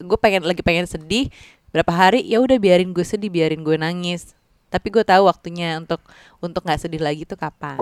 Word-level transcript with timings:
gue 0.00 0.18
pengen 0.20 0.44
lagi 0.44 0.60
pengen 0.60 0.84
sedih 0.84 1.32
berapa 1.72 1.92
hari 1.92 2.24
ya 2.24 2.40
udah 2.40 2.56
biarin 2.56 2.92
gue 2.92 3.04
sedih 3.04 3.32
biarin 3.32 3.64
gue 3.64 3.76
nangis. 3.76 4.36
Tapi 4.66 4.90
gue 4.90 5.04
tahu 5.06 5.30
waktunya 5.30 5.78
untuk 5.78 6.02
untuk 6.42 6.66
nggak 6.66 6.84
sedih 6.84 7.00
lagi 7.00 7.22
tuh 7.22 7.38
kapan 7.38 7.78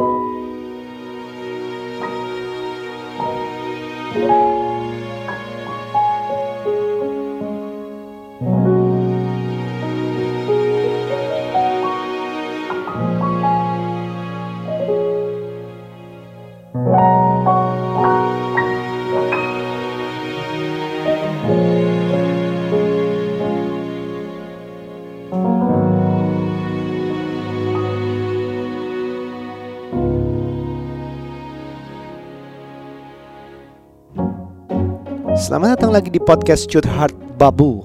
Selamat 35.45 35.77
datang 35.77 35.93
lagi 35.93 36.09
di 36.09 36.17
podcast 36.17 36.65
Heart 36.73 37.37
Babu 37.37 37.85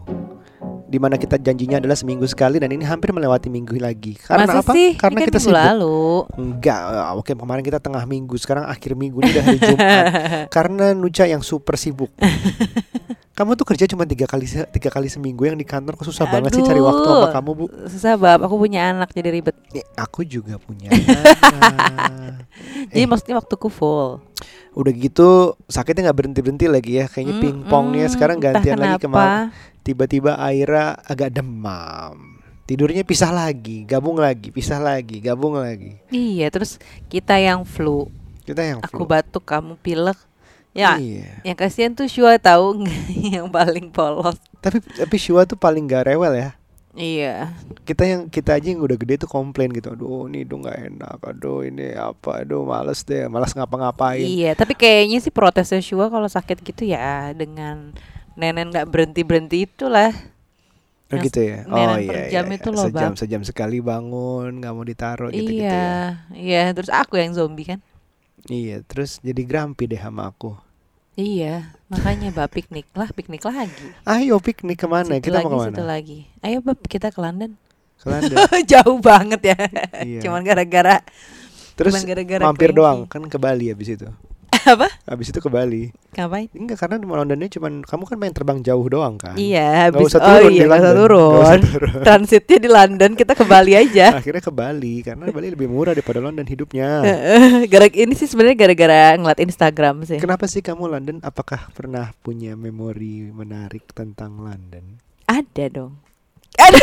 di 0.88 0.96
mana 0.96 1.20
kita 1.20 1.36
janjinya 1.36 1.84
adalah 1.84 1.94
seminggu 1.94 2.24
sekali 2.24 2.56
dan 2.58 2.72
ini 2.72 2.88
hampir 2.88 3.12
melewati 3.12 3.52
minggu 3.52 3.76
lagi. 3.76 4.16
Karena 4.16 4.48
Masa 4.48 4.64
apa? 4.64 4.72
sih? 4.72 4.96
Karena 4.96 5.20
Ini 5.20 5.22
kan 5.22 5.30
kita 5.30 5.40
sibuk. 5.44 5.54
lalu 5.60 6.00
Enggak, 6.40 6.80
eh, 6.80 7.12
oke 7.20 7.32
kemarin 7.36 7.64
kita 7.68 7.78
tengah 7.84 8.04
minggu, 8.08 8.36
sekarang 8.40 8.64
akhir 8.64 8.96
minggu 8.96 9.20
ini 9.20 9.30
udah 9.36 9.44
hari 9.44 9.60
Jumat. 9.60 10.04
Karena 10.56 10.86
Nuca 10.96 11.28
yang 11.28 11.44
super 11.44 11.76
sibuk. 11.76 12.10
kamu 13.40 13.56
tuh 13.56 13.64
kerja 13.72 13.88
cuma 13.88 14.04
tiga 14.04 14.28
kali 14.28 14.44
tiga 14.52 14.92
kali 14.92 15.08
seminggu 15.08 15.48
yang 15.48 15.56
di 15.56 15.64
kantor 15.64 15.96
kok 15.96 16.04
susah 16.04 16.28
banget 16.28 16.60
sih 16.60 16.64
cari 16.66 16.84
waktu 16.84 17.08
sama 17.08 17.24
Aduh. 17.24 17.32
kamu 17.32 17.50
bu. 17.56 17.66
susah 17.88 18.20
bab 18.20 18.44
aku 18.44 18.60
punya 18.60 18.92
anak 18.92 19.16
jadi 19.16 19.32
ribet 19.32 19.56
Nih, 19.72 19.88
aku 19.96 20.28
juga 20.28 20.60
punya. 20.60 20.92
anak. 20.92 22.44
jadi 22.92 23.00
Eh. 23.00 23.08
maksudnya 23.08 23.40
waktuku 23.40 23.72
full 23.72 24.20
Udah 24.80 24.90
gitu 24.90 25.30
sakitnya 25.68 26.08
nggak 26.08 26.18
berhenti 26.18 26.40
berhenti 26.40 26.66
lagi 26.66 26.92
ya, 26.96 27.06
kayaknya 27.06 27.36
Mm-mm, 27.36 27.44
pingpongnya 27.44 28.08
sekarang 28.08 28.40
entah 28.40 28.56
gantian 28.56 28.78
lagi 28.80 29.04
kemarin. 29.04 29.52
Tiba-tiba 29.82 30.40
Aira 30.40 30.96
agak 30.98 31.36
demam. 31.36 32.40
Tidurnya 32.64 33.02
pisah 33.02 33.30
lagi, 33.30 33.84
gabung 33.84 34.16
lagi, 34.16 34.48
pisah 34.48 34.78
lagi, 34.78 35.20
gabung 35.20 35.58
lagi. 35.58 35.98
iya 36.08 36.48
terus 36.48 36.78
kita 37.08 37.36
yang 37.36 37.66
flu 37.66 38.08
Kita 38.46 38.62
yang 38.62 38.80
aku 38.80 39.04
flu. 39.04 39.10
batuk 39.10 39.44
kamu 39.44 39.74
pilek 39.76 40.16
ya 40.70 40.96
Iya. 40.96 41.42
yang 41.44 41.58
kasihan 41.58 41.92
tuh 41.92 42.06
Shua 42.06 42.38
tahu 42.38 42.86
yang 43.34 43.50
paling 43.50 43.90
polos 43.90 44.38
Tapi 44.60 44.86
tapi 44.86 45.16
Shua 45.18 45.44
tuh 45.44 45.58
paling 45.58 45.82
gak 45.84 46.08
rewel 46.08 46.38
ya. 46.38 46.50
Iya 46.98 47.54
Kita 47.86 48.02
yang 48.06 48.22
kita 48.30 48.58
aja 48.58 48.68
yang 48.70 48.82
udah 48.82 48.98
gede 48.98 49.26
tuh 49.26 49.30
komplain 49.30 49.70
gitu. 49.74 49.94
Aduh, 49.94 50.30
ini 50.30 50.46
hidung 50.46 50.66
gak 50.66 50.78
enak. 50.94 51.18
Aduh, 51.22 51.66
ini 51.66 51.94
apa? 51.98 52.46
Aduh, 52.46 52.66
males 52.66 53.02
deh. 53.06 53.26
Males 53.30 53.54
ngapa-ngapain. 53.54 54.22
iya 54.22 54.54
tapi 54.58 54.74
kayaknya 54.78 55.18
sih 55.22 55.34
protesnya 55.34 55.82
Shua 55.82 56.10
kalau 56.10 56.30
sakit 56.30 56.62
gitu 56.62 56.86
ya 56.86 57.34
dengan 57.34 57.94
nenek 58.38 58.72
nggak 58.72 58.88
berhenti 58.90 59.22
berhenti 59.26 59.58
itulah 59.68 60.14
Oh 61.10 61.18
Yang 61.18 61.26
gitu 61.34 61.40
ya. 61.42 61.60
Oh 61.66 61.98
iya. 61.98 62.30
jam 62.30 62.46
iya, 62.46 62.58
itu 62.62 62.70
iya. 62.70 62.78
loh, 62.78 62.86
sejam 62.86 63.12
Bang. 63.14 63.18
sejam 63.18 63.42
sekali 63.42 63.82
bangun, 63.82 64.62
nggak 64.62 64.74
mau 64.78 64.86
ditaruh 64.86 65.34
gitu-gitu 65.34 65.66
iya 65.66 66.22
ya. 66.30 66.38
iya 66.38 66.64
terus 66.70 66.94
aku 66.94 67.18
yang 67.18 67.34
zombie 67.34 67.66
kan 67.66 67.82
Iya, 68.48 68.86
terus 68.88 69.20
jadi 69.20 69.42
grumpy 69.44 69.84
deh 69.90 70.00
sama 70.00 70.32
aku. 70.32 70.56
Iya 71.20 71.56
makanya 71.86 72.32
bab 72.32 72.48
piknik 72.48 72.88
lah 72.94 73.12
piknik 73.12 73.44
lagi 73.44 73.86
Ayo 74.06 74.40
piknik 74.40 74.78
ke 74.78 74.88
mana? 74.88 75.10
Situ 75.12 75.28
Kita 75.28 75.38
lagi 75.38 75.50
mau 75.50 75.60
situ 75.60 75.74
ke 75.74 75.76
mana? 75.76 75.90
lagi 75.90 76.20
ayo 76.40 76.58
bab 76.62 76.80
kita 76.82 77.12
ke 77.12 77.20
London 77.20 77.60
Ke 77.98 78.08
London. 78.08 78.38
jauh 78.72 78.98
banget 79.00 79.42
ya 79.46 79.58
Iya. 80.00 80.20
cuman 80.22 80.42
gara-gara 80.42 81.04
Terus 81.76 81.92
cuman 81.94 82.04
gara-gara 82.06 82.44
mampir 82.46 82.72
doang 82.72 83.04
kan 83.04 83.24
ke 83.24 83.36
Bali 83.36 83.68
habis 83.68 83.88
itu. 83.90 84.08
Apa 84.76 84.88
Habis 85.10 85.34
itu 85.34 85.40
ke 85.42 85.50
Bali. 85.50 85.90
ngapain 86.14 86.50
Enggak 86.54 86.78
karena 86.86 86.96
di 87.00 87.06
Londonnya 87.08 87.50
cuman 87.50 87.82
kamu 87.86 88.04
kan 88.06 88.18
main 88.20 88.34
terbang 88.34 88.60
jauh 88.66 88.86
doang 88.90 89.16
kan. 89.16 89.38
Iya, 89.38 89.90
habis 89.90 90.12
usah 90.12 90.20
oh 90.20 90.28
turun 90.28 90.52
iya 90.52 90.64
di 90.64 90.68
usah 90.68 90.74
London. 90.76 90.96
turun. 90.98 91.40
Usah 91.40 91.58
turun. 91.64 92.02
Transitnya 92.04 92.58
di 92.60 92.70
London, 92.70 93.12
kita 93.14 93.34
ke 93.38 93.46
Bali 93.46 93.74
aja. 93.78 94.06
Akhirnya 94.20 94.44
ke 94.44 94.54
Bali 94.54 94.96
karena 95.06 95.24
Bali 95.30 95.48
lebih 95.54 95.68
murah 95.70 95.94
daripada 95.94 96.20
London 96.20 96.46
hidupnya. 96.46 96.90
gara 97.72 97.88
ini 97.90 98.14
sih 98.18 98.28
sebenarnya 98.28 98.58
gara-gara 98.58 99.16
ngeliat 99.16 99.40
Instagram 99.40 99.96
sih. 100.06 100.18
Kenapa 100.18 100.46
sih 100.50 100.60
kamu 100.60 100.90
London? 100.90 101.18
Apakah 101.22 101.70
pernah 101.72 102.12
punya 102.26 102.58
memori 102.58 103.30
menarik 103.30 103.90
tentang 103.94 104.42
London? 104.42 104.98
Ada 105.30 105.66
dong. 105.70 105.94
Ada. 106.58 106.82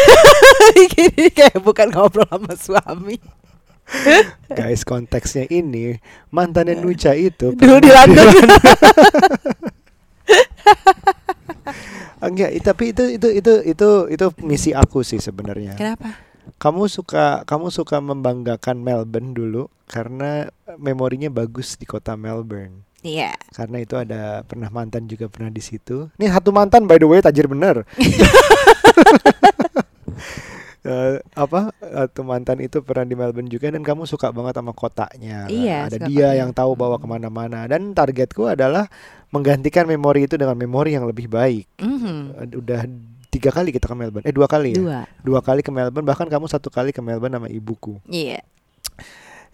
Gini 0.94 1.28
kayak 1.34 1.60
bukan 1.60 1.90
ngobrol 1.92 2.24
sama 2.30 2.54
suami. 2.56 3.18
Guys, 4.50 4.82
konteksnya 4.82 5.46
ini 5.46 5.98
mantannya 6.34 6.74
Nucha 6.78 7.14
itu 7.14 7.54
Dulu 7.54 7.78
di 7.78 7.90
London. 7.90 8.26
Enggak, 12.26 12.50
tapi 12.64 12.90
itu 12.90 13.04
itu 13.14 13.28
itu 13.30 13.52
itu 13.62 13.88
itu 14.10 14.26
misi 14.42 14.70
aku 14.74 15.06
sih 15.06 15.22
sebenarnya. 15.22 15.78
Kenapa? 15.78 16.18
Kamu 16.56 16.88
suka 16.90 17.44
kamu 17.44 17.70
suka 17.70 18.00
membanggakan 18.02 18.80
Melbourne 18.80 19.36
dulu 19.36 19.68
karena 19.86 20.50
memorinya 20.80 21.30
bagus 21.30 21.78
di 21.78 21.86
kota 21.86 22.16
Melbourne. 22.18 22.82
Iya. 23.06 23.36
Karena 23.54 23.78
itu 23.78 23.94
ada 23.94 24.42
pernah 24.42 24.66
mantan 24.72 25.06
juga 25.06 25.30
pernah 25.30 25.52
di 25.52 25.62
situ. 25.62 26.10
Nih 26.18 26.32
satu 26.32 26.50
mantan 26.50 26.90
by 26.90 26.98
the 26.98 27.06
way 27.06 27.22
tajir 27.22 27.46
bener. 27.46 27.86
Eh, 30.86 31.18
apa 31.34 31.74
satu 31.76 32.22
mantan 32.22 32.58
itu 32.58 32.78
pernah 32.80 33.02
di 33.02 33.12
Melbourne 33.12 33.46
juga 33.46 33.68
dan 33.68 33.82
kamu 33.82 34.06
suka 34.06 34.30
banget 34.30 34.54
sama 34.54 34.70
kotanya. 34.70 35.44
kan? 35.44 35.50
Iya, 35.50 35.78
Ada 35.84 35.96
suka 35.96 36.06
dia 36.06 36.18
kotanya. 36.22 36.38
yang 36.38 36.50
tahu 36.52 36.72
bawa 36.72 36.96
ke 36.96 37.06
mana-mana 37.06 37.66
dan 37.66 37.90
targetku 37.90 38.46
adalah 38.46 38.86
menggantikan 39.28 39.84
memori 39.84 40.24
itu 40.24 40.34
dengan 40.34 40.54
memori 40.54 40.94
yang 40.94 41.04
lebih 41.04 41.26
baik. 41.26 41.66
Mhm. 41.76 42.16
Eh, 42.46 42.56
Udah 42.56 42.80
tiga 43.28 43.50
kali 43.50 43.68
kita 43.68 43.84
ke 43.84 43.92
Melbourne. 43.92 44.24
Eh 44.24 44.32
dua 44.32 44.46
kali 44.46 44.72
ya. 44.72 44.78
Dua. 44.78 44.98
Dua 45.20 45.40
kali 45.40 45.60
ke 45.60 45.68
Melbourne 45.68 46.06
bahkan 46.06 46.24
kamu 46.24 46.46
satu 46.46 46.70
kali 46.70 46.94
ke 46.94 47.02
Melbourne 47.02 47.36
sama 47.36 47.48
ibuku. 47.50 47.98
Iya. 48.06 48.40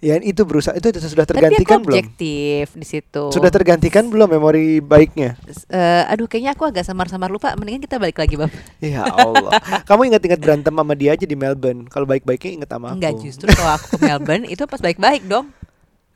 Ya 0.03 0.19
itu 0.19 0.43
berusaha 0.43 0.75
itu 0.75 0.91
sudah 0.99 1.23
Tapi 1.23 1.39
tergantikan 1.39 1.79
belum? 1.79 1.95
objektif 1.95 2.75
di 2.75 2.83
situ. 2.83 3.31
Sudah 3.31 3.55
tergantikan 3.55 4.11
belum 4.11 4.35
memori 4.35 4.83
baiknya? 4.83 5.39
Eh, 5.71 6.03
aduh 6.11 6.27
kayaknya 6.27 6.59
aku 6.59 6.67
agak 6.67 6.83
samar-samar 6.83 7.31
lupa. 7.31 7.55
Mendingan 7.55 7.87
kita 7.87 8.03
balik 8.03 8.19
lagi, 8.19 8.35
Bab. 8.35 8.51
Ya 8.83 9.07
Allah. 9.07 9.63
Kamu 9.87 10.11
ingat-ingat 10.11 10.43
berantem 10.43 10.75
sama 10.75 10.99
dia 10.99 11.15
aja 11.15 11.23
di 11.23 11.39
Melbourne. 11.39 11.87
Kalau 11.87 12.03
baik-baiknya 12.03 12.51
inget 12.59 12.71
sama 12.75 12.91
aku. 12.91 12.99
Enggak 12.99 13.15
justru 13.23 13.47
kalau 13.55 13.79
aku 13.79 13.87
ke 13.95 13.99
Melbourne 14.03 14.45
itu 14.59 14.67
pas 14.67 14.83
baik-baik 14.83 15.23
dong. 15.31 15.47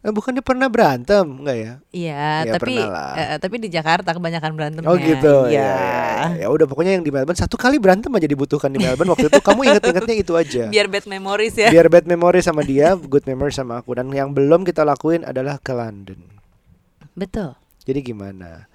Eh, 0.06 0.14
bukannya 0.14 0.38
pernah 0.38 0.70
berantem, 0.70 1.26
enggak 1.42 1.56
ya? 1.58 1.72
Iya, 1.90 2.30
Ya, 2.46 2.52
tapi 2.54 2.78
lah. 2.78 3.14
eh, 3.18 3.38
tapi 3.42 3.58
di 3.58 3.66
Jakarta 3.66 4.14
kebanyakan 4.14 4.54
berantemnya. 4.54 4.86
Oh 4.86 4.94
gitu. 4.94 5.50
Iya. 5.50 5.66
Ya, 5.66 6.26
ya, 6.38 6.46
udah 6.46 6.62
pokoknya 6.70 6.94
yang 6.94 7.02
di 7.02 7.10
Melbourne 7.10 7.34
satu 7.34 7.58
kali 7.58 7.82
berantem 7.82 8.14
aja 8.14 8.30
dibutuhkan 8.30 8.70
di 8.70 8.78
Melbourne 8.78 9.10
waktu 9.18 9.26
itu. 9.26 9.42
Kamu 9.42 9.66
inget-ingetnya 9.66 10.14
itu 10.14 10.32
aja. 10.38 10.64
Biar 10.78 10.86
bad 10.86 11.10
memories 11.10 11.58
ya. 11.58 11.74
Biar 11.74 11.90
bad 11.90 12.06
memory 12.06 12.38
sama 12.38 12.62
dia, 12.62 12.94
good 12.94 13.26
memory 13.26 13.50
sama 13.50 13.82
aku. 13.82 13.98
Dan 13.98 14.14
yang 14.14 14.30
belum 14.30 14.62
kita 14.62 14.86
lakuin 14.86 15.26
adalah 15.26 15.58
ke 15.58 15.74
London. 15.74 16.22
Betul. 17.18 17.58
Jadi 17.82 17.98
gimana? 18.06 18.70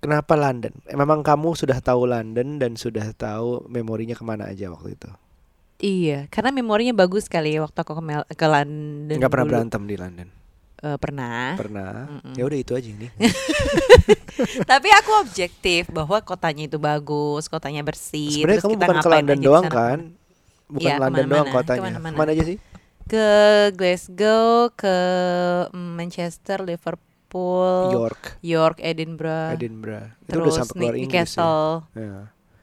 Kenapa 0.00 0.34
London? 0.34 0.72
Eh, 0.88 0.96
Memang 0.96 1.20
kamu 1.20 1.52
sudah 1.52 1.78
tahu 1.84 2.08
London 2.08 2.56
dan 2.56 2.74
sudah 2.74 3.12
tahu 3.12 3.68
memorinya 3.68 4.16
ke 4.16 4.24
mana 4.24 4.48
aja 4.48 4.72
waktu 4.72 4.96
itu. 4.96 5.10
Iya, 5.82 6.30
karena 6.30 6.54
memorinya 6.54 6.94
bagus 6.94 7.26
sekali 7.26 7.58
waktu 7.58 7.74
aku 7.74 7.98
ke, 7.98 8.02
Mel- 8.02 8.30
ke 8.30 8.46
London. 8.46 9.18
Nggak 9.18 9.30
pernah 9.30 9.46
dulu. 9.46 9.52
berantem 9.58 9.82
di 9.82 9.96
London. 9.98 10.28
Eh, 10.78 10.98
pernah. 10.98 11.54
Pernah. 11.54 11.92
Mm-mm. 12.08 12.34
Ya 12.34 12.42
udah 12.42 12.58
itu 12.58 12.72
aja 12.74 12.86
ini. 12.86 13.06
Tapi 14.70 14.88
aku 14.90 15.10
objektif 15.22 15.90
bahwa 15.90 16.18
kotanya 16.22 16.66
itu 16.66 16.78
bagus, 16.78 17.46
kotanya 17.46 17.82
bersih. 17.82 18.30
Sebenarnya 18.42 18.58
terus 18.58 18.66
kamu 18.66 18.74
kita 18.74 18.80
bukan 18.80 18.94
ke 18.94 18.98
ngapain 18.98 19.10
London 19.12 19.30
aja 19.30 19.38
di 19.38 19.46
doang 19.46 19.64
kan? 19.66 19.98
Bukan 20.66 20.82
Iya, 20.82 20.94
London 20.98 21.26
doang 21.26 21.46
ke 21.46 21.50
mana-mana, 21.50 21.60
kotanya. 21.60 21.78
ke 21.78 21.82
mana-mana. 21.82 22.14
Ke 22.14 22.18
mana 22.18 22.30
aja 22.30 22.44
sih? 22.46 22.58
Ke 23.02 23.26
Glasgow, 23.74 24.48
ke 24.72 24.96
mm, 25.70 25.90
Manchester, 25.98 26.58
Liverpool, 26.62 27.74
York, 27.92 28.22
York, 28.40 28.76
Edinburgh, 28.78 29.54
Edinburgh. 29.54 30.06
Itu 30.18 30.30
terus 30.32 30.42
udah 30.42 30.54
sampai 30.56 30.74
keluar 30.78 30.94
Inggris 30.94 31.02
ya. 31.02 31.42
Newcastle, 31.42 31.66
Ya. 31.94 32.18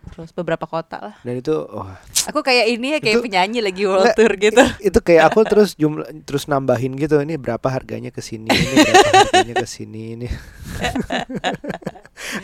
Terus 0.09 0.29
beberapa 0.29 0.65
kota 0.65 0.97
lah. 0.99 1.15
Dan 1.21 1.39
itu 1.39 1.53
oh, 1.53 1.87
Aku 2.27 2.41
kayak 2.41 2.65
ini 2.67 2.97
ya 2.97 2.99
kayak 2.99 3.15
Itu- 3.17 3.25
penyanyi 3.25 3.59
lagi 3.61 3.83
world 3.85 4.05
Nggak, 4.05 4.17
tour 4.17 4.33
gitu. 4.35 4.63
itu 4.81 4.99
kayak 4.99 5.23
aku 5.29 5.39
terus 5.45 5.69
jumlah 5.73 6.05
terus 6.25 6.45
nambahin 6.45 6.93
gitu. 6.93 7.17
Ini 7.17 7.37
berapa 7.37 7.63
harganya 7.65 8.09
ke 8.09 8.19
sini, 8.19 8.45
ini 8.45 8.75
berapa 8.75 9.09
harganya 9.23 9.55
ke 9.55 9.67
sini 9.67 10.01
ini. 10.13 10.27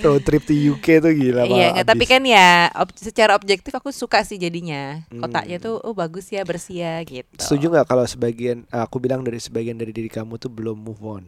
Road 0.02 0.24
trip 0.24 0.44
to 0.44 0.56
UK 0.56 0.98
tuh 0.98 1.12
gila 1.12 1.44
Iya, 1.46 1.76
nggak, 1.76 1.86
tapi 1.86 2.06
kan 2.06 2.22
ya 2.24 2.48
ob- 2.74 2.96
secara 2.96 3.36
objektif 3.36 3.70
aku 3.70 3.92
suka 3.92 4.24
sih 4.24 4.38
jadinya. 4.38 5.04
Hmm. 5.12 5.22
Kotanya 5.22 5.58
tuh 5.60 5.78
oh 5.78 5.92
bagus 5.92 6.30
ya, 6.30 6.42
bersih 6.42 6.82
ya 6.82 6.96
gitu. 7.04 7.28
Setuju 7.38 7.70
nggak 7.70 7.86
kalau 7.86 8.06
sebagian 8.06 8.64
aku 8.68 8.98
bilang 8.98 9.22
dari 9.22 9.38
sebagian 9.38 9.76
dari 9.76 9.92
diri 9.92 10.08
kamu 10.08 10.38
tuh 10.38 10.50
belum 10.50 10.78
move 10.78 11.04
on? 11.04 11.24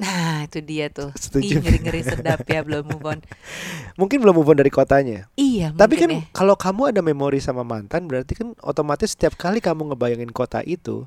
Nah, 0.00 0.48
itu 0.48 0.64
dia 0.64 0.88
tuh. 0.88 1.12
Setuju. 1.22 1.60
Ih, 1.60 1.60
ngeri-ngeri 1.60 2.00
sedap 2.00 2.40
ya 2.48 2.64
belum 2.64 2.88
move 2.88 3.04
on. 3.04 3.20
Mungkin 4.00 4.24
belum 4.24 4.32
move 4.32 4.48
on 4.48 4.58
dari 4.64 4.72
kotanya. 4.72 5.28
Iya, 5.36 5.76
Tapi 5.76 5.94
kan 6.00 6.08
ya. 6.08 6.24
kalau 6.32 6.56
kamu 6.56 6.96
ada 6.96 7.04
memori 7.04 7.36
sama 7.36 7.60
mantan 7.60 8.08
berarti 8.08 8.32
kan 8.32 8.56
otomatis 8.64 9.12
setiap 9.12 9.36
kali 9.36 9.60
kamu 9.60 9.92
ngebayangin 9.92 10.32
kota 10.32 10.64
itu 10.64 11.04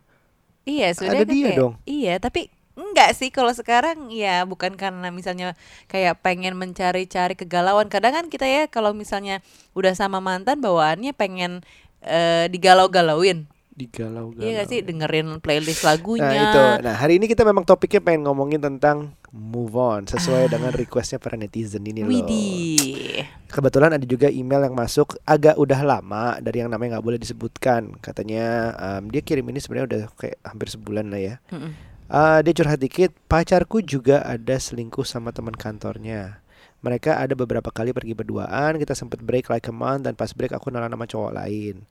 Iya, 0.64 0.96
sudah 0.96 1.20
ada 1.20 1.28
dia 1.28 1.52
dong. 1.60 1.76
Iya, 1.84 2.24
tapi 2.24 2.48
enggak 2.74 3.14
sih 3.20 3.30
kalau 3.30 3.52
sekarang 3.52 4.10
ya 4.10 4.48
bukan 4.48 4.74
karena 4.80 5.12
misalnya 5.12 5.60
kayak 5.92 6.24
pengen 6.24 6.56
mencari-cari 6.56 7.36
kegalauan. 7.36 7.92
Kadang 7.92 8.16
kan 8.16 8.26
kita 8.32 8.48
ya 8.48 8.72
kalau 8.72 8.96
misalnya 8.96 9.44
udah 9.76 9.92
sama 9.92 10.24
mantan 10.24 10.64
bawaannya 10.64 11.12
pengen 11.12 11.68
eh, 12.00 12.48
digalau-galauin. 12.48 13.44
Digalau-galau. 13.74 14.46
Iya 14.46 14.64
gak 14.64 14.68
sih 14.70 14.80
dengerin 14.86 15.42
playlist 15.42 15.82
lagunya. 15.82 16.30
Nah 16.30 16.44
itu, 16.46 16.64
nah 16.86 16.96
hari 16.96 17.18
ini 17.18 17.26
kita 17.26 17.42
memang 17.42 17.66
topiknya 17.66 18.00
pengen 18.00 18.30
ngomongin 18.30 18.62
tentang 18.62 19.18
move 19.34 19.74
on 19.74 20.06
sesuai 20.06 20.46
Ah. 20.46 20.52
dengan 20.54 20.72
requestnya 20.72 21.18
para 21.18 21.34
netizen 21.34 21.82
ini 21.84 22.06
loh. 22.06 22.14
Widih. 22.14 23.26
Kebetulan 23.50 23.98
ada 23.98 24.06
juga 24.06 24.30
email 24.30 24.70
yang 24.70 24.78
masuk 24.78 25.18
agak 25.26 25.58
udah 25.58 25.82
lama 25.82 26.38
dari 26.38 26.62
yang 26.62 26.70
namanya 26.70 26.98
nggak 26.98 27.06
boleh 27.06 27.20
disebutkan. 27.22 27.98
Katanya 27.98 28.74
em, 28.78 29.10
dia 29.10 29.22
kirim 29.26 29.46
ini 29.50 29.58
sebenarnya 29.58 29.88
udah 29.90 30.02
kayak 30.18 30.38
hampir 30.46 30.68
sebulan 30.70 31.10
lah 31.10 31.22
ya. 31.22 31.36
Mm-mm. 31.50 31.74
Eh, 32.14 32.40
dia 32.46 32.54
curhat 32.54 32.78
dikit, 32.78 33.10
pacarku 33.26 33.82
juga 33.82 34.22
ada 34.22 34.54
selingkuh 34.54 35.02
sama 35.02 35.34
teman 35.34 35.58
kantornya. 35.58 36.46
Mereka 36.86 37.16
ada 37.16 37.34
beberapa 37.34 37.72
kali 37.74 37.90
pergi 37.96 38.14
berduaan, 38.14 38.78
kita 38.78 38.94
sempet 38.94 39.24
break 39.24 39.50
like 39.50 39.66
a 39.66 39.74
month 39.74 40.06
dan 40.06 40.14
pas 40.14 40.30
break 40.30 40.54
aku 40.54 40.70
nalan 40.70 40.92
sama 40.94 41.08
cowok 41.10 41.32
lain. 41.34 41.88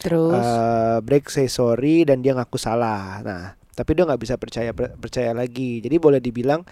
Terus 0.00 0.36
Eh, 0.36 0.98
break 1.02 1.28
say 1.28 1.48
sorry 1.48 2.04
dan 2.04 2.20
dia 2.20 2.36
ngaku 2.36 2.56
salah. 2.60 3.20
Nah, 3.24 3.44
tapi 3.72 3.96
dia 3.96 4.04
nggak 4.04 4.20
bisa 4.20 4.34
percaya 4.36 4.70
percaya 4.74 5.32
lagi. 5.32 5.80
Jadi 5.80 5.96
boleh 5.96 6.20
dibilang 6.20 6.64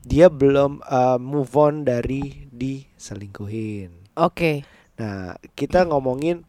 dia 0.00 0.32
belum 0.32 0.80
eh, 0.80 1.18
move 1.20 1.52
on 1.56 1.84
dari 1.84 2.48
diselingkuhin. 2.50 4.16
oke. 4.16 4.52
Nah, 5.00 5.32
kita 5.56 5.88
ngomongin 5.88 6.44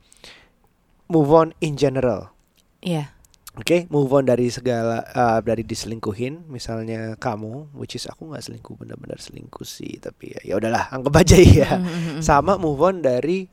move 1.08 1.32
on 1.32 1.48
in 1.64 1.80
general. 1.80 2.36
Iya. 2.84 3.16
Oke, 3.52 3.84
move 3.92 4.08
on 4.16 4.24
dari 4.24 4.48
segala 4.48 5.04
eh, 5.04 5.40
dari 5.44 5.68
diselingkuhin, 5.68 6.48
misalnya 6.48 7.20
kamu, 7.20 7.76
which 7.76 8.00
is 8.00 8.08
aku 8.08 8.32
nggak 8.32 8.44
selingkuh 8.48 8.80
benar-benar 8.80 9.20
selingkuh 9.20 9.68
sih, 9.68 10.00
tapi 10.00 10.32
ya 10.32 10.40
ya 10.48 10.54
udahlah, 10.56 10.88
anggap 10.88 11.20
aja 11.20 11.36
ya. 11.36 11.70
Mm-mm. 11.80 12.24
Sama 12.24 12.56
move 12.56 12.80
on 12.80 13.04
dari 13.04 13.52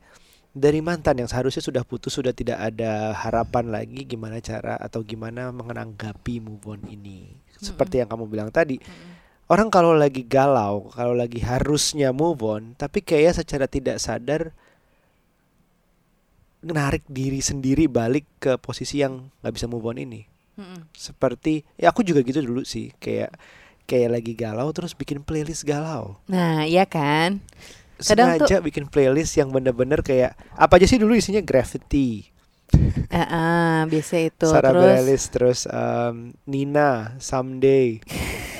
dari 0.49 0.81
mantan 0.81 1.21
yang 1.21 1.29
seharusnya 1.29 1.61
sudah 1.61 1.83
putus, 1.85 2.17
sudah 2.17 2.33
tidak 2.33 2.57
ada 2.57 3.13
harapan 3.13 3.69
lagi 3.69 4.05
gimana 4.09 4.41
cara 4.41 4.75
atau 4.81 5.05
gimana 5.05 5.53
menanggapi 5.53 6.41
move 6.41 6.65
on 6.65 6.81
ini. 6.89 7.37
Seperti 7.59 8.01
yang 8.01 8.09
kamu 8.09 8.25
bilang 8.25 8.49
tadi, 8.49 8.81
orang 9.51 9.69
kalau 9.69 9.93
lagi 9.93 10.25
galau, 10.25 10.89
kalau 10.89 11.13
lagi 11.13 11.43
harusnya 11.43 12.09
move 12.09 12.41
on, 12.41 12.73
tapi 12.73 13.05
kayak 13.05 13.37
secara 13.37 13.69
tidak 13.69 14.01
sadar 14.01 14.55
menarik 16.59 17.07
diri 17.07 17.39
sendiri 17.39 17.87
balik 17.87 18.27
ke 18.41 18.59
posisi 18.59 18.99
yang 18.99 19.31
nggak 19.39 19.53
bisa 19.53 19.67
move 19.69 19.85
on 19.85 20.01
ini. 20.01 20.25
Seperti 20.91 21.63
ya 21.79 21.95
aku 21.95 22.03
juga 22.03 22.19
gitu 22.19 22.43
dulu 22.43 22.67
sih, 22.67 22.91
kayak 22.99 23.31
kayak 23.87 24.09
lagi 24.21 24.33
galau 24.35 24.69
terus 24.75 24.91
bikin 24.91 25.23
playlist 25.23 25.63
galau. 25.63 26.19
Nah, 26.27 26.67
iya 26.67 26.83
kan? 26.83 27.39
Kadang 27.99 28.39
Sengaja 28.39 28.63
bikin 28.63 28.87
playlist 28.87 29.35
yang 29.35 29.51
bener-bener 29.51 29.99
kayak 29.99 30.39
apa 30.55 30.79
aja 30.79 30.87
sih 30.87 30.95
dulu 30.95 31.19
isinya? 31.19 31.43
Graffiti, 31.43 32.31
Eh, 33.09 33.17
eh, 33.17 33.79
biasa 33.89 34.15
itu. 34.21 34.47
Sarah 34.47 34.71
terus 34.71 34.85
Bareilles, 34.85 35.23
terus 35.33 35.59
em, 35.65 36.31
Nina, 36.45 37.17
Someday. 37.19 37.99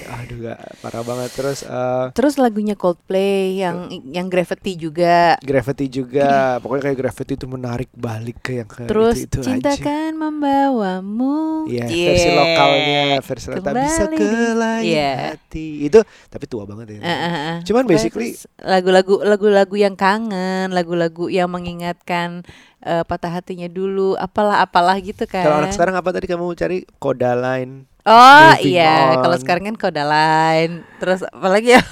Aduh 0.10 0.38
gak 0.42 0.60
parah 0.82 1.02
banget 1.02 1.30
terus 1.32 1.60
eh, 1.62 2.06
terus 2.12 2.36
lagunya 2.36 2.74
Coldplay 2.74 3.56
yang 3.56 3.86
yang 4.10 4.26
Gravity 4.26 4.74
juga. 4.74 5.38
Gravity 5.40 5.86
juga 5.86 6.58
pokoknya 6.58 6.90
kayak 6.90 6.98
Gravity 6.98 7.34
itu 7.36 7.46
menarik 7.46 7.90
balik 7.94 8.42
ke 8.42 8.58
yang 8.58 8.66
ke 8.66 8.86
Terus 8.86 9.22
itu, 9.22 9.38
itu 9.38 9.46
cinta 9.46 9.70
aja. 9.72 9.82
kan 9.82 10.12
membawamu. 10.14 11.66
Iya, 11.66 11.86
Yeah. 11.86 12.08
versi 12.08 12.30
lokalnya, 12.32 13.02
versi 13.22 13.48
lokal 13.48 13.64
tak 13.64 13.76
bisa 13.78 14.04
ke 14.10 14.26
lain 14.56 14.84
Iya. 14.84 15.12
hati. 15.34 15.68
Itu 15.86 16.00
tapi 16.28 16.46
tua 16.46 16.64
banget 16.66 16.98
ya. 16.98 17.00
Eh, 17.00 17.10
eh, 17.10 17.34
eh. 17.36 17.58
Cuman 17.64 17.84
basically- 17.86 18.34
lagu-lagu 18.60 19.22
lagu-lagu 19.22 19.76
yang 19.76 19.94
kangen, 19.94 20.72
lagu-lagu 20.72 21.28
yang 21.28 21.48
mengingatkan 21.48 22.42
eh, 22.80 23.04
patah 23.04 23.28
hatinya 23.30 23.68
dulu, 23.68 24.16
apalah 24.16 24.64
apalah 24.64 24.96
gitu 24.98 25.28
kan. 25.28 25.44
Kalau 25.44 25.60
anak 25.60 25.76
sekarang 25.76 26.00
apa 26.00 26.10
tadi 26.10 26.26
kamu 26.26 26.56
cari 26.56 26.78
Kodaline? 26.96 27.89
Oh 28.04 28.56
Moving 28.56 28.80
iya, 28.80 29.20
kalau 29.20 29.36
sekarang 29.36 29.64
kan 29.70 29.76
kode 29.76 30.04
lain. 30.04 30.70
Terus 30.98 31.20
apalagi 31.28 31.76
ya? 31.76 31.82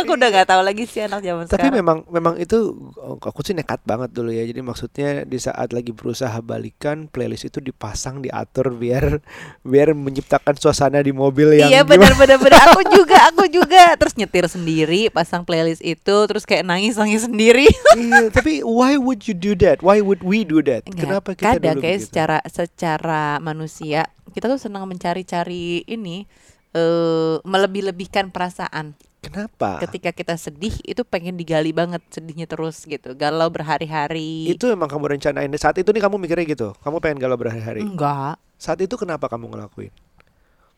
Aku 0.00 0.16
udah 0.16 0.32
nggak 0.32 0.48
tahu 0.48 0.62
lagi 0.64 0.88
sih 0.88 1.04
anak 1.04 1.20
zaman 1.20 1.44
Tapi 1.44 1.68
sekarang. 1.68 1.76
memang 1.76 1.98
memang 2.08 2.34
itu 2.40 2.72
oh, 2.96 3.20
aku 3.20 3.44
sih 3.44 3.52
nekat 3.52 3.84
banget 3.84 4.08
dulu 4.14 4.32
ya. 4.32 4.48
Jadi 4.48 4.60
maksudnya 4.64 5.28
di 5.28 5.36
saat 5.36 5.76
lagi 5.76 5.92
berusaha 5.92 6.32
balikan 6.40 7.04
playlist 7.04 7.44
itu 7.44 7.60
dipasang 7.60 8.24
diatur 8.24 8.72
biar 8.72 9.20
biar 9.70 9.92
menciptakan 9.92 10.56
suasana 10.56 11.04
di 11.04 11.12
mobil 11.12 11.52
yang 11.58 11.68
Iya 11.68 11.82
benar 11.84 12.16
benar 12.16 12.38
benar. 12.40 12.72
Aku 12.72 12.80
juga 12.96 13.28
aku 13.28 13.44
juga. 13.50 13.92
Terus 14.00 14.14
nyetir 14.16 14.46
sendiri, 14.48 15.12
pasang 15.12 15.44
playlist 15.44 15.84
itu, 15.84 16.16
terus 16.24 16.48
kayak 16.48 16.64
nangis 16.64 16.96
nangis 16.96 17.28
sendiri. 17.28 17.68
iya, 17.98 18.32
tapi 18.32 18.64
why 18.64 18.96
would 18.96 19.28
you 19.28 19.36
do 19.36 19.52
that? 19.58 19.84
Why 19.84 20.00
would 20.00 20.24
we 20.24 20.48
do 20.48 20.64
that? 20.64 20.86
Enggak, 20.88 21.02
Kenapa 21.04 21.30
kita 21.36 21.44
kadang 21.60 21.76
dulu 21.76 21.84
kayak 21.84 21.98
begitu? 22.00 22.08
secara 22.08 22.38
secara 22.48 23.22
manusia 23.42 24.08
kita 24.30 24.46
tuh 24.48 24.60
senang 24.60 24.86
mencari-cari 24.86 25.84
ini 25.86 26.24
eh 26.70 27.36
melebih-lebihkan 27.42 28.30
perasaan. 28.30 28.94
Kenapa? 29.20 29.84
Ketika 29.84 30.16
kita 30.16 30.34
sedih 30.40 30.72
itu 30.80 31.04
pengen 31.04 31.36
digali 31.36 31.76
banget 31.76 32.00
sedihnya 32.08 32.48
terus 32.48 32.88
gitu. 32.88 33.12
Galau 33.12 33.52
berhari-hari. 33.52 34.48
Itu 34.48 34.72
emang 34.72 34.88
kamu 34.88 35.18
rencanain 35.18 35.52
saat 35.60 35.76
itu 35.76 35.92
nih 35.92 36.00
kamu 36.00 36.16
mikirnya 36.16 36.46
gitu. 36.48 36.72
Kamu 36.80 37.04
pengen 37.04 37.20
galau 37.20 37.36
berhari-hari. 37.36 37.84
enggak. 37.84 38.40
Saat 38.56 38.80
itu 38.80 38.96
kenapa 38.96 39.28
kamu 39.28 39.52
ngelakuin? 39.52 39.92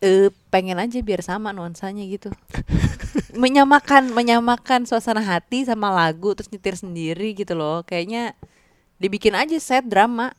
Eh 0.03 0.35
pengen 0.51 0.83
aja 0.83 0.99
biar 0.99 1.23
sama 1.23 1.55
nuansanya 1.55 2.03
gitu. 2.11 2.35
menyamakan 3.43 4.11
menyamakan 4.11 4.91
suasana 4.91 5.23
hati 5.23 5.63
sama 5.63 5.95
lagu 5.95 6.35
terus 6.35 6.51
nyetir 6.51 6.75
sendiri 6.75 7.39
gitu 7.39 7.55
loh. 7.55 7.87
Kayaknya 7.87 8.35
dibikin 8.99 9.39
aja 9.39 9.55
set 9.63 9.87
drama 9.87 10.35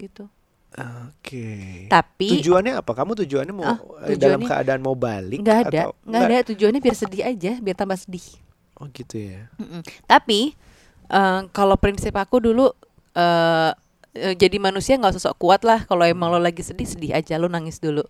gitu. 0.00 0.24
Oke. 0.72 1.86
Tapi 1.86 2.40
Tujuannya 2.40 2.80
apa? 2.80 2.92
Kamu 2.92 3.12
tujuannya 3.14 3.52
mau 3.52 3.66
Ah, 3.66 3.78
eh, 4.08 4.16
dalam 4.16 4.40
tujuannya- 4.40 4.48
keadaan 4.48 4.80
mau 4.80 4.96
balik 4.96 5.38
nggak 5.38 5.58
ada, 5.62 5.80
atau 5.84 5.90
nggak 6.02 6.22
ada 6.22 6.38
tujuannya 6.48 6.80
biar 6.80 6.96
sedih 6.96 7.22
aja, 7.22 7.52
biar 7.58 7.76
tambah 7.76 7.96
sedih. 7.96 8.24
Oh 8.76 8.88
gitu 8.88 9.16
ya. 9.20 9.52
Mm-mm. 9.56 9.84
Tapi 10.04 10.56
eh, 11.06 11.40
kalau 11.50 11.76
prinsip 11.76 12.14
aku 12.14 12.40
dulu 12.40 12.72
eh 13.12 13.70
eh, 14.12 14.34
jadi 14.34 14.56
manusia 14.56 14.96
nggak 14.96 15.12
sosok 15.14 15.36
kuat 15.36 15.60
lah. 15.62 15.84
Kalau 15.84 16.02
emang 16.02 16.28
lo 16.28 16.40
lagi 16.40 16.60
sedih 16.60 16.84
sedih 16.84 17.12
aja, 17.12 17.36
lo 17.36 17.46
nangis 17.46 17.76
dulu. 17.76 18.00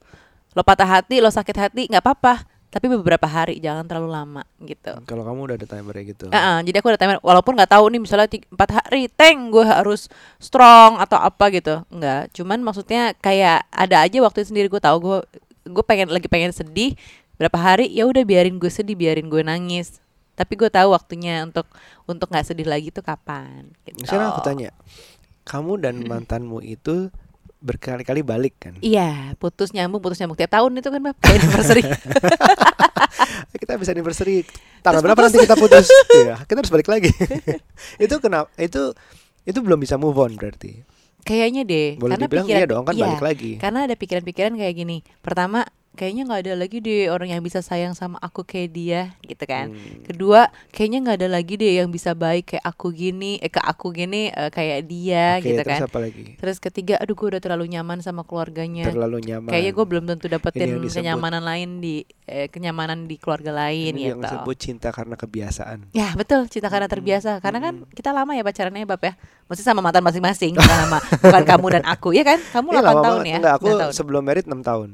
Lo 0.52 0.62
patah 0.62 0.87
hati, 0.87 1.18
lo 1.18 1.28
sakit 1.28 1.56
hati 1.56 1.82
nggak 1.88 1.98
apa-apa. 2.00 2.46
Tapi 2.72 2.88
beberapa 2.88 3.28
hari, 3.28 3.60
jangan 3.60 3.84
terlalu 3.84 4.08
lama 4.16 4.42
gitu. 4.64 4.96
Kalau 5.04 5.28
kamu 5.28 5.38
udah 5.44 5.56
ada 5.60 5.68
timer 5.68 5.94
gitu. 6.08 6.32
Eh, 6.32 6.36
eh, 6.40 6.58
jadi 6.64 6.80
aku 6.80 6.88
udah 6.88 7.00
timer, 7.00 7.18
walaupun 7.20 7.52
nggak 7.52 7.68
tahu 7.68 7.84
nih 7.92 8.00
misalnya 8.00 8.28
empat 8.32 8.70
hari, 8.80 9.12
teng 9.12 9.52
gue 9.52 9.60
harus 9.60 10.08
strong 10.40 10.96
atau 10.96 11.20
apa 11.20 11.52
gitu, 11.52 11.84
nggak. 11.92 12.32
Cuman 12.32 12.64
maksudnya 12.64 13.12
kayak 13.20 13.68
ada 13.68 14.00
aja 14.00 14.16
waktu 14.24 14.40
itu 14.40 14.56
sendiri 14.56 14.72
gue 14.72 14.80
tahu 14.80 14.96
gue 15.04 15.18
gue 15.68 15.84
pengen 15.86 16.10
lagi 16.10 16.26
pengen 16.26 16.50
sedih 16.50 16.98
berapa 17.38 17.54
hari 17.54 17.86
ya 17.90 18.02
udah 18.06 18.26
biarin 18.26 18.58
gue 18.58 18.66
sedih 18.66 18.98
biarin 18.98 19.30
gue 19.30 19.46
nangis 19.46 20.02
tapi 20.34 20.58
gue 20.58 20.66
tahu 20.72 20.96
waktunya 20.96 21.44
untuk 21.44 21.68
untuk 22.08 22.32
nggak 22.32 22.46
sedih 22.50 22.66
lagi 22.66 22.88
tuh 22.88 23.04
kapan 23.04 23.68
gitu. 23.84 24.08
Sekarang 24.08 24.32
aku 24.32 24.42
tanya, 24.42 24.72
kamu 25.44 25.72
dan 25.78 25.94
mantanmu 26.02 26.64
itu 26.64 27.12
berkali-kali 27.62 28.21
balik 28.26 28.59
kan? 28.59 28.75
Iya, 28.83 29.38
putus 29.38 29.71
nyambung, 29.71 30.02
putus 30.02 30.19
nyambung 30.19 30.35
tiap 30.35 30.50
tahun 30.50 30.75
itu 30.75 30.88
kan 30.90 31.00
Bab, 31.00 31.16
kayak 31.23 31.38
anniversary. 31.40 31.83
kita 33.62 33.78
bisa 33.78 33.95
anniversary 33.95 34.42
tanggal 34.83 35.00
Terus 35.00 35.07
berapa 35.07 35.21
putus. 35.23 35.33
nanti 35.33 35.47
kita 35.47 35.57
putus? 35.57 35.87
Iya, 36.19 36.35
kita 36.45 36.59
harus 36.59 36.73
balik 36.75 36.88
lagi. 36.90 37.11
itu 38.04 38.14
kenapa? 38.19 38.50
Itu 38.59 38.92
itu 39.47 39.59
belum 39.62 39.78
bisa 39.78 39.95
move 39.97 40.19
on 40.19 40.35
berarti. 40.35 40.83
Kayaknya 41.23 41.62
deh, 41.62 41.88
Boleh 42.02 42.19
karena 42.19 42.26
dibilang 42.26 42.47
pikiran 42.50 42.59
iya 42.59 42.66
dong 42.66 42.83
kan 42.83 42.95
iya, 42.99 43.04
balik 43.07 43.23
lagi. 43.23 43.52
Karena 43.62 43.81
ada 43.87 43.95
pikiran-pikiran 43.95 44.52
kayak 44.59 44.75
gini. 44.75 44.97
Pertama, 45.23 45.62
kayaknya 45.92 46.22
nggak 46.28 46.40
ada 46.49 46.54
lagi 46.56 46.78
deh 46.80 47.12
orang 47.12 47.32
yang 47.32 47.42
bisa 47.44 47.61
sayang 47.61 47.92
sama 47.92 48.16
aku 48.18 48.42
kayak 48.42 48.70
dia, 48.72 49.02
gitu 49.22 49.44
kan. 49.44 49.72
Hmm. 49.72 50.02
Kedua, 50.08 50.49
kayaknya 50.72 50.99
nggak 51.04 51.16
ada 51.22 51.28
lagi 51.28 51.54
deh 51.61 51.78
yang 51.78 51.92
bisa 51.92 52.16
baik 52.16 52.56
kayak 52.56 52.64
aku 52.64 52.90
gini, 52.90 53.37
eh 53.38 53.52
ke 53.52 53.61
aku 53.61 53.92
gini 53.92 54.32
eh, 54.32 54.50
kayak 54.50 54.88
dia, 54.88 55.38
Oke, 55.38 55.52
gitu 55.52 55.61
terus 55.62 55.78
kan. 55.78 55.88
apa 55.88 55.99
lagi? 56.00 56.22
Terus 56.37 56.56
ketiga, 56.58 56.94
aduh 56.99 57.14
gue 57.14 57.28
udah 57.37 57.42
terlalu 57.42 57.66
nyaman 57.72 58.00
sama 58.00 58.25
keluarganya. 58.25 58.88
Terlalu 58.88 59.18
nyaman. 59.22 59.50
Kayaknya 59.52 59.72
gue 59.72 59.87
belum 59.87 60.04
tentu 60.08 60.26
dapetin 60.28 60.68
kenyamanan 60.82 61.42
lain 61.42 61.78
di 61.78 62.02
eh, 62.25 62.49
kenyamanan 62.49 63.04
di 63.04 63.16
keluarga 63.20 63.52
lain 63.52 63.92
Ini 63.92 64.02
yang 64.14 64.18
gitu. 64.18 64.25
disebut 64.28 64.56
cinta 64.56 64.88
karena 64.94 65.14
kebiasaan. 65.18 65.92
Ya 65.92 66.14
betul 66.16 66.49
cinta 66.49 66.72
karena 66.72 66.87
Mm-mm, 66.88 66.94
terbiasa 66.96 67.30
Karena 67.42 67.58
kan 67.61 67.75
mm-mm. 67.84 67.92
kita 67.92 68.14
lama 68.14 68.32
ya 68.32 68.42
pacarannya 68.42 68.87
Bab 68.87 69.02
ya 69.02 69.12
Mesti 69.50 69.62
sama 69.62 69.82
mantan 69.84 70.00
masing-masing 70.06 70.54
Bukan 70.56 70.76
sama 70.87 70.99
Bukan 71.25 71.42
kamu 71.44 71.66
dan 71.80 71.84
aku 71.84 72.14
Ya 72.16 72.25
kan 72.25 72.38
Kamu 72.40 72.72
Ini 72.72 72.78
8 72.80 72.87
lama 72.87 73.00
tahun 73.02 73.04
banget. 73.20 73.26
ya 73.26 73.37
Enggak, 73.42 73.54
aku 73.58 73.66
9 73.68 73.80
tahun. 73.82 73.92
sebelum 73.92 74.22
merit 74.25 74.46
6 74.46 74.62
tahun. 74.62 74.88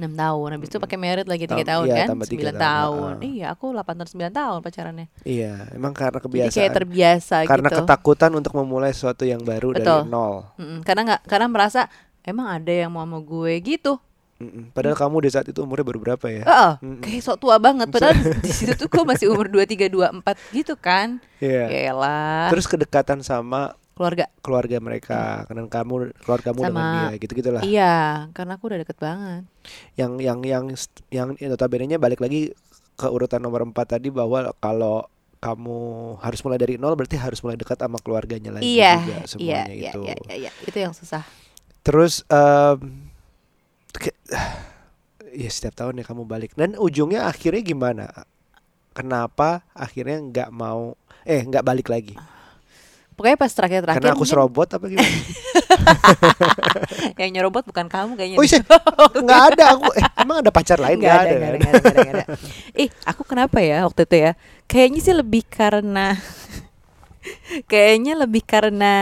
Enam 0.00 0.14
tahun 0.16 0.48
habis 0.56 0.68
itu 0.72 0.78
pakai 0.80 0.96
merit 0.96 1.26
lagi 1.28 1.44
tiga 1.44 1.64
tahun 1.64 1.84
iya, 1.86 2.08
kan 2.08 2.16
sembilan 2.16 2.56
tahun, 2.56 2.60
tahun 2.64 3.12
ah. 3.12 3.28
iya 3.28 3.46
aku 3.52 3.64
delapan 3.76 3.94
tahun 4.00 4.08
sembilan 4.10 4.32
tahun 4.32 4.58
pacarannya 4.64 5.06
Iya, 5.20 5.52
emang 5.76 5.92
karena 5.92 6.18
jadi 6.18 6.24
kebiasaan. 6.24 6.56
kayak 6.56 6.72
terbiasa 6.72 7.36
karena 7.44 7.68
gitu 7.68 7.78
ketakutan 7.84 8.30
untuk 8.32 8.52
memulai 8.56 8.90
sesuatu 8.90 9.28
yang 9.28 9.44
baru 9.44 9.76
Betul. 9.76 9.84
dari 9.84 10.08
nol. 10.08 10.34
Mm-mm, 10.56 10.78
karena 10.82 11.00
nggak 11.04 11.20
karena 11.28 11.46
merasa 11.52 11.80
emang 12.24 12.48
ada 12.48 12.72
yang 12.72 12.90
mau 12.90 13.04
sama 13.04 13.20
gue 13.20 13.52
gitu 13.60 14.00
Mm-mm. 14.40 14.72
Padahal 14.72 14.96
kamu 14.96 15.20
di 15.20 15.28
saat 15.28 15.44
itu 15.52 15.60
umurnya 15.60 15.84
baru 15.84 16.00
berapa 16.00 16.26
ya? 16.32 16.42
Heeh, 16.48 16.72
Mm-mm. 16.80 17.04
kayak 17.04 17.20
sok 17.28 17.44
tua 17.44 17.60
banget 17.60 17.92
padahal 17.92 18.16
di 18.40 18.48
situ 18.48 18.72
tuh 18.72 18.88
gue 18.88 19.04
masih 19.04 19.28
umur 19.28 19.52
23 19.52 19.92
24 19.92 20.56
gitu 20.56 20.74
kan. 20.80 21.20
Iya. 21.44 21.68
Yaelah. 21.68 22.48
Terus 22.48 22.64
kedekatan 22.64 23.20
sama 23.20 23.76
keluarga. 24.00 24.32
keluarga 24.40 24.76
mereka, 24.80 25.44
karena 25.44 25.68
kamu 25.68 26.16
keluargamu 26.24 26.60
dengan 26.64 26.72
Sama- 26.72 26.94
dia, 26.96 27.08
gitu-gitulah. 27.20 27.62
Iya, 27.62 27.94
karena 28.32 28.56
aku 28.56 28.72
udah 28.72 28.80
deket 28.80 28.96
banget. 28.96 29.44
Yang 30.00 30.12
yang 30.24 30.40
yang 30.40 30.64
yang 31.12 31.28
notabene-nya 31.36 32.00
balik 32.00 32.24
lagi 32.24 32.56
ke 32.96 33.06
urutan 33.12 33.44
nomor 33.44 33.60
4 33.68 34.00
tadi 34.00 34.08
bahwa 34.08 34.48
kalau 34.56 35.04
kamu 35.40 35.78
harus 36.20 36.40
mulai 36.44 36.60
dari 36.60 36.76
nol 36.76 36.92
berarti 36.96 37.16
harus 37.16 37.40
mulai 37.40 37.56
dekat 37.56 37.80
sama 37.80 37.96
keluarganya 37.96 38.60
lagi 38.60 38.76
iya, 38.76 39.00
juga 39.00 39.16
iya, 39.16 39.24
semuanya 39.24 39.72
iya, 39.72 39.92
itu. 39.92 40.00
iya, 40.04 40.14
iya, 40.28 40.36
iya. 40.48 40.50
Itu 40.68 40.76
yang 40.80 40.92
susah. 40.92 41.24
Terus 41.80 42.24
em, 42.28 43.08
ke- 43.96 44.16
ya 45.32 45.48
setiap 45.48 45.80
tahun 45.80 46.00
ya 46.00 46.04
kamu 46.04 46.28
balik 46.28 46.52
dan 46.60 46.76
ujungnya 46.76 47.24
akhirnya 47.24 47.64
gimana? 47.64 48.04
Kenapa 48.92 49.64
akhirnya 49.72 50.20
nggak 50.20 50.50
mau 50.52 50.92
eh 51.24 51.40
nggak 51.40 51.64
balik 51.64 51.88
lagi? 51.88 52.20
Pokoknya 53.20 53.36
pas 53.36 53.52
terakhir-terakhir 53.52 54.00
Karena 54.00 54.16
aku 54.16 54.24
mungkin 54.24 54.32
serobot 54.32 54.68
apa 54.72 54.84
gimana? 54.88 55.04
yang 57.20 57.30
nyerobot 57.36 57.68
bukan 57.68 57.84
kamu 57.84 58.16
kayaknya. 58.16 58.36
Oh 58.40 58.44
iya, 58.48 58.64
nggak 59.28 59.42
ada 59.52 59.64
aku. 59.76 59.92
Eh, 59.92 60.08
emang 60.24 60.40
ada 60.40 60.48
pacar 60.48 60.80
lain 60.80 61.04
Nggak 61.04 61.12
ada, 61.12 61.28
ada? 61.28 61.36
nggak 61.36 61.52
ada, 61.52 61.60
nggak 61.92 62.14
ada. 62.16 62.24
Ih, 62.72 62.88
aku 63.04 63.20
kenapa 63.28 63.60
ya 63.60 63.84
waktu 63.84 64.08
itu 64.08 64.16
ya? 64.24 64.32
Kayaknya 64.64 65.00
sih 65.04 65.12
lebih 65.12 65.44
karena 65.52 66.16
Kayaknya 67.68 68.16
lebih 68.16 68.40
karena 68.48 68.94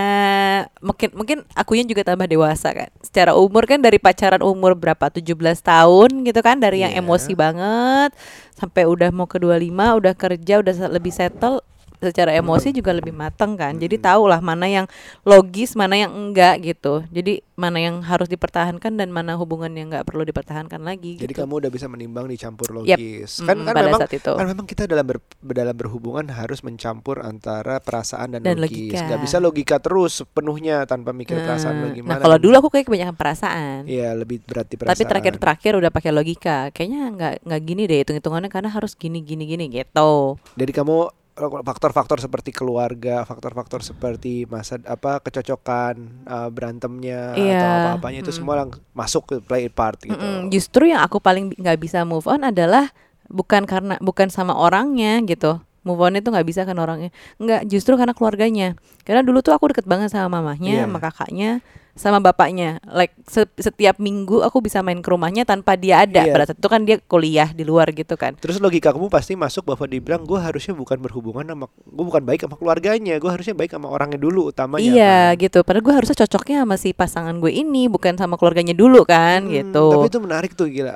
mungkin 0.82 1.14
mungkin 1.14 1.38
akunya 1.54 1.86
juga 1.86 2.02
tambah 2.02 2.26
dewasa 2.26 2.74
kan. 2.74 2.90
Secara 2.98 3.38
umur 3.38 3.70
kan 3.70 3.78
dari 3.78 4.02
pacaran 4.02 4.42
umur 4.42 4.74
berapa 4.74 5.14
17 5.14 5.30
tahun 5.62 6.26
gitu 6.26 6.42
kan 6.42 6.58
dari 6.58 6.82
yang 6.82 6.90
Iya. 6.90 7.06
emosi 7.06 7.38
banget 7.38 8.10
sampai 8.58 8.82
udah 8.90 9.14
mau 9.14 9.30
ke 9.30 9.38
25 9.38 9.62
udah 10.02 10.14
kerja 10.18 10.58
udah 10.58 10.74
lebih 10.90 11.14
settle 11.14 11.62
secara 12.00 12.30
emosi 12.32 12.70
juga 12.70 12.90
lebih 12.90 13.10
matang 13.10 13.54
kan. 13.54 13.74
Jadi 13.74 13.98
tahu 13.98 14.26
lah 14.26 14.38
mana 14.38 14.64
yang 14.64 14.86
logis, 15.22 15.74
mana 15.74 15.94
yang 15.94 16.10
enggak 16.10 16.62
gitu. 16.64 17.02
Jadi 17.08 17.42
mana 17.54 17.78
yang 17.78 17.98
harus 18.00 18.26
dipertahankan 18.26 18.94
dan 18.94 19.10
mana 19.10 19.34
hubungan 19.34 19.70
yang 19.70 19.90
enggak 19.90 20.06
perlu 20.06 20.22
dipertahankan 20.22 20.78
lagi 20.78 21.18
Jadi 21.18 21.26
gitu. 21.28 21.42
kamu 21.42 21.58
udah 21.58 21.70
bisa 21.70 21.86
menimbang 21.86 22.26
dicampur 22.26 22.70
Yep. 22.70 22.76
logis. 22.94 23.30
Kan 23.42 23.58
Mm-mm, 23.58 23.66
kan 23.66 23.74
memang 23.80 24.00
saat 24.00 24.14
itu. 24.14 24.32
kan 24.32 24.46
memang 24.46 24.64
kita 24.64 24.82
dalam 24.84 25.04
ber, 25.04 25.18
dalam 25.42 25.74
berhubungan 25.74 26.24
harus 26.28 26.62
mencampur 26.62 27.18
antara 27.18 27.78
perasaan 27.78 28.38
dan, 28.38 28.46
Dan 28.46 28.56
logis. 28.56 28.94
logika. 28.94 29.04
Nggak 29.04 29.20
bisa 29.20 29.36
logika 29.38 29.76
terus 29.78 30.12
sepenuhnya 30.18 30.86
tanpa 30.86 31.10
mikir 31.10 31.34
perasaan 31.36 31.76
lo 31.76 31.86
Nah, 31.88 31.94
gimana. 31.94 32.14
Nah, 32.14 32.22
kalau 32.22 32.38
dulu 32.38 32.54
aku 32.56 32.68
kayak 32.70 32.86
kebanyakan 32.86 33.16
perasaan. 33.16 33.78
Iya, 33.84 34.14
lebih 34.14 34.38
berat 34.40 34.66
di 34.66 34.76
perasaan. 34.76 34.94
Tapi 34.94 35.02
terakhir-terakhir 35.04 35.72
udah 35.74 35.90
pakai 35.90 36.10
logika. 36.10 36.58
Kayaknya 36.70 37.00
nggak 37.10 37.32
nggak 37.42 37.60
gini 37.64 37.82
deh 37.84 37.98
hitung-hitungannya 37.98 38.48
karena 38.48 38.70
harus 38.70 38.94
gini 38.94 39.18
gini 39.18 39.44
gini 39.44 39.64
gitu. 39.68 40.38
Jadi 40.54 40.70
kamu 40.70 40.96
faktor-faktor 41.38 42.18
seperti 42.18 42.50
keluarga, 42.50 43.22
faktor-faktor 43.22 43.80
seperti 43.80 44.44
masa 44.44 44.76
apa 44.84 45.22
kecocokan, 45.22 46.26
uh, 46.26 46.48
berantemnya 46.50 47.32
atau 47.32 47.42
Iya, 47.42 47.62
apa-apanya 47.94 48.18
itu 48.20 48.32
mm. 48.34 48.38
semua 48.38 48.54
lang- 48.58 48.74
masuk 48.92 49.22
ke 49.24 49.36
play 49.40 49.70
part 49.70 49.96
gitu. 50.02 50.18
Mm-mm, 50.18 50.50
Justru 50.50 50.90
yang 50.90 51.00
aku 51.00 51.22
paling 51.22 51.54
nggak 51.54 51.78
bisa 51.78 52.02
move 52.02 52.26
on 52.26 52.42
adalah 52.42 52.90
bukan 53.28 53.64
karena 53.64 53.94
bukan 54.02 54.28
sama 54.28 54.52
orangnya 54.52 55.22
gitu. 55.22 55.62
Move 55.86 56.00
on 56.04 56.18
itu 56.18 56.28
nggak 56.28 56.44
bisa 56.44 56.66
kan 56.66 56.76
orangnya. 56.76 57.14
Nggak, 57.38 57.64
justru 57.70 57.94
karena 57.94 58.12
keluarganya. 58.12 58.74
Karena 59.06 59.24
dulu 59.24 59.40
tuh 59.40 59.54
aku 59.56 59.72
deket 59.72 59.86
banget 59.88 60.12
sama 60.12 60.42
mamahnya, 60.42 60.82
Iya. 60.82 60.84
sama 60.84 60.98
kakaknya, 61.00 61.50
sama 61.98 62.22
bapaknya. 62.22 62.78
Like 62.86 63.12
se- 63.26 63.50
setiap 63.58 63.98
minggu 63.98 64.40
aku 64.40 64.62
bisa 64.62 64.80
main 64.80 65.02
ke 65.02 65.10
rumahnya 65.10 65.42
tanpa 65.42 65.74
dia 65.74 66.06
ada. 66.06 66.24
Iya. 66.24 66.32
Pada 66.32 66.44
saat 66.46 66.58
itu 66.58 66.68
kan 66.70 66.86
dia 66.86 66.96
kuliah 67.02 67.50
di 67.50 67.66
luar 67.66 67.90
gitu 67.90 68.14
kan. 68.14 68.38
Terus 68.38 68.56
logika 68.58 68.94
kamu 68.94 69.10
pasti 69.10 69.34
masuk 69.34 69.66
bahwa 69.66 69.84
dibilang 69.84 70.22
gue 70.22 70.38
harusnya 70.38 70.72
bukan 70.72 70.96
berhubungan 70.96 71.44
sama 71.44 71.66
gue 71.68 72.04
bukan 72.06 72.22
baik 72.22 72.46
sama 72.46 72.54
keluarganya, 72.54 73.18
gue 73.18 73.30
harusnya 73.30 73.52
baik 73.52 73.74
sama 73.74 73.90
orangnya 73.90 74.16
dulu 74.16 74.48
utamanya. 74.48 74.86
Iya 74.86 75.18
kan. 75.34 75.42
gitu. 75.42 75.58
Padahal 75.66 75.84
gue 75.84 75.94
harusnya 75.98 76.16
cocoknya 76.24 76.56
sama 76.62 76.76
si 76.78 76.88
pasangan 76.94 77.34
gue 77.36 77.50
ini, 77.50 77.90
bukan 77.90 78.14
sama 78.14 78.38
keluarganya 78.38 78.72
dulu 78.72 79.02
kan 79.02 79.44
Hmm, 79.44 79.52
gitu. 79.52 79.86
Tapi 79.92 80.06
itu 80.08 80.20
menarik 80.22 80.54
tuh 80.54 80.70
gila. 80.70 80.94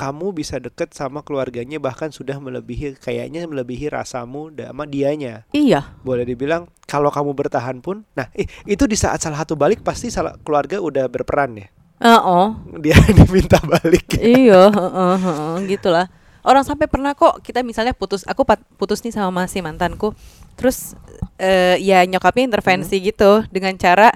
Ka- 0.00 0.08
Kamu 0.08 0.32
bisa 0.32 0.56
deket 0.56 0.96
sama 0.96 1.20
keluarganya 1.20 1.76
bahkan 1.76 2.08
sudah 2.08 2.40
melebihi 2.40 2.96
kayaknya 2.96 3.44
melebihi 3.44 3.92
rasamu 3.92 4.48
sama 4.48 4.88
dianya. 4.88 5.44
Iya. 5.52 5.92
Boleh 6.00 6.24
dibilang 6.24 6.72
kalau 6.88 7.12
kamu 7.12 7.36
bertahan 7.36 7.84
pun, 7.84 8.08
nah 8.16 8.32
itu 8.64 8.88
di 8.88 8.96
saat 8.96 9.20
salah 9.20 9.44
satu 9.44 9.60
balik 9.60 9.84
pasti 9.84 10.08
salah 10.08 10.40
keluarga 10.40 10.80
udah 10.80 11.04
berperan 11.06 11.60
ya. 11.60 11.68
Oh, 12.00 12.56
Dia 12.80 12.96
diminta 13.20 13.60
balik. 13.60 14.16
iya, 14.16 14.72
heeh, 14.72 15.14
heeh, 15.20 15.54
gitulah. 15.68 16.08
Orang 16.40 16.64
sampai 16.64 16.88
pernah 16.88 17.12
kok 17.12 17.44
kita 17.44 17.60
misalnya 17.60 17.92
putus, 17.92 18.24
aku 18.24 18.48
putus 18.80 19.04
nih 19.04 19.12
sama 19.12 19.44
masih 19.44 19.60
mantanku, 19.60 20.16
terus 20.56 20.96
eh, 21.36 21.76
ya 21.76 22.00
nyokapnya 22.08 22.48
intervensi 22.48 22.96
gitu 23.04 23.44
dengan 23.52 23.76
cara 23.76 24.08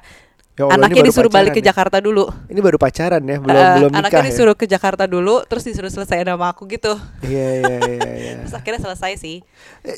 Ya 0.54 0.70
Allah, 0.70 0.86
anaknya 0.86 1.02
disuruh 1.02 1.26
balik 1.28 1.50
ke 1.50 1.58
ya. 1.58 1.74
Jakarta 1.74 1.98
dulu. 1.98 2.30
Ini 2.46 2.60
baru 2.62 2.78
pacaran 2.78 3.18
ya, 3.20 3.42
belum 3.42 3.50
Eh, 3.58 3.74
belum 3.74 3.90
anaknya 3.90 4.06
nikah 4.06 4.22
ya. 4.22 4.28
disuruh 4.30 4.54
ke 4.54 4.66
Jakarta 4.70 5.04
dulu, 5.10 5.42
terus 5.50 5.66
disuruh 5.66 5.90
selesai 5.90 6.22
sama 6.22 6.46
aku 6.46 6.70
gitu. 6.70 6.94
Iya 7.26 7.48
iya 7.58 7.76
iya 7.82 8.12
iya. 8.14 8.32
Terus 8.46 8.54
akhirnya 8.54 8.80
selesai 8.86 9.12
sih. 9.18 9.42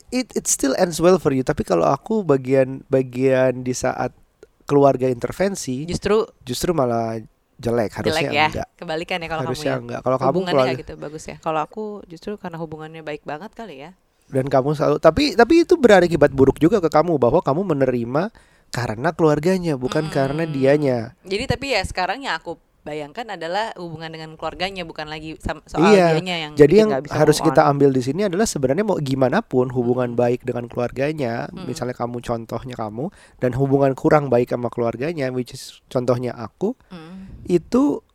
It 0.09 0.33
it 0.33 0.49
still 0.49 0.73
ends 0.81 0.97
well 0.97 1.21
for 1.21 1.37
you, 1.37 1.45
tapi 1.45 1.61
kalau 1.61 1.85
aku 1.85 2.25
bagian 2.25 2.81
bagian 2.89 3.61
di 3.61 3.77
saat 3.77 4.17
keluarga 4.65 5.07
intervensi 5.07 5.85
Justru 5.85 6.25
justru 6.43 6.73
malah 6.73 7.21
jelek 7.57 7.93
harusnya 7.93 8.17
jelek 8.25 8.33
ya. 8.33 8.47
enggak. 8.49 8.69
Kebalikan 8.75 9.19
ya 9.21 9.29
kalau 9.29 9.43
kamu 9.45 9.49
harusnya 9.53 9.71
ya. 9.71 9.77
enggak. 9.79 10.01
Kalau 10.03 10.17
kamu 10.19 10.37
keluarga 10.43 10.73
gitu 10.81 10.93
bagus 10.97 11.25
ya. 11.29 11.37
Kalau 11.39 11.61
aku 11.61 11.85
justru 12.09 12.41
karena 12.41 12.57
hubungannya 12.57 13.05
baik 13.05 13.29
banget 13.29 13.53
kali 13.53 13.85
ya. 13.85 13.93
dan 14.27 14.51
kamu 14.51 14.75
selalu 14.75 14.99
tapi 14.99 15.39
tapi 15.39 15.63
itu 15.63 15.79
berakibat 15.79 16.35
buruk 16.35 16.59
juga 16.59 16.83
ke 16.83 16.91
kamu 16.91 17.15
bahwa 17.15 17.39
kamu 17.39 17.63
menerima 17.63 18.35
karena 18.71 19.13
keluarganya 19.13 19.75
bukan 19.75 20.09
karena 20.09 20.45
Hmm. 20.45 20.53
dianya. 20.53 20.99
Jadi 21.23 21.45
tapi 21.47 21.73
ya 21.73 21.83
sekarang 21.83 22.23
yang 22.23 22.37
aku 22.37 22.57
bayangkan 22.83 23.27
adalah 23.35 23.75
hubungan 23.75 24.15
dengan 24.15 24.39
keluarganya 24.39 24.87
bukan 24.87 25.11
lagi 25.11 25.35
soal 25.43 25.91
iya. 25.91 26.15
dianya 26.15 26.37
yang 26.39 26.53
Jadi 26.55 26.75
yang 26.87 26.91
bisa 27.03 27.19
harus 27.19 27.43
kita 27.43 27.67
ambil 27.67 27.91
di 27.91 27.99
sini 27.99 28.31
adalah 28.31 28.47
sebenarnya 28.47 28.87
mau 28.87 28.95
gimana 29.03 29.43
pun 29.43 29.75
hubungan 29.75 30.15
baik 30.15 30.47
dengan 30.47 30.71
keluarganya, 30.71 31.51
Mm. 31.51 31.67
misalnya 31.67 31.99
kamu 31.99 32.23
contohnya 32.23 32.79
kamu 32.79 33.11
dan 33.43 33.59
hubungan 33.59 33.91
kurang 33.99 34.31
baik 34.31 34.55
sama 34.55 34.71
keluarganya, 34.71 35.35
which 35.35 35.51
is 35.51 35.83
contohnya 35.91 36.31
aku, 36.31 36.79
Mm, 36.95 37.43
itu 37.51 38.07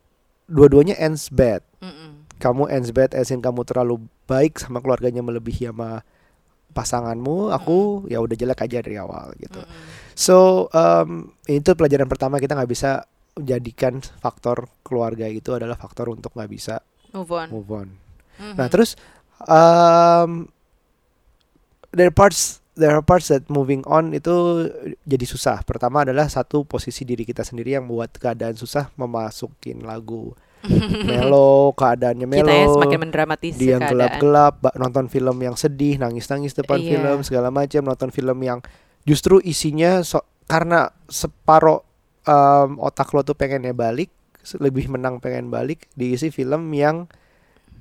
dua-duanya 0.47 0.95
ends 0.95 1.27
bad. 1.27 1.67
mm, 1.83 1.91
mm. 1.91 2.11
Kamu 2.39 2.71
ends 2.71 2.95
bad 2.95 3.11
as 3.11 3.27
in 3.27 3.43
kamu 3.43 3.67
terlalu 3.67 4.07
baik 4.23 4.55
sama 4.55 4.79
keluarganya 4.79 5.19
melebihi 5.19 5.67
sama 5.67 5.99
pasanganmu, 6.71 7.51
aku 7.51 8.07
ya 8.07 8.23
udah 8.23 8.31
jelek 8.31 8.63
aja 8.63 8.79
dari 8.79 8.95
awal 8.95 9.35
gitu. 9.35 9.59
Mm, 9.59 9.67
mm. 9.67 9.90
So 10.13 10.67
um, 10.71 11.31
itu 11.45 11.73
pelajaran 11.73 12.05
pertama 12.05 12.37
kita 12.37 12.53
nggak 12.53 12.69
bisa 12.69 13.05
jadikan 13.33 14.03
faktor 14.19 14.67
keluarga 14.81 15.23
itu 15.25 15.55
adalah 15.55 15.75
faktor 15.75 16.11
untuk 16.11 16.35
nggak 16.35 16.51
bisa 16.51 16.83
Move 17.11 17.31
on. 17.31 17.47
move 17.49 17.69
on. 17.69 17.87
Mhm. 18.37 18.55
Nah 18.55 18.67
terus 18.67 18.95
um, 19.41 20.47
there 21.91 22.07
are 22.07 22.15
parts 22.15 22.59
there 22.71 22.91
are 22.91 23.03
parts 23.03 23.27
that 23.27 23.45
moving 23.47 23.83
on 23.85 24.11
itu 24.11 24.67
jadi 25.03 25.25
susah. 25.27 25.63
Pertama 25.63 26.03
adalah 26.03 26.27
satu 26.27 26.63
posisi 26.63 27.03
diri 27.03 27.23
kita 27.23 27.43
sendiri 27.43 27.75
yang 27.75 27.83
membuat 27.83 28.15
keadaan 28.15 28.55
susah 28.55 28.89
memasukin 28.95 29.83
lagu 29.83 30.31
melo, 31.09 31.73
keadaannya 31.73 32.27
melo. 32.29 32.45
kita 32.45 32.69
semakin 32.69 32.99
dia 33.57 33.75
yang 33.75 33.81
gelap-gelap, 33.81 34.61
nonton 34.77 35.09
film 35.09 35.33
yang 35.41 35.57
sedih, 35.57 35.97
nangis-nangis 35.97 36.53
depan 36.53 36.77
Iya. 36.77 37.01
film 37.01 37.19
segala 37.25 37.49
macam, 37.49 37.81
nonton 37.81 38.13
film 38.13 38.37
yang 38.39 38.61
justru 39.03 39.39
isinya 39.39 40.01
so- 40.01 40.25
karena 40.45 40.91
separo 41.07 41.83
um, 42.23 42.77
otak 42.77 43.09
lo 43.11 43.21
tuh 43.21 43.33
pengennya 43.33 43.71
balik, 43.71 44.11
lebih 44.57 44.87
menang 44.87 45.17
pengen 45.17 45.47
balik, 45.47 45.87
diisi 45.93 46.27
film 46.27 46.69
yang 46.71 47.07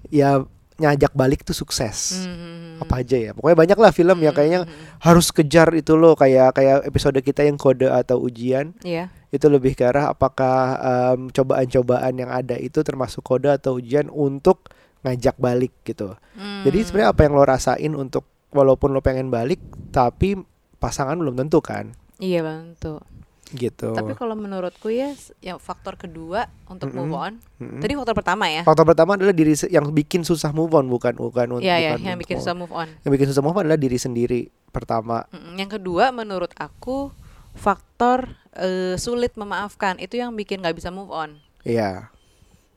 ya 0.08 0.40
nyajak 0.76 1.12
balik 1.12 1.44
tuh 1.44 1.52
sukses. 1.52 2.24
Mhm. 2.24 2.80
Apa 2.80 3.04
aja 3.04 3.16
ya? 3.20 3.30
Pokoknya 3.32 3.58
banyak 3.58 3.78
lah 3.78 3.92
film 3.92 4.16
yang 4.18 4.32
kayaknya 4.32 4.64
Mhm. 4.64 4.72
harus 4.98 5.28
kejar 5.28 5.68
itu 5.74 5.92
loh 5.92 6.16
kayak 6.16 6.56
kayak 6.56 6.88
episode 6.88 7.20
kita 7.20 7.44
yang 7.44 7.60
kode 7.60 7.84
atau 7.84 8.16
ujian 8.16 8.72
Iya. 8.80 9.12
itu 9.28 9.44
lebih 9.46 9.76
ke 9.76 9.84
arah 9.84 10.08
apakah 10.08 10.56
em, 10.80 11.28
cobaan-cobaan 11.28 12.16
yang 12.16 12.32
ada 12.32 12.56
itu 12.56 12.80
termasuk 12.80 13.20
kode 13.20 13.52
atau 13.52 13.76
ujian 13.76 14.08
untuk 14.08 14.72
ngajak 15.00 15.36
balik 15.36 15.76
gitu. 15.82 16.16
Jadi 16.64 16.78
Hmm. 16.78 16.86
sebenarnya 16.86 17.10
apa 17.12 17.20
yang 17.24 17.34
lo 17.34 17.44
rasain 17.44 17.92
untuk 17.92 18.24
walaupun 18.50 18.90
lo 18.90 19.00
pengen 19.00 19.28
balik 19.28 19.60
tapi 19.90 20.40
pasangan 20.80 21.14
belum 21.14 21.36
tentu 21.36 21.60
kan. 21.60 21.92
Iya 22.18 22.40
bantu. 22.42 23.04
gitu. 23.50 23.90
Tapi 23.98 24.14
kalau 24.14 24.38
menurutku 24.38 24.94
ya 24.94 25.10
yang 25.42 25.58
faktor 25.58 25.98
kedua 25.98 26.46
untuk 26.70 26.94
move 26.94 27.10
Mm-mm. 27.10 27.24
on. 27.26 27.32
Mm-mm. 27.58 27.82
Tadi 27.82 27.98
faktor 27.98 28.14
pertama 28.14 28.46
ya. 28.46 28.62
Faktor 28.62 28.86
pertama 28.86 29.18
adalah 29.18 29.34
diri 29.34 29.58
yang 29.66 29.90
bikin 29.90 30.22
susah 30.22 30.54
move 30.54 30.70
on 30.70 30.86
bukan 30.86 31.18
bukan 31.18 31.58
Iya 31.58 31.76
ya, 31.82 31.90
bukan 31.98 32.14
yang 32.14 32.20
bikin 32.22 32.38
move 32.38 32.46
susah 32.46 32.54
move 32.54 32.70
on. 32.70 32.88
Yang 33.02 33.10
bikin 33.18 33.26
susah 33.34 33.42
move 33.42 33.58
on 33.58 33.66
adalah 33.66 33.82
diri 33.82 33.98
sendiri 33.98 34.40
pertama. 34.70 35.26
Mm-mm. 35.34 35.58
Yang 35.58 35.82
kedua 35.82 36.14
menurut 36.14 36.54
aku 36.54 37.10
faktor 37.58 38.38
eh, 38.54 38.94
sulit 38.94 39.34
memaafkan 39.34 39.98
itu 39.98 40.14
yang 40.14 40.30
bikin 40.38 40.62
nggak 40.62 40.78
bisa 40.78 40.94
move 40.94 41.10
on. 41.10 41.42
Iya. 41.66 42.14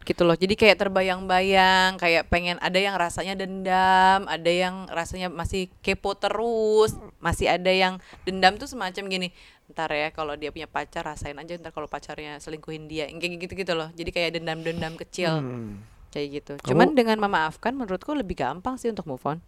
Gitu 0.04 0.24
loh. 0.24 0.36
Jadi 0.36 0.54
kayak 0.54 0.78
terbayang-bayang 0.78 1.98
kayak 1.98 2.28
pengen 2.28 2.60
ada 2.60 2.76
yang 2.76 2.96
rasanya 2.96 3.34
dendam 3.34 4.28
ada 4.28 4.52
yang 4.52 4.86
rasanya 4.88 5.28
masih 5.28 5.72
kepo 5.80 6.14
terus 6.14 6.94
masih 7.18 7.48
ada 7.50 7.72
yang 7.72 7.98
dendam 8.24 8.56
tuh 8.56 8.68
semacam 8.68 9.04
gini 9.08 9.28
ntar 9.72 9.90
ya 9.90 10.12
kalau 10.12 10.36
dia 10.36 10.52
punya 10.52 10.68
pacar 10.68 11.08
rasain 11.08 11.40
aja 11.40 11.56
ntar 11.58 11.72
kalau 11.72 11.88
pacarnya 11.88 12.38
selingkuhin 12.38 12.86
dia. 12.86 13.08
Kayak 13.08 13.48
gitu 13.48 13.54
gitu 13.58 13.74
loh. 13.74 13.90
Jadi 13.96 14.10
kayak 14.12 14.40
dendam-dendam 14.40 14.94
kecil. 15.00 15.40
Hmm. 15.40 15.80
kayak 16.14 16.30
gitu. 16.30 16.54
Kamu- 16.62 16.70
cuman 16.70 16.88
dengan 16.94 17.18
memaafkan 17.18 17.74
menurutku 17.74 18.14
lebih 18.14 18.38
gampang 18.38 18.78
sih 18.78 18.86
untuk 18.94 19.10
move 19.10 19.26
on. 19.26 19.42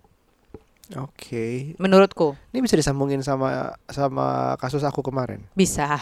Oke. 0.98 1.74
menurutku. 1.78 2.34
Ini 2.54 2.62
bisa 2.62 2.74
disambungin 2.74 3.22
sama 3.22 3.74
sama 3.86 4.54
kasus 4.58 4.82
aku 4.82 5.06
kemarin. 5.06 5.46
bisa 5.54 5.98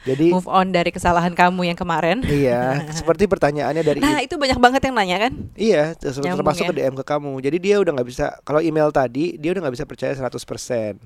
Jadi 0.00 0.32
move 0.32 0.48
on 0.48 0.72
dari 0.72 0.88
kesalahan 0.88 1.36
kamu 1.36 1.68
yang 1.68 1.76
kemarin 1.76 2.24
iya, 2.24 2.80
seperti 2.98 3.28
pertanyaannya 3.28 3.84
dari 3.84 3.98
nah 4.00 4.16
itu 4.18 4.40
banyak 4.40 4.56
banget 4.56 4.80
yang 4.88 4.96
nanya 4.96 5.16
kan 5.28 5.32
Iya, 5.52 5.92
ter- 5.92 6.16
Nyambung 6.16 6.40
termasuk 6.40 6.64
ya. 6.64 6.70
ke 6.72 6.76
DM 6.78 6.94
ke 6.96 7.04
kamu. 7.04 7.32
Jadi 7.38 7.56
dia 7.60 7.76
udah 7.76 7.92
nggak 7.92 8.08
bisa 8.08 8.26
kalau 8.40 8.60
email 8.60 8.88
tadi 8.88 9.36
dia 9.36 9.52
udah 9.52 9.60
nggak 9.68 9.74
bisa 9.76 9.84
percaya 9.84 10.16
100%. 10.16 11.04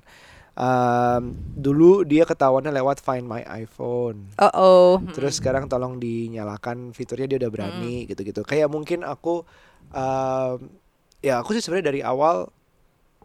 Um, 0.54 1.34
dulu 1.50 2.06
dia 2.06 2.22
ketahuannya 2.22 2.70
lewat 2.70 3.02
Find 3.02 3.26
My 3.26 3.42
iPhone. 3.42 4.30
oh 4.38 4.52
oh 4.54 4.90
Terus 5.10 5.42
sekarang 5.42 5.66
tolong 5.66 5.98
dinyalakan 5.98 6.94
fiturnya 6.94 7.26
dia 7.26 7.38
udah 7.42 7.50
berani 7.50 8.06
gitu-gitu. 8.06 8.46
Kayak 8.46 8.70
mungkin 8.70 9.02
aku 9.02 9.42
um, 9.90 10.56
ya 11.18 11.42
aku 11.42 11.58
sih 11.58 11.62
sebenarnya 11.64 11.90
dari 11.90 12.00
awal 12.00 12.54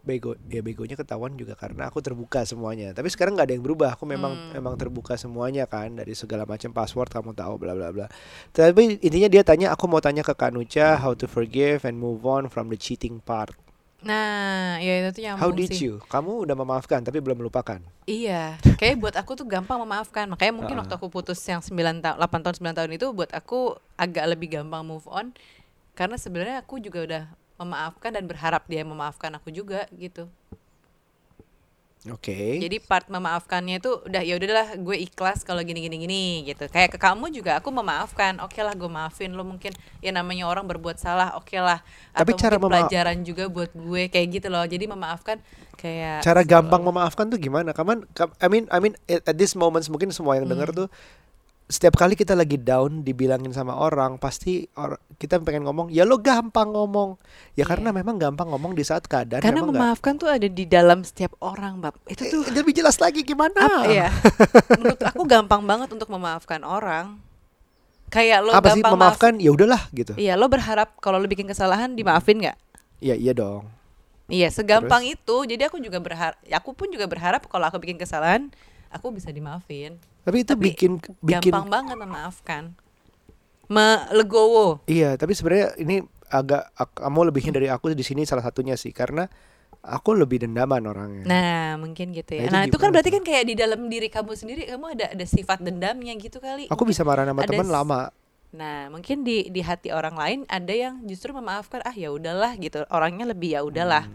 bego 0.00 0.34
ya 0.46 0.60
begonya 0.60 0.94
ketahuan 0.94 1.32
juga 1.34 1.52
karena 1.54 1.86
aku 1.86 2.00
terbuka 2.00 2.42
semuanya. 2.42 2.90
Tapi 2.90 3.08
sekarang 3.08 3.36
nggak 3.36 3.46
ada 3.46 3.54
yang 3.54 3.62
berubah. 3.62 3.94
Aku 3.94 4.04
memang 4.04 4.32
Hmm. 4.32 4.52
memang 4.56 4.74
terbuka 4.74 5.14
semuanya 5.14 5.64
kan 5.64 5.92
dari 5.92 6.12
segala 6.12 6.42
macam 6.44 6.70
password 6.70 7.08
kamu 7.08 7.32
tahu 7.32 7.54
bla 7.56 7.72
bla 7.72 7.88
bla. 7.90 8.06
Tapi 8.50 8.98
intinya 8.98 9.28
dia 9.28 9.42
tanya 9.42 9.70
aku 9.70 9.84
mau 9.84 9.98
tanya 9.98 10.20
ke 10.20 10.32
Kanucha 10.32 10.96
how 10.96 11.12
to 11.12 11.24
forgive 11.24 11.82
and 11.82 11.96
move 11.96 12.22
on 12.22 12.46
from 12.46 12.66
the 12.66 12.76
cheating 12.76 13.20
part. 13.20 13.52
nah 14.00 14.80
ya 14.80 15.04
itu 15.04 15.12
tuh 15.12 15.22
nyambung 15.28 15.42
How 15.44 15.50
did 15.52 15.68
sih 15.70 15.84
you? 15.84 16.00
Kamu 16.08 16.48
udah 16.48 16.56
memaafkan 16.56 17.04
tapi 17.04 17.20
belum 17.20 17.36
melupakan. 17.36 17.84
Iya, 18.08 18.56
kayak 18.80 18.96
buat 18.96 19.12
aku 19.12 19.36
tuh 19.36 19.44
gampang 19.44 19.76
memaafkan. 19.76 20.24
Makanya 20.24 20.56
mungkin 20.56 20.72
Ah. 20.72 20.80
waktu 20.80 20.96
aku 20.96 21.12
putus 21.12 21.36
yang 21.44 21.60
9 21.60 22.00
tahun, 22.00 22.16
8 22.16 22.40
tahun, 22.40 22.54
9 22.56 22.72
tahun 22.72 22.90
itu 22.96 23.06
buat 23.12 23.28
aku 23.28 23.76
agak 23.94 24.24
lebih 24.24 24.56
gampang 24.56 24.88
move 24.88 25.04
on 25.04 25.36
karena 25.92 26.16
sebenarnya 26.16 26.64
aku 26.64 26.80
juga 26.80 27.04
udah 27.04 27.22
memaafkan 27.60 28.16
dan 28.16 28.24
berharap 28.24 28.64
dia 28.64 28.80
memaafkan 28.80 29.36
aku 29.36 29.52
juga 29.52 29.84
gitu. 29.92 30.24
Oke. 32.08 32.56
Jadi 32.56 32.80
part 32.80 33.12
memaafkannya 33.12 33.76
itu 33.76 33.92
udah 34.08 34.24
ya 34.24 34.40
udahlah 34.40 34.72
gue 34.80 34.96
ikhlas 35.04 35.44
kalau 35.44 35.60
gini 35.60 35.84
gini 35.84 36.00
gini 36.00 36.22
gitu. 36.48 36.64
Kayak 36.72 36.96
ke 36.96 36.98
kamu 36.98 37.28
juga 37.28 37.60
aku 37.60 37.68
memaafkan. 37.68 38.40
Oke 38.40 38.64
lah 38.64 38.72
gue 38.72 38.88
maafin 38.88 39.36
lo 39.36 39.44
mungkin 39.44 39.76
ya 40.00 40.08
namanya 40.08 40.48
orang 40.48 40.64
berbuat 40.64 40.96
salah. 40.96 41.36
Oke 41.36 41.60
lah. 41.60 41.84
Tapi 42.16 42.32
Atau 42.32 42.40
cara 42.40 42.56
pelajaran 42.56 43.20
juga 43.20 43.52
buat 43.52 43.68
gue 43.76 44.08
kayak 44.08 44.40
gitu 44.40 44.48
loh. 44.48 44.64
Jadi 44.64 44.88
memaafkan 44.88 45.44
kayak 45.76 46.24
cara 46.24 46.40
gampang 46.40 46.80
memaafkan 46.80 47.28
tuh 47.28 47.36
gimana? 47.36 47.76
Kaman, 47.76 48.08
kam- 48.16 48.32
I 48.40 48.48
mean, 48.48 48.64
I 48.72 48.80
mean, 48.80 48.96
at, 49.04 49.36
this 49.36 49.52
moment 49.52 49.84
mungkin 49.92 50.08
semua 50.08 50.40
yang 50.40 50.48
dengar 50.48 50.72
Hmm. 50.72 50.84
tuh 50.84 50.88
setiap 51.70 51.94
kali 51.94 52.12
kita 52.12 52.34
lagi 52.34 52.58
down 52.58 53.00
dibilangin 53.00 53.54
sama 53.54 53.72
orang 53.72 54.18
pasti 54.18 54.66
or, 54.74 54.98
kita 55.16 55.38
pengen 55.38 55.62
ngomong 55.62 55.86
ya 55.88 56.02
lo 56.02 56.18
gampang 56.18 56.68
ngomong 56.68 57.14
ya 57.54 57.62
karena 57.62 57.88
Iya. 57.88 57.96
memang 57.96 58.18
gampang 58.18 58.50
ngomong 58.50 58.74
di 58.74 58.82
saat 58.82 59.06
keadaan 59.06 59.38
Karena 59.38 59.62
memaafkan 59.62 60.18
tuh 60.18 60.26
ada 60.26 60.44
di 60.44 60.66
dalam 60.66 61.00
setiap 61.00 61.38
orang, 61.38 61.78
Bab. 61.78 61.94
Itu 62.04 62.26
tuh 62.26 62.42
Eh, 62.42 62.52
lebih 62.52 62.74
jelas 62.74 62.98
lagi 62.98 63.22
gimana 63.22 63.54
apa 63.54 63.86
ya? 63.86 64.10
Menurut 64.74 64.98
aku 65.00 65.22
gampang 65.24 65.62
banget 65.62 65.88
untuk 65.88 66.10
memaafkan 66.10 66.60
orang. 66.60 67.22
Kayak 68.10 68.38
lo 68.42 68.50
apa 68.50 68.74
sih 68.74 68.82
gampang 68.82 68.92
memaafkan 68.98 69.32
ya 69.38 69.50
udahlah 69.54 69.86
gitu 69.92 70.12
maaf- 70.12 70.18
Iya, 70.18 70.34
lo 70.34 70.50
berharap 70.50 70.98
kalau 70.98 71.16
lo 71.16 71.30
bikin 71.30 71.46
kesalahan 71.46 71.94
dimaafin 71.94 72.42
nggak? 72.42 72.58
ya 72.98 73.14
iya 73.14 73.30
dong 73.32 73.64
Iya, 74.26 74.46
segampang 74.46 75.02
itu. 75.02 75.36
Jadi 75.42 75.62
aku 75.62 75.78
juga 75.78 75.98
berharap, 75.98 76.38
aku 76.38 76.70
pun 76.70 76.86
juga 76.86 77.06
berharap 77.06 77.46
kalau 77.46 77.66
aku 77.66 77.78
bikin 77.78 77.98
kesalahan, 77.98 78.46
aku 78.88 79.10
bisa 79.10 79.30
dimaafin. 79.30 79.98
Tapi 80.20 80.42
itu 80.42 80.52
Tapi 80.52 80.62
bikin 80.66 80.92
bikin 81.20 81.52
Gampang 81.52 81.66
banget 81.68 81.96
memaafkan. 81.96 82.62
Melegowo. 83.66 84.82
iya 84.84 85.14
tapi 85.14 85.30
sebenarnya 85.30 85.78
ini 85.78 86.02
agak 86.26 86.74
ak- 86.74 86.98
kamu 86.98 87.30
lebihnya 87.30 87.52
dari 87.54 87.66
aku 87.66 87.90
di 87.90 88.02
sini 88.02 88.22
salah 88.22 88.42
satunya 88.42 88.74
sih 88.74 88.90
karena 88.90 89.30
aku 89.80 90.12
lebih 90.12 90.42
dendaman 90.42 90.82
orangnya 90.84 91.24
Nah, 91.24 91.78
mungkin 91.78 92.10
gitu 92.10 92.34
Nah, 92.34 92.38
ya. 92.38 92.44
itu 92.44 92.52
Nah, 92.52 92.62
itu 92.66 92.76
kan 92.76 92.90
berarti 92.90 93.10
kan 93.10 93.22
kayak 93.22 93.44
di 93.46 93.54
dalam 93.54 93.86
diri 93.86 94.06
kamu 94.06 94.34
sendiri 94.34 94.66
kamu 94.66 94.86
ada 94.92 95.06
ada 95.10 95.24
sifat 95.24 95.62
dendamnya 95.62 96.14
gitu 96.18 96.38
kali. 96.38 96.66
aku 96.66 96.74
Mungkin 96.74 96.90
bisa 96.90 97.02
marah 97.06 97.24
sama 97.24 97.46
teman 97.46 97.70
lama 97.70 98.00
Nah, 98.50 98.90
mungkin 98.90 99.22
di 99.22 99.46
di 99.46 99.62
hati 99.62 99.94
orang 99.94 100.18
lain 100.18 100.38
ada 100.50 100.74
yang 100.74 101.06
justru 101.06 101.30
memaafkan, 101.30 101.86
ah 101.86 101.94
ya 101.94 102.10
udahlah 102.10 102.58
gitu. 102.58 102.82
Orangnya 102.90 103.22
lebih 103.22 103.54
ya 103.54 103.62
udahlah. 103.62 104.10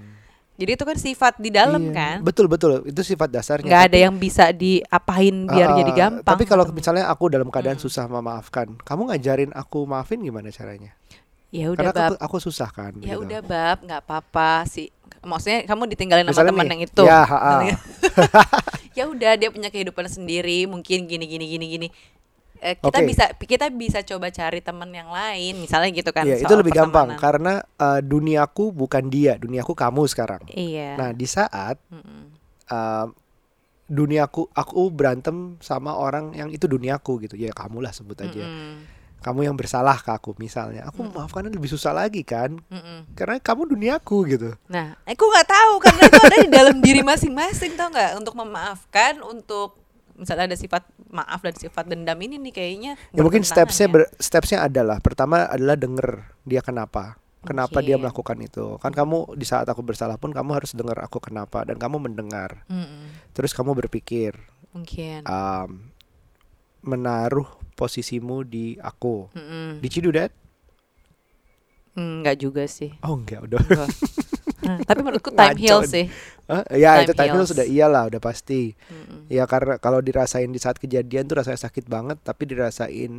Jadi 0.55 0.71
itu 0.71 0.83
kan 0.83 0.95
sifat 0.95 1.33
di 1.35 1.49
dalam. 1.49 1.81
Iya. 1.81 1.93
kan. 1.93 2.17
betul 2.21 2.47
betul 2.47 2.79
itu 2.83 3.01
sifat 3.01 3.27
dasarnya 3.27 3.67
ada 3.67 3.85
Tapi- 3.85 4.01
yang 4.01 4.15
bisa 4.15 4.49
diapain 4.49 5.35
biar 5.45 5.69
Ah, 5.69 5.77
jadi 5.77 5.91
gampang. 5.93 6.23
Tapi 6.25 6.43
kalau 6.43 6.63
misalnya 6.69 7.05
aku 7.05 7.27
dalam 7.27 7.47
keadaan 7.47 7.75
Hmm. 7.75 7.83
susah 7.83 8.07
memaafkan, 8.07 8.79
kamu 8.79 9.01
ngajarin 9.09 9.51
aku 9.51 9.83
maafin 9.83 10.19
gimana 10.19 10.47
caranya? 10.49 10.95
ya 11.49 11.71
udah 11.71 11.87
Karena 11.87 11.91
bab, 11.93 12.11
aku, 12.11 12.15
aku 12.19 12.37
susah 12.41 12.67
kan. 12.67 12.91
ya 12.99 13.15
gitu. 13.15 13.23
udah 13.23 13.39
bab, 13.41 13.77
nggak 13.81 14.01
apa-apa 14.01 14.63
sih. 14.65 14.91
Maksudnya 15.21 15.63
kamu 15.63 15.87
ditinggalin 15.87 16.23
sama 16.23 16.31
Misalnya 16.35 16.51
teman 16.51 16.63
nih, 16.63 16.71
yang 16.71 16.81
itu. 16.83 17.03
ya, 17.03 17.21
ya 18.97 19.03
udah 19.07 19.31
dia 19.35 19.49
punya 19.49 19.69
kehidupan 19.69 20.05
sendiri, 20.05 20.65
mungkin 20.65 21.05
gini 21.05 21.25
gini 21.25 21.45
gini 21.47 21.65
gini. 21.69 21.87
Eh, 22.63 22.79
kita 22.79 22.99
Oke. 23.03 23.07
bisa 23.07 23.25
kita 23.35 23.65
bisa 23.69 23.99
coba 24.01 24.31
cari 24.31 24.63
teman 24.63 24.89
yang 24.89 25.11
lain, 25.11 25.59
misalnya 25.59 25.91
gitu 25.91 26.09
kan. 26.15 26.23
Iya, 26.23 26.41
itu 26.41 26.53
lebih 26.55 26.71
gampang 26.71 27.13
karena 27.19 27.61
eh, 27.61 27.99
duniaku 28.01 28.71
bukan 28.71 29.11
dia, 29.11 29.35
duniaku 29.35 29.75
kamu 29.75 30.07
sekarang. 30.07 30.41
Iya. 30.49 30.95
Nah, 30.95 31.09
di 31.11 31.27
saat 31.27 31.75
Mm-mm. 31.91 32.31
eh, 32.71 33.07
duniaku 33.85 34.49
aku 34.49 34.89
berantem 34.89 35.61
sama 35.61 35.93
orang 35.93 36.33
yang 36.33 36.49
itu 36.49 36.65
duniaku 36.65 37.21
gitu. 37.27 37.35
Ya 37.37 37.53
kamu 37.53 37.85
lah 37.85 37.93
sebut 37.93 38.17
aja. 38.17 38.41
Mm-mm. 38.41 38.97
Kamu 39.21 39.41
yang 39.41 39.57
bersalah 39.57 39.97
ke 40.05 40.13
aku 40.13 40.37
misalnya. 40.37 40.85
Aku 40.89 41.01
Mm. 41.01 41.09
memaafkannya 41.09 41.49
lebih 41.49 41.69
susah 41.69 41.93
lagi 41.93 42.21
kan? 42.21 42.61
Mm-mm. 42.69 43.13
Karena 43.17 43.41
kamu 43.41 43.73
duniaku 43.73 44.17
gitu. 44.29 44.53
Nah, 44.69 44.97
aku 45.01 45.23
nggak 45.25 45.49
tahu 45.49 45.73
karena 45.81 46.01
itu 46.05 46.19
ada 46.21 46.37
di 46.45 46.49
dalam 46.49 46.77
diri 46.77 47.01
masing-masing 47.01 47.73
tau 47.73 47.89
nggak 47.89 48.21
untuk 48.21 48.33
memaafkan, 48.37 49.21
untuk 49.25 49.84
misalnya 50.15 50.51
ada 50.51 50.57
sifat 50.57 50.83
maaf 51.11 51.43
dan 51.43 51.55
sifat 51.55 51.85
dendam 51.91 52.17
ini 52.19 52.39
nih 52.39 52.53
kayaknya. 52.55 52.91
Ya 53.11 53.21
mungkin 53.21 53.43
stepsnya 53.43 53.87
ya. 53.87 53.93
ber, 53.93 54.01
stepsnya 54.17 54.59
adalah 54.63 54.97
pertama 55.03 55.45
adalah 55.47 55.75
denger 55.75 56.31
dia 56.47 56.63
kenapa, 56.63 57.19
kenapa 57.43 57.83
dia 57.83 57.99
Oke. 57.99 58.07
melakukan 58.07 58.37
itu. 58.39 58.79
Kan 58.79 58.95
kamu 58.95 59.35
di 59.35 59.45
saat 59.45 59.67
aku 59.67 59.83
bersalah 59.83 60.15
pun 60.15 60.31
kamu 60.31 60.55
harus 60.55 60.71
dengar 60.71 60.99
aku 61.03 61.19
kenapa 61.19 61.67
dan 61.67 61.75
kamu 61.75 61.99
mendengar. 62.11 62.63
Mm-mm. 62.71 63.11
Terus 63.35 63.51
kamu 63.51 63.75
berpikir, 63.85 64.35
Mungkin. 64.71 65.27
um, 65.27 65.91
menaruh 66.85 67.47
posisimu 67.75 68.47
di 68.47 68.79
aku. 68.79 69.27
Mm-mm. 69.35 69.83
Did 69.83 69.91
you 69.99 70.03
do 70.07 70.13
that? 70.15 70.31
Mm, 71.95 72.23
Nggak 72.23 72.37
juga 72.43 72.63
sih. 72.67 72.91
Oh 73.03 73.15
enggak, 73.15 73.43
udah. 73.47 73.59
Hmm, 74.65 74.81
Tapi 74.81 74.99
menurutku 74.99 75.29
time 75.37 75.55
nih. 75.79 75.87
sih. 75.87 76.05
Hah? 76.45 76.61
ya 76.69 76.91
Time 76.93 77.03
itu 77.03 77.13
time 77.15 77.25
heal 77.27 77.37
heals. 77.39 77.49
sudah 77.49 77.65
iyalah, 77.65 78.03
udah 78.05 78.19
pasti. 78.19 78.73
Mm-mm. 78.85 79.25
Ya 79.27 79.45
karena 79.45 79.77
kalau 79.77 79.97
dirasain 79.99 80.47
di 80.47 80.57
saat 80.57 80.75
kejadian 80.75 81.25
tuh 81.25 81.37
rasanya 81.37 81.57
sakit 81.59 81.85
banget, 81.85 82.17
tapi 82.19 82.45
dirasain 82.45 83.13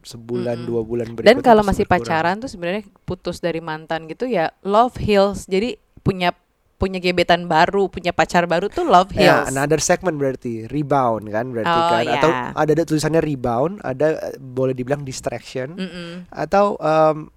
sebulan 0.00 0.56
Mm-mm. 0.56 0.66
dua 0.66 0.80
bulan 0.82 1.06
Dan 1.14 1.14
berikutnya 1.38 1.44
kalau 1.44 1.60
pasti 1.60 1.70
masih 1.72 1.84
berkurang. 1.84 2.02
pacaran 2.04 2.36
tuh 2.36 2.48
sebenarnya 2.48 2.82
putus 3.04 3.38
dari 3.38 3.60
mantan 3.60 4.06
gitu 4.06 4.24
ya 4.24 4.50
love 4.62 4.94
heals. 4.96 5.44
Jadi 5.44 5.74
punya 6.00 6.34
punya 6.74 6.98
gebetan 6.98 7.46
baru, 7.46 7.86
punya 7.86 8.10
pacar 8.10 8.44
baru 8.44 8.66
tuh 8.66 8.84
love 8.84 9.14
Ya, 9.14 9.40
heals. 9.40 9.48
another 9.48 9.78
segment 9.78 10.18
berarti 10.18 10.66
rebound 10.66 11.30
kan 11.30 11.48
berarti 11.48 11.70
Oh, 11.72 11.88
kan 11.88 12.02
atau 12.10 12.28
ya. 12.28 12.50
ada 12.52 12.72
ada 12.74 12.82
tulisannya 12.84 13.22
rebound, 13.22 13.78
ada 13.80 14.06
eh, 14.20 14.36
boleh 14.36 14.74
dibilang 14.74 15.00
distraction 15.00 15.78
Mm-mm. 15.78 16.26
atau 16.28 16.74
em, 16.76 17.30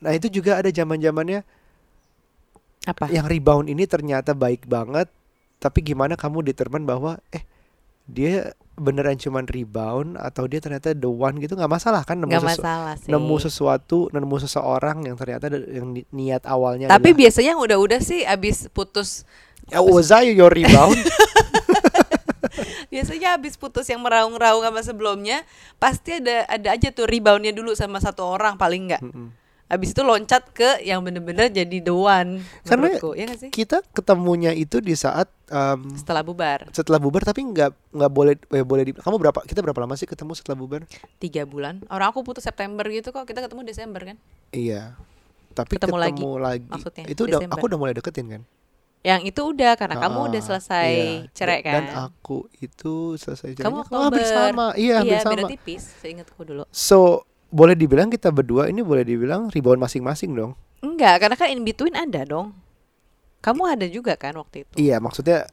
nah 0.00 0.10
itu 0.10 0.32
juga 0.32 0.56
ada 0.56 0.66
zaman-zamannya 0.66 1.44
Apa? 2.82 3.08
yang 3.08 3.24
rebound 3.24 3.66
ini 3.66 3.84
ternyata 3.84 4.32
baik 4.32 4.64
banget, 4.64 5.04
tapi 5.56 5.82
gimana 5.82 6.14
kamu 6.14 6.40
determine 6.42 6.82
bahwa 6.82 7.20
eh 7.28 7.44
dia 8.06 8.50
beneran 8.74 9.14
cuman 9.14 9.44
rebound 9.44 10.16
atau 10.16 10.44
dia 10.44 10.58
ternyata 10.58 10.90
the 10.90 11.06
one 11.06 11.36
gitu 11.36 11.52
nggak 11.52 11.68
masalah 11.70 12.00
kan 12.00 12.16
nemu 12.16 12.32
Nggak 12.32 12.42
sesu- 12.48 12.62
masalah 12.64 12.94
sih. 12.96 13.10
nemu 13.12 13.36
sesuatu 13.38 13.98
nemu 14.08 14.36
seseorang 14.40 15.04
yang 15.04 15.14
ternyata 15.14 15.46
yang 15.52 15.92
ni- 15.92 16.08
niat 16.10 16.42
awalnya 16.42 16.88
Tapi 16.88 17.12
adalah, 17.12 17.20
biasanya 17.20 17.48
yang 17.50 17.60
udah-udah 17.60 18.00
sih 18.00 18.24
abis 18.24 18.66
putus 18.68 19.28
"Ya, 19.68 19.78
was 19.78 20.08
I 20.08 20.32
your 20.32 20.48
rebound 20.48 20.96
biasanya 22.90 23.36
habis 23.36 23.54
putus 23.54 23.86
yang 23.86 24.00
meraung-raung 24.00 24.64
sama 24.64 24.80
sebelumnya 24.80 25.44
pasti 25.76 26.18
ada 26.18 26.48
ada 26.48 26.68
aja 26.72 26.88
tuh 26.90 27.04
reboundnya 27.04 27.52
dulu 27.52 27.72
sama 27.72 28.00
satu 28.00 28.26
orang 28.26 28.56
paling 28.56 28.90
nggak 28.90 29.02
Mm-mm. 29.02 29.28
Habis 29.70 29.94
itu 29.94 30.02
loncat 30.02 30.50
ke 30.50 30.82
yang 30.82 30.98
bener-bener 31.00 31.46
jadi 31.46 31.78
the 31.78 31.94
one 31.94 32.42
Karena 32.66 32.90
menurutku. 32.90 33.14
Ya 33.14 33.24
nggak 33.30 33.38
sih? 33.38 33.50
kita 33.50 33.86
ketemunya 33.94 34.50
itu 34.50 34.82
di 34.82 34.92
saat 34.92 35.30
em, 35.46 35.94
setelah 35.94 36.26
bubar. 36.26 36.66
setelah 36.70 36.98
bubar 36.98 37.22
tapi 37.22 37.46
nggak 37.46 37.70
nggak 37.94 38.10
boleh 38.10 38.34
eh, 38.50 38.66
boleh 38.66 38.82
di 38.82 38.92
kamu 38.92 39.16
berapa 39.16 39.38
kita 39.46 39.62
berapa 39.62 39.78
lama 39.78 39.94
sih 39.94 40.04
ketemu 40.04 40.34
setelah 40.34 40.58
bubar? 40.58 40.82
Tiga 41.16 41.46
bulan. 41.46 41.86
Orang 41.86 42.10
aku 42.10 42.20
putus 42.20 42.42
September 42.42 42.82
gitu 42.84 43.08
kok. 43.08 43.22
Kita 43.22 43.40
ketemu 43.40 43.62
Desember 43.62 44.02
kan? 44.02 44.16
Iya. 44.50 44.98
Tapi 45.50 45.78
Ketemu 45.78 45.94
ketemu, 45.94 45.98
lagi, 45.98 46.22
lagi, 46.38 46.66
maksudnya, 46.66 47.04
itu 47.06 47.20
udah 47.24 47.38
aku 47.48 47.64
udah 47.66 47.78
mulai 47.78 47.94
deketin 47.94 48.26
kan? 48.28 48.42
Yang 49.00 49.32
itu 49.32 49.40
udah 49.42 49.72
karena 49.74 49.96
kamu 49.96 50.18
Ah, 50.20 50.26
udah 50.28 50.42
selesai 50.44 50.90
iya. 50.92 51.32
cerai 51.32 51.60
kan? 51.64 51.72
dan 51.72 51.84
aku 52.04 52.46
itu 52.58 53.16
selesai 53.16 53.56
cerai. 53.56 53.64
Kamu 53.64 53.78
Oktober. 53.80 54.02
hampir 54.12 54.26
sama. 54.26 54.66
Iya 54.76 55.00
hampir 55.00 55.16
iya 55.16 55.24
beda 55.24 55.40
sama. 55.40 55.50
tipis 55.50 55.82
seingatku 55.98 56.40
dulu. 56.44 56.62
So 56.68 57.24
boleh 57.50 57.74
dibilang 57.74 58.08
kita 58.08 58.30
berdua 58.30 58.70
ini 58.70 58.80
boleh 58.80 59.02
dibilang 59.02 59.50
rebound 59.50 59.82
masing-masing 59.82 60.32
dong 60.32 60.54
enggak 60.80 61.20
karena 61.20 61.36
kan 61.36 61.50
in 61.50 61.62
between 61.62 61.92
ada 61.92 62.22
dong 62.24 62.54
kamu 63.40 63.62
ada 63.76 63.86
juga 63.90 64.14
kan 64.14 64.34
waktu 64.38 64.64
itu 64.64 64.74
iya 64.78 64.96
maksudnya 64.98 65.50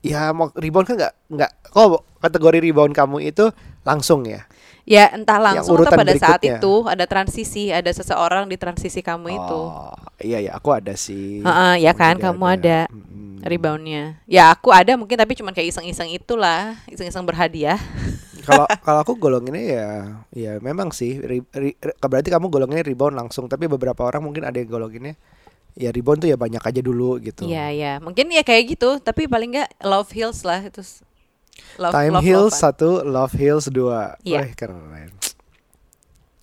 ya 0.00 0.30
mau 0.30 0.48
rebound 0.54 0.86
kan 0.86 0.94
nggak 0.94 1.14
nggak 1.28 1.50
kok 1.66 1.86
kategori 2.22 2.58
rebound 2.62 2.92
kamu 2.94 3.26
itu 3.26 3.50
langsung 3.82 4.22
ya 4.24 4.46
Ya 4.86 5.10
entah 5.10 5.42
langsung 5.42 5.82
atau 5.82 5.98
pada 5.98 6.14
saat 6.14 6.38
berikutnya. 6.38 6.62
itu 6.62 6.74
ada 6.86 7.04
transisi, 7.10 7.74
ada 7.74 7.90
seseorang 7.90 8.46
di 8.46 8.54
transisi 8.54 9.02
kamu 9.02 9.34
itu. 9.34 9.60
Oh, 9.66 9.90
iya 10.22 10.38
ya 10.38 10.54
aku 10.54 10.70
ada 10.70 10.94
sih 10.94 11.42
Heeh, 11.42 11.82
ya 11.82 11.90
kan, 11.90 12.14
jadi 12.14 12.30
kamu 12.30 12.44
ada 12.46 12.78
Mm-mm. 12.94 13.42
Reboundnya. 13.42 14.22
Ya 14.30 14.46
aku 14.54 14.70
ada 14.70 14.94
mungkin 14.94 15.18
tapi 15.18 15.34
cuma 15.34 15.50
kayak 15.50 15.74
iseng-iseng 15.74 16.06
itulah, 16.14 16.78
iseng-iseng 16.86 17.26
berhadiah. 17.26 17.82
kalau 18.46 18.64
kalau 18.80 19.00
aku 19.02 19.12
golonginnya 19.18 19.64
ya 19.66 19.88
ya 20.32 20.52
memang 20.62 20.94
sih 20.94 21.18
ri, 21.18 21.42
ri- 21.52 21.76
ri- 21.76 21.98
berarti 21.98 22.30
kamu 22.30 22.46
golonginnya 22.48 22.86
rebound 22.86 23.18
langsung 23.18 23.50
tapi 23.50 23.66
beberapa 23.66 24.06
orang 24.06 24.22
mungkin 24.22 24.46
ada 24.46 24.56
yang 24.56 24.70
golonginnya 24.70 25.18
ya 25.76 25.92
rebound 25.92 26.24
tuh 26.24 26.32
ya 26.32 26.40
banyak 26.40 26.62
aja 26.64 26.80
dulu 26.80 27.20
gitu 27.20 27.44
Iya 27.44 27.66
ya, 27.76 27.92
mungkin 28.00 28.32
ya 28.32 28.40
kayak 28.40 28.64
gitu. 28.74 28.96
Tapi 28.96 29.28
paling 29.28 29.52
nggak 29.52 29.84
love 29.84 30.08
heals 30.08 30.40
lah 30.40 30.64
itu. 30.64 30.80
Love, 31.76 31.92
time 31.92 32.14
love, 32.16 32.24
heals 32.24 32.52
satu 32.56 33.04
love 33.04 33.32
heals 33.36 33.68
dua 33.68 34.16
Iya. 34.24 34.44
Wih, 34.44 34.52
keren 34.56 35.12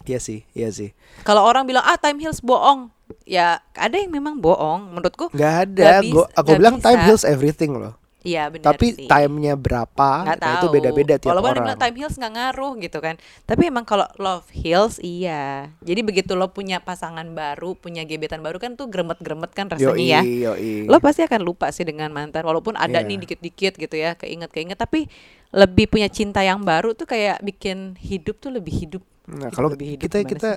Iya 0.03 0.19
sih 0.19 0.43
iya 0.51 0.67
sih 0.69 0.91
Kalau 1.23 1.45
orang 1.47 1.63
bilang 1.63 1.81
ah 1.85 1.95
time 1.95 2.19
heals 2.19 2.43
bohong, 2.43 2.91
ya 3.23 3.61
ada 3.73 3.95
yang 3.95 4.11
memang 4.11 4.37
bohong. 4.37 4.93
Menurutku, 4.93 5.31
nggak 5.31 5.53
ada 5.69 6.03
gua 6.03 6.25
bis- 6.27 6.33
aku 6.37 6.49
nggak 6.49 6.59
bilang 6.59 6.75
time 6.81 6.99
bisa. 6.99 7.05
heals 7.07 7.23
everything 7.25 7.71
loh 7.77 7.93
iya 8.23 8.47
benar 8.47 8.73
tapi 8.73 8.95
sih. 8.95 9.05
timenya 9.05 9.53
berapa 9.53 10.09
nggak 10.23 10.37
nah, 10.37 10.47
tahu. 10.49 10.55
itu 10.55 10.67
beda-beda 10.71 11.13
tiap 11.15 11.29
Walaupun 11.29 11.51
orang 11.51 11.65
bilang 11.65 11.77
time 11.77 11.95
heals 11.95 12.15
nggak 12.15 12.33
ngaruh 12.33 12.73
gitu 12.79 12.97
kan. 12.97 13.15
Tapi 13.43 13.61
emang 13.67 13.83
kalau 13.83 14.07
love 14.15 14.47
heals 14.49 14.97
iya. 14.97 15.69
Jadi 15.79 16.01
begitu 16.01 16.33
lo 16.33 16.49
punya 16.49 16.79
pasangan 16.79 17.27
baru, 17.29 17.75
punya 17.75 18.01
gebetan 18.01 18.39
baru 18.39 18.57
kan 18.57 18.73
tuh 18.73 18.87
gremet-gremet 18.87 19.51
kan 19.51 19.67
rasanya 19.67 19.93
Yoi, 19.93 20.07
ya. 20.09 20.21
yoi. 20.23 20.87
Lo 20.87 20.97
pasti 20.97 21.21
akan 21.21 21.39
lupa 21.39 21.67
sih 21.69 21.83
dengan 21.83 22.09
mantan 22.09 22.41
walaupun 22.41 22.73
ada 22.73 22.97
Iya. 22.97 23.05
nih 23.05 23.17
dikit-dikit 23.19 23.75
gitu 23.75 23.93
ya, 23.93 24.15
keinget-keinget 24.15 24.75
tapi 24.75 25.11
lebih 25.49 25.85
punya 25.85 26.07
cinta 26.07 26.39
yang 26.39 26.63
baru 26.63 26.91
tuh 26.91 27.05
kayak 27.05 27.37
bikin 27.39 27.93
hidup 27.95 28.39
tuh 28.39 28.49
lebih 28.49 28.73
hidup. 28.73 29.03
Nah, 29.25 29.47
kalau 29.49 29.69
lebih 29.69 29.95
hidup 29.95 30.03
kita 30.03 30.17
kita 30.23 30.51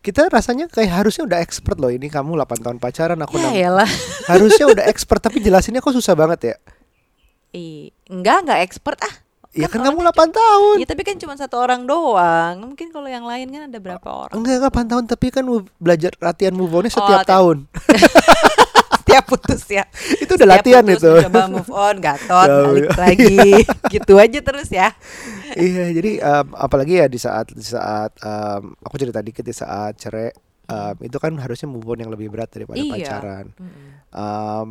kita 0.00 0.20
rasanya 0.26 0.64
kayak 0.66 0.92
harusnya 0.94 1.24
udah 1.24 1.38
expert 1.38 1.76
loh 1.76 1.88
ini 1.88 2.08
kamu 2.08 2.32
8 2.34 2.56
tahun 2.58 2.76
pacaran 2.76 3.20
aku 3.20 3.36
Ya 3.36 3.40
enam- 3.42 3.56
elah. 3.78 3.90
harusnya 4.26 4.66
udah 4.66 4.84
expert 4.92 5.20
tapi 5.20 5.38
jelasinnya 5.38 5.78
kok 5.78 5.92
susah 5.92 6.12
banget 6.12 6.40
ya. 6.42 6.56
Ih, 7.52 7.90
enggak 8.06 8.42
enggak 8.42 8.60
expert 8.60 8.98
ah. 9.00 9.14
Ya 9.50 9.66
kan 9.66 9.82
Kan 9.82 9.90
kamu 9.90 10.06
8 10.06 10.30
tahun. 10.30 10.76
Ya 10.78 10.86
tapi 10.86 11.02
kan 11.02 11.16
cuma 11.16 11.34
satu 11.34 11.58
orang 11.58 11.82
doang. 11.82 12.62
Mungkin 12.64 12.88
kalau 12.88 13.06
yang 13.06 13.22
lain 13.22 13.50
kan 13.50 13.66
ada 13.66 13.78
berapa 13.78 14.06
orang. 14.06 14.30
Enggak 14.32 14.62
8 14.64 14.86
tahun 14.86 15.04
tapi 15.06 15.26
kan 15.28 15.42
belajar 15.76 16.14
latihan 16.16 16.52
move 16.52 16.70
on 16.70 16.84
Oh, 16.84 16.88
setiap 16.88 17.20
latihan. 17.20 17.26
tahun. 17.28 17.56
Setiap 19.00 19.26
putus 19.26 19.66
ya. 19.66 19.82
itu 20.14 20.30
udah 20.30 20.46
Setiap 20.46 20.54
latihan 20.56 20.84
putus 20.84 21.02
itu. 21.02 21.10
Mencoba 21.10 21.42
move 21.48 21.72
on, 21.72 21.94
gatot, 21.98 22.46
Ya, 22.46 22.58
balik 22.62 22.86
iya. 22.86 22.94
lagi. 22.96 23.38
gitu 23.90 24.14
aja 24.16 24.38
terus 24.40 24.68
ya. 24.70 24.88
iya, 25.52 25.84
jadi 25.90 26.10
em, 26.20 26.46
apalagi 26.54 26.94
ya 26.96 27.06
di 27.06 27.18
saat 27.18 27.50
di 27.50 27.64
saat 27.64 28.14
em, 28.16 28.70
aku 28.78 28.94
cerita 28.96 29.18
dikit 29.18 29.42
di 29.42 29.50
saat 29.50 29.98
cerai 29.98 30.30
em, 30.64 30.94
itu 31.02 31.16
kan 31.16 31.34
harusnya 31.34 31.66
move 31.66 31.82
on 31.84 31.98
yang 31.98 32.06
lebih 32.08 32.30
berat 32.30 32.54
daripada 32.54 32.78
Iya. 32.78 32.92
pacaran. 32.92 33.46
Mm-mm. 33.52 33.88
Em, 34.12 34.68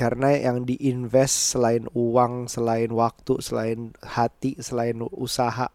karena 0.00 0.28
yang 0.46 0.58
diinvest 0.70 1.36
selain 1.58 1.84
uang, 1.92 2.46
selain 2.54 2.90
waktu, 3.02 3.32
selain 3.42 3.78
hati, 4.16 4.50
selain 4.62 4.96
usaha 5.26 5.66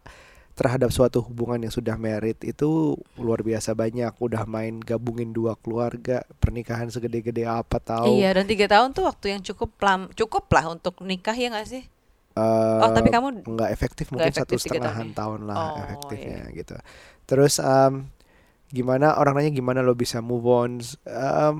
terhadap 0.58 0.90
suatu 0.96 1.18
hubungan 1.26 1.58
yang 1.66 1.74
sudah 1.74 1.96
merit 1.98 2.38
itu 2.46 2.94
luar 3.24 3.40
biasa 3.48 3.70
banyak. 3.82 4.12
Udah 4.26 4.42
main 4.54 4.74
gabungin 4.90 5.30
dua 5.38 5.52
keluarga, 5.62 6.22
pernikahan 6.42 6.88
segede-gede 6.94 7.44
apa 7.44 7.76
tahu. 7.82 8.22
Iya 8.22 8.30
dan 8.36 8.46
tiga 8.52 8.66
tahun 8.70 8.88
tuh 8.96 9.04
waktu 9.10 9.26
yang 9.36 9.42
cukup 9.44 9.70
lam, 9.82 10.00
cukup 10.14 10.44
lah 10.54 10.64
untuk 10.74 10.94
nikah 11.02 11.36
ya 11.36 11.48
nggak 11.52 11.68
sih? 11.68 11.84
Eh, 12.34 12.80
Oh, 12.82 12.90
tapi 12.90 13.08
kamu 13.14 13.46
nggak 13.46 13.70
efektif 13.70 14.06
mungkin 14.10 14.34
satu 14.34 14.54
efektif 14.54 14.58
tiga 14.58 14.78
setengahan 14.78 15.14
tahun 15.14 15.14
tahun 15.14 15.40
lah 15.46 15.58
Oh, 15.58 15.76
efektifnya 15.86 16.40
gitu. 16.54 16.74
Terus 17.28 17.54
em, 17.62 18.10
gimana 18.70 19.14
orang 19.20 19.34
nanya 19.38 19.52
gimana 19.54 19.80
lo 19.86 19.94
bisa 19.94 20.18
move 20.22 20.46
on? 20.46 20.70
Em, 21.06 21.56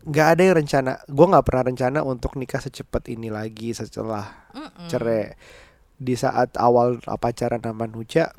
nggak 0.00 0.26
ada 0.36 0.42
yang 0.42 0.56
rencana. 0.56 0.92
Gue 1.06 1.26
nggak 1.28 1.44
pernah 1.44 1.64
rencana 1.66 1.98
untuk 2.02 2.36
nikah 2.36 2.60
secepat 2.60 3.08
ini 3.12 3.28
lagi 3.28 3.72
setelah 3.72 4.48
Mm-mm. 4.52 4.88
cerai. 4.88 5.36
Di 6.00 6.16
saat 6.16 6.56
awal 6.56 6.96
pacaran 7.04 7.60
sama 7.60 7.84
Nuca, 7.84 8.32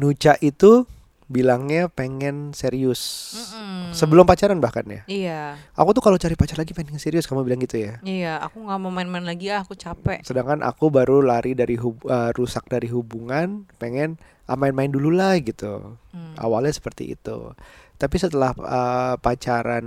Nuca 0.00 0.40
itu 0.40 0.88
bilangnya 1.28 1.88
pengen 1.88 2.52
serius. 2.52 3.32
Mm-mm. 3.36 3.92
Sebelum 3.92 4.24
pacaran 4.24 4.60
bahkan 4.60 4.84
ya. 4.84 5.02
Iya, 5.04 5.40
Aku 5.76 5.92
tuh 5.92 6.04
kalau 6.04 6.16
cari 6.16 6.36
pacar 6.36 6.56
lagi 6.56 6.72
pengen 6.72 6.96
serius, 6.96 7.28
kamu 7.28 7.44
bilang 7.44 7.60
gitu 7.60 7.80
ya. 7.80 8.00
iya. 8.04 8.36
Aku 8.40 8.64
nggak 8.64 8.78
mau 8.80 8.92
main-main 8.92 9.24
lagi 9.24 9.48
ah, 9.52 9.64
aku 9.64 9.76
capek. 9.76 10.24
Sedangkan 10.24 10.60
aku 10.60 10.88
baru 10.88 11.20
lari 11.20 11.52
dari 11.52 11.76
hub- 11.76 12.04
eh, 12.04 12.32
rusak 12.36 12.68
dari 12.68 12.88
hubungan, 12.88 13.64
pengen 13.76 14.16
ah, 14.48 14.56
main-main 14.56 14.92
dulu 14.92 15.12
lah 15.12 15.36
gitu. 15.40 15.96
Hmm. 16.12 16.34
Awalnya 16.36 16.72
seperti 16.72 17.16
itu. 17.16 17.52
Tapi 18.02 18.16
setelah 18.18 18.50
eh, 18.50 19.14
pacaran 19.22 19.86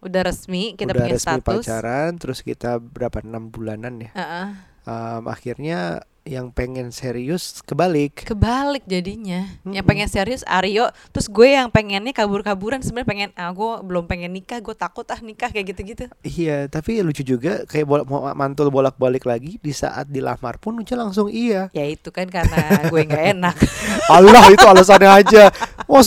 Udah 0.00 0.22
resmi 0.24 0.72
kita 0.72 0.96
udah 0.96 1.04
punya 1.04 1.12
resmi 1.20 1.24
status. 1.28 1.64
pacaran, 1.68 2.10
terus 2.16 2.40
kita 2.40 2.80
berapa 2.80 3.20
enam 3.20 3.52
bulanan 3.52 4.00
ya. 4.00 4.10
Heeh. 4.16 4.46
Em, 4.80 5.22
akhirnya 5.28 6.00
yang 6.20 6.52
pengen 6.52 6.92
serius 6.92 7.64
kebalik. 7.64 8.28
Kebalik 8.28 8.84
jadinya. 8.84 9.48
Yang 9.64 9.82
Mm-mm. 9.82 9.88
pengen 9.88 10.08
serius 10.08 10.44
Aryo, 10.44 10.92
terus 11.10 11.26
gue 11.26 11.56
yang 11.56 11.72
pengennya 11.72 12.12
kabur-kaburan 12.12 12.84
sebenarnya 12.84 13.08
pengen 13.08 13.30
ah 13.40 13.48
gue 13.50 13.72
belum 13.82 14.04
pengen 14.04 14.28
nikah, 14.30 14.60
gue 14.60 14.76
takut 14.76 15.08
ah 15.08 15.16
nikah 15.20 15.48
kayak 15.48 15.72
gitu-gitu. 15.72 16.12
Iya, 16.20 16.68
tapi 16.68 17.00
lucu 17.00 17.24
juga 17.24 17.64
kayak 17.64 17.86
bolak 17.88 18.06
mantul 18.36 18.68
bolak-balik 18.68 19.24
lagi 19.24 19.56
di 19.58 19.72
saat 19.72 20.12
dilamar 20.12 20.60
pun 20.60 20.76
Nuca 20.76 20.92
langsung 20.92 21.32
iya. 21.32 21.72
Ya 21.72 21.88
itu 21.88 22.12
kan 22.12 22.28
karena 22.28 22.88
gue 22.88 23.00
nggak 23.00 23.24
enak. 23.36 23.56
Allah 24.16 24.44
itu 24.52 24.64
alasannya 24.64 25.10
aja. 25.24 25.48
Oh, 25.90 26.02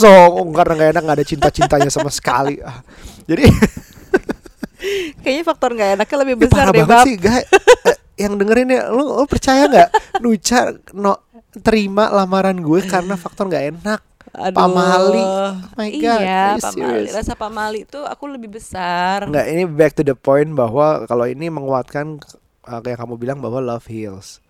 karena 0.56 0.72
nggak 0.74 0.90
enak 0.96 1.02
nggak 1.04 1.18
ada 1.20 1.26
cinta-cintanya 1.28 1.90
sama 1.92 2.08
sekali. 2.08 2.56
Ah. 2.64 2.80
Jadi 3.28 3.44
Kayaknya 5.24 5.44
faktor 5.44 5.70
nggak 5.72 5.90
enaknya 5.96 6.16
lebih 6.20 6.34
Ih, 6.36 6.40
besar 6.44 6.64
parah 6.68 6.72
deh, 6.72 6.84
banget 6.84 6.92
Bab. 6.92 7.06
sih, 7.08 7.16
guys. 7.16 7.46
Eh, 7.84 7.96
yang 8.20 8.36
dengerin 8.36 8.68
ya, 8.68 8.82
lu, 8.92 9.16
lu 9.16 9.24
percaya 9.24 9.64
nggak? 9.64 9.90
Nuca 10.20 10.60
no 10.92 11.12
terima 11.54 12.10
lamaran 12.10 12.58
gue 12.60 12.80
karena 12.84 13.16
faktor 13.16 13.48
nggak 13.48 13.64
enak. 13.76 14.00
Aduh. 14.34 14.56
Pamali. 14.58 15.22
Oh 15.22 15.52
my 15.78 15.88
God, 15.94 16.20
Iya, 16.20 16.36
are 16.42 16.58
you 16.58 16.64
pamali. 16.64 16.74
serious? 16.74 17.14
Rasa 17.14 17.32
pamali 17.32 17.78
itu 17.86 18.00
aku 18.02 18.24
lebih 18.26 18.50
besar. 18.52 19.24
Nggak, 19.24 19.46
ini 19.46 19.62
back 19.64 19.92
to 19.94 20.02
the 20.02 20.16
point 20.18 20.50
bahwa 20.52 21.06
kalau 21.06 21.24
ini 21.24 21.46
menguatkan 21.48 22.18
uh, 22.66 22.82
yang 22.82 22.98
kamu 22.98 23.14
bilang 23.16 23.38
bahwa 23.38 23.62
love 23.62 23.86
heals. 23.86 24.42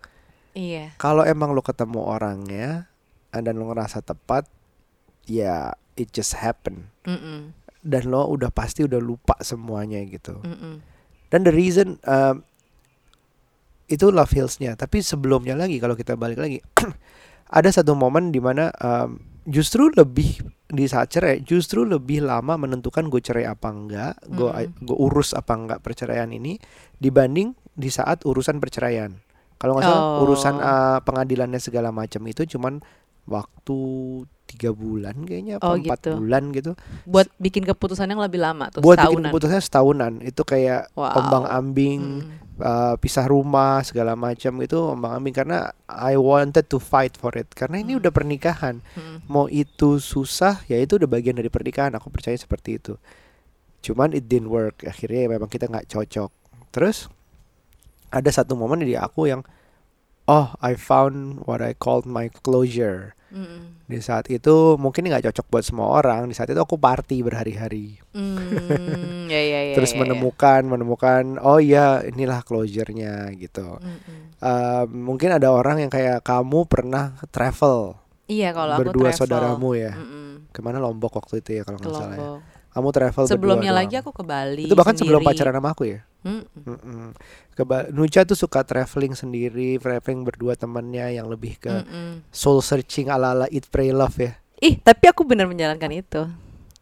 Iya. 0.51 0.95
Kalau 0.97 1.21
emang 1.21 1.53
lo 1.53 1.61
ketemu 1.61 2.01
orangnya 2.01 2.89
dan 3.29 3.53
lo 3.55 3.69
ngerasa 3.69 4.01
tepat, 4.01 4.47
ya 5.25 5.73
it 5.95 6.09
just 6.11 6.37
happen. 6.37 6.89
Mm-mm. 7.05 7.53
Dan 7.85 8.09
lo 8.09 8.25
udah 8.25 8.49
pasti 8.49 8.81
udah 8.81 8.97
lupa 8.97 9.37
semuanya 9.41 10.01
gitu. 10.05 10.41
Mm-mm. 10.41 10.81
Dan 11.29 11.45
the 11.45 11.53
reason 11.53 12.01
um, 12.05 12.41
itu 13.85 14.09
love 14.09 14.33
healsnya. 14.33 14.73
Tapi 14.73 15.05
sebelumnya 15.05 15.53
lagi 15.53 15.77
kalau 15.77 15.93
kita 15.93 16.17
balik 16.17 16.41
lagi, 16.41 16.57
ada 17.57 17.69
satu 17.69 17.93
momen 17.93 18.33
di 18.33 18.41
mana 18.41 18.73
um, 18.81 19.21
justru 19.45 19.93
lebih 19.93 20.41
di 20.65 20.89
saat 20.89 21.13
cerai, 21.13 21.45
justru 21.45 21.85
lebih 21.85 22.25
lama 22.25 22.57
menentukan 22.57 23.05
gue 23.13 23.21
cerai 23.21 23.45
apa 23.45 23.69
enggak, 23.69 24.13
gue 24.25 24.49
Mm. 24.49 24.81
gue 24.81 24.97
urus 24.97 25.37
apa 25.37 25.53
enggak 25.53 25.79
perceraian 25.85 26.25
ini 26.33 26.57
dibanding 26.97 27.53
di 27.77 27.93
saat 27.93 28.25
urusan 28.25 28.57
perceraian. 28.57 29.13
Kalau 29.61 29.77
nggak 29.77 29.85
salah 29.85 30.03
Oh. 30.17 30.25
urusan 30.25 30.55
uh, 30.57 30.99
pengadilannya 31.05 31.61
segala 31.61 31.93
macam 31.93 32.25
itu 32.25 32.43
cuman 32.57 32.81
waktu 33.29 33.77
tiga 34.45 34.69
bulan 34.69 35.25
kayaknya 35.25 35.57
apa 35.57 35.65
Oh, 35.65 35.75
empat 35.75 35.99
gitu. 35.99 36.11
bulan 36.15 36.43
gitu. 36.49 36.71
Buat 37.03 37.27
bikin 37.35 37.65
keputusan 37.65 38.05
yang 38.05 38.19
lebih 38.19 38.37
lama 38.37 38.69
tuh 38.69 38.79
Buat 38.79 38.97
bikin 38.97 39.09
setahunan. 39.09 39.29
keputusannya 39.29 39.63
setahunan 39.63 40.13
itu 40.21 40.41
kayak 40.41 40.81
Wow. 40.93 41.17
ombang 41.17 41.45
ambing 41.45 42.01
Mm-mm. 42.21 42.61
uh, 42.61 42.95
pisah 42.95 43.25
rumah 43.25 43.81
segala 43.81 44.13
macam 44.13 44.53
itu 44.59 44.77
ombang-ambing 44.77 45.33
karena 45.33 45.57
I 45.85 46.15
wanted 46.15 46.65
to 46.67 46.77
fight 46.77 47.13
for 47.13 47.33
it 47.33 47.49
karena 47.51 47.77
ini 47.77 47.93
Hmm. 47.93 48.05
udah 48.05 48.11
pernikahan 48.11 48.85
Hmm. 48.93 49.25
mau 49.25 49.45
itu 49.45 49.97
susah 49.97 50.61
ya 50.63 50.77
itu 50.77 50.95
udah 50.95 51.09
bagian 51.09 51.33
dari 51.33 51.49
pernikahan 51.49 51.91
aku 51.91 52.07
percaya 52.07 52.33
seperti 52.33 52.77
itu 52.77 52.95
cuman 53.81 54.13
it 54.13 54.25
didn't 54.25 54.47
work 54.47 54.81
akhirnya 54.81 55.25
ya 55.25 55.29
memang 55.31 55.45
kita 55.45 55.65
nggak 55.65 55.85
cocok 55.87 56.31
terus 56.69 57.09
ada 58.07 58.29
satu 58.29 58.53
momen 58.53 58.81
di 58.81 58.93
aku 58.93 59.27
yang 59.27 59.41
oh 60.25 60.53
I 60.57 60.73
found 60.73 61.43
what 61.43 61.59
I 61.59 61.73
called 61.73 62.05
my 62.05 62.31
closure 62.31 63.13
Mm-mm. 63.35 63.83
di 63.85 63.99
saat 63.99 64.25
itu 64.27 64.55
mungkin 64.75 65.05
nggak 65.05 65.27
cocok 65.27 65.45
buat 65.45 65.61
semua 65.61 65.87
orang 65.93 66.25
di 66.25 66.33
saat 66.33 66.47
itu 66.47 66.57
aku 66.57 66.75
party 66.75 67.19
berhari-hari 67.19 67.99
Hmm, 68.09 69.27
ya 69.27 69.37
ya 69.37 69.59
ya. 69.61 69.73
terus 69.73 69.91
ya, 69.91 69.95
ya. 69.95 70.01
menemukan 70.01 70.61
menemukan 70.63 71.23
oh 71.37 71.59
iya 71.59 72.01
inilah 72.01 72.41
closure-nya 72.41 73.29
gitu 73.35 73.77
Mm-mm. 73.77 74.23
Eh, 74.37 74.83
mungkin 74.87 75.31
ada 75.31 75.49
orang 75.49 75.79
yang 75.79 75.89
kayak 75.89 76.21
kamu 76.21 76.63
pernah 76.65 77.13
travel 77.29 77.97
Iya 78.25 78.51
kalau 78.51 78.73
aku 78.73 78.81
berdua 78.87 79.09
travel. 79.09 79.19
saudaramu 79.21 79.69
ya 79.75 79.93
Mm-mm. 79.93 80.49
ke 80.49 80.59
mana 80.59 80.77
Lombok 80.77 81.13
waktu 81.15 81.39
itu 81.39 81.51
ya 81.53 81.63
kalau 81.63 81.77
nggak 81.77 81.93
salah 81.93 82.15
ya 82.15 82.29
kamu 82.71 82.87
travel 82.91 83.23
Sebelumnya 83.25 83.71
lagi 83.71 83.93
doang. 83.93 84.03
aku 84.03 84.11
ke 84.11 84.23
Bali. 84.23 84.65
itu 84.65 84.73
bahkan 84.73 84.93
sebelum 84.93 85.19
sendiri. 85.19 85.29
pacaran 85.33 85.55
sama 85.55 85.69
aku 85.71 85.83
ya 85.85 85.99
Mm-mm. 86.25 86.43
Mm-mm. 86.57 87.13
Ke 87.53 87.61
Ba- 87.61 87.87
Nucha 87.87 88.21
tuh 88.21 88.33
suka 88.33 88.61
traveling 88.61 89.13
sendiri 89.13 89.77
traveling 89.77 90.21
berdua 90.21 90.53
temannya 90.53 91.13
yang 91.13 91.25
lebih 91.25 91.55
ke 91.55 91.69
Mm-mm. 91.71 92.25
soul 92.27 92.59
searching 92.59 93.07
ala 93.07 93.31
ala 93.31 93.45
eat 93.47 93.65
pray 93.65 93.89
love 93.89 94.17
ya 94.17 94.33
Ih, 94.57 94.75
tapi 94.75 95.05
aku 95.05 95.21
benar 95.21 95.45
menjalankan 95.45 95.91
itu. 95.93 96.25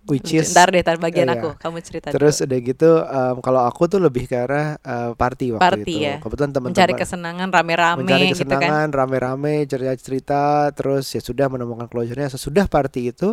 which 0.03 0.31
is 0.31 0.51
Ntar 0.51 0.67
deh, 0.67 0.79
ntar 0.79 0.95
bagian 0.97 1.25
Iya. 1.25 1.35
aku. 1.37 1.49
Kamu 1.55 1.79
cerita 1.79 2.07
terus 2.09 2.37
dulu. 2.37 2.45
udah 2.45 2.59
gitu 2.61 2.89
em, 2.99 3.35
kalau 3.39 3.61
aku 3.61 3.87
tuh 3.87 3.97
lebih 3.97 4.23
ke 4.25 4.35
arah 4.37 4.75
eh, 4.77 5.11
party 5.13 5.55
waktu 5.55 5.63
Party 5.63 5.83
itu 5.89 6.03
ya. 6.03 6.15
kebetulan 6.17 6.51
teman-teman 6.51 6.71
mencari 6.71 6.93
kesenangan 6.93 7.47
rame-rame 7.49 7.99
mencari 7.99 8.25
gitu 8.29 8.43
kan. 8.43 8.59
kesenangan 8.59 8.87
rame-rame 8.89 9.53
cerita-cerita 9.63 10.43
terus 10.71 11.07
ya 11.09 11.19
sudah 11.19 11.47
menemukan 11.47 11.87
closure-nya 11.87 12.27
sesudah 12.27 12.65
party 12.65 13.09
itu 13.09 13.31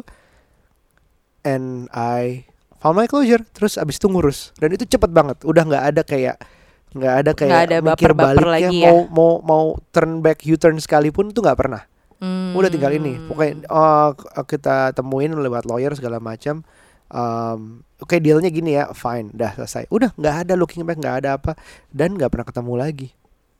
and 1.42 1.88
I 1.90 2.46
found 2.80 2.96
my 2.96 3.04
closure 3.04 3.44
terus 3.46 3.76
abis 3.76 3.96
itu 3.96 4.08
ngurus 4.08 4.50
dan 4.56 4.72
itu 4.72 4.82
cepet 4.82 5.08
banget 5.08 5.36
udah 5.42 5.62
nggak 5.62 5.84
ada 5.86 6.02
kayak 6.02 6.36
nggak 6.90 7.14
ada 7.14 7.30
kayak 7.32 7.50
Nggak 7.50 7.62
ada 7.62 7.76
mikir 7.78 8.10
baper-baper 8.10 8.42
baliknya 8.42 8.50
lagi 8.66 8.78
ya. 8.80 8.88
mau 8.88 8.98
mau 9.06 9.32
mau 9.40 9.64
turn 9.88 10.18
back 10.18 10.42
U-turn 10.42 10.76
sekalipun 10.76 11.30
itu 11.30 11.38
nggak 11.38 11.56
pernah 11.56 11.82
Hmm. 12.20 12.52
udah 12.52 12.68
tinggal 12.68 12.92
ini 12.92 13.16
pokoknya 13.24 13.64
k- 14.12 14.44
kita 14.44 14.92
temuin 14.92 15.32
lewat 15.32 15.64
lawyer 15.64 15.88
segala 15.96 16.20
macam 16.20 16.60
um, 17.08 17.80
oke 17.96 18.12
dealnya 18.20 18.52
gini 18.52 18.76
ya 18.76 18.92
fine 18.92 19.32
dah 19.32 19.56
selesai 19.56 19.88
udah 19.88 20.12
nggak 20.14 20.36
ada 20.44 20.52
looking 20.52 20.84
back 20.84 21.00
nggak 21.00 21.24
ada 21.24 21.40
apa 21.40 21.56
dan 21.88 22.12
nggak 22.12 22.28
pernah 22.28 22.44
ketemu 22.44 22.72
lagi 22.76 23.08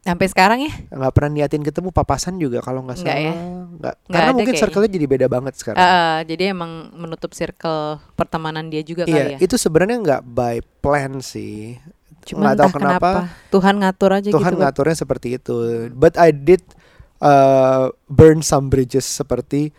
sampai 0.00 0.26
sekarang 0.32 0.58
ya. 0.64 0.72
nggak 0.88 1.12
pernah 1.12 1.30
niatin 1.36 1.60
ketemu 1.60 1.92
papasan 1.92 2.40
juga 2.40 2.64
kalau 2.64 2.80
nggak 2.88 2.98
salah 2.98 3.20
ya? 3.20 3.34
nggak 3.80 3.94
karena 4.08 4.30
mungkin 4.32 4.54
circle-nya 4.56 4.90
jadi 4.96 5.06
beda 5.06 5.26
banget 5.28 5.54
sekarang 5.60 5.78
Eh, 5.80 6.18
jadi 6.24 6.56
emang 6.56 6.88
menutup 6.96 7.36
circle 7.36 8.00
pertemanan 8.16 8.72
dia 8.72 8.80
juga 8.80 9.04
iya 9.04 9.12
kali 9.12 9.32
ya. 9.36 9.38
itu 9.44 9.54
sebenarnya 9.60 9.96
nggak 10.00 10.22
by 10.24 10.56
plan 10.80 11.20
sih 11.20 11.76
Cuma 12.24 12.52
nggak 12.52 12.56
tahu 12.56 12.68
entah 12.68 12.80
kenapa, 12.80 13.10
Tuhan 13.48 13.74
ngatur 13.80 14.10
aja 14.12 14.28
Tuhan 14.32 14.52
gitu. 14.56 14.60
ngaturnya 14.60 14.96
seperti 14.96 15.28
itu 15.36 15.56
but 15.92 16.16
I 16.16 16.32
did 16.32 16.64
uh, 17.20 17.92
burn 18.08 18.40
some 18.40 18.68
bridges 18.72 19.04
seperti 19.04 19.72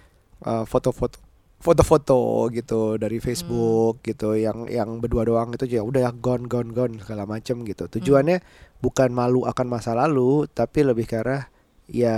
uh, 0.46 0.66
foto-foto 0.66 1.18
foto-foto 1.62 2.50
gitu 2.50 2.98
dari 2.98 3.18
Hmm. 3.18 3.26
Facebook 3.26 4.02
gitu 4.02 4.34
yang 4.34 4.66
yang 4.66 4.98
berdua 4.98 5.24
doang 5.24 5.54
itu 5.54 5.66
ya 5.66 5.82
udah 5.82 6.10
gone 6.14 6.46
gone 6.46 6.74
gone 6.74 6.98
segala 6.98 7.24
macem 7.24 7.62
gitu 7.64 7.86
Hmm. 7.86 7.94
tujuannya 7.96 8.38
bukan 8.82 9.10
malu 9.10 9.46
akan 9.46 9.68
masa 9.70 9.94
lalu 9.94 10.50
tapi 10.50 10.82
lebih 10.82 11.06
ke 11.06 11.22
arah 11.22 11.46
ya 11.86 12.18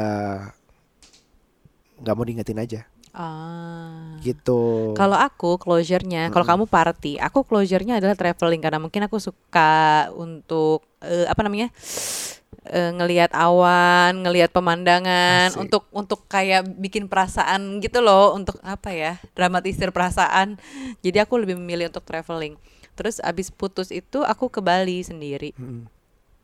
nggak 2.00 2.16
mau 2.16 2.26
diingetin 2.26 2.60
aja 2.60 2.82
Ah. 3.14 4.18
gitu 4.26 4.98
Kalau 4.98 5.14
aku 5.14 5.62
closure-nya, 5.62 6.34
kalau 6.34 6.42
kamu 6.42 6.64
party, 6.66 7.22
aku 7.22 7.46
closure-nya 7.46 8.02
adalah 8.02 8.18
traveling 8.18 8.58
karena 8.58 8.82
mungkin 8.82 9.06
aku 9.06 9.22
suka 9.22 10.10
untuk 10.18 10.82
eh, 10.98 11.30
apa 11.30 11.46
namanya? 11.46 11.70
Eh, 12.68 12.92
ngelihat 12.94 13.32
awan, 13.36 14.26
ngelihat 14.26 14.54
pemandangan, 14.54 15.54
Asik. 15.54 15.62
untuk 15.62 15.84
untuk 15.94 16.26
kayak 16.28 16.66
bikin 16.78 17.10
perasaan 17.10 17.82
gitu 17.82 18.00
loh, 18.00 18.34
untuk 18.34 18.58
apa 18.62 18.94
ya? 18.94 19.14
dramatisir 19.34 19.90
perasaan. 19.90 20.62
Jadi 21.02 21.18
aku 21.22 21.40
lebih 21.42 21.58
memilih 21.60 21.90
untuk 21.90 22.06
traveling. 22.06 22.56
Terus 22.94 23.18
abis 23.24 23.50
putus 23.50 23.90
itu 23.90 24.22
aku 24.22 24.50
ke 24.54 24.62
Bali 24.62 25.02
sendiri. 25.02 25.52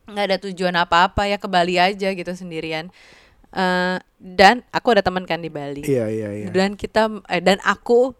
Nggak 0.09 0.25
ada 0.25 0.37
tujuan 0.49 0.75
apa-apa 0.77 1.29
ya 1.29 1.37
ke 1.37 1.45
Bali 1.45 1.77
aja 1.77 2.09
gitu 2.09 2.31
sendirian. 2.33 2.89
Eh, 3.49 3.97
dan 4.21 4.61
aku 4.69 4.93
ada 4.93 5.01
teman 5.01 5.25
kan 5.25 5.41
di 5.41 5.49
Bali 5.49 5.81
iya 5.81 6.05
iya 6.05 6.29
iya 6.29 6.53
dan 6.53 6.77
kita 6.77 7.09
eh, 7.25 7.41
dan 7.41 7.57
aku 7.65 8.13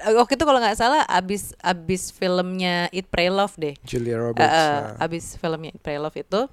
eh, 0.00 0.16
waktu 0.16 0.40
itu 0.40 0.44
kalau 0.48 0.56
nggak 0.56 0.72
salah 0.72 1.04
abis 1.04 1.52
abis 1.60 2.08
filmnya 2.08 2.88
Eat 2.88 3.04
Pray 3.12 3.28
Love 3.28 3.60
deh 3.60 3.76
Julia 3.84 4.16
Roberts 4.16 4.48
eh, 4.48 4.56
nah. 4.56 4.96
abis 5.04 5.36
filmnya 5.36 5.76
Eat 5.76 5.84
Pray 5.84 6.00
Love 6.00 6.16
itu 6.16 6.48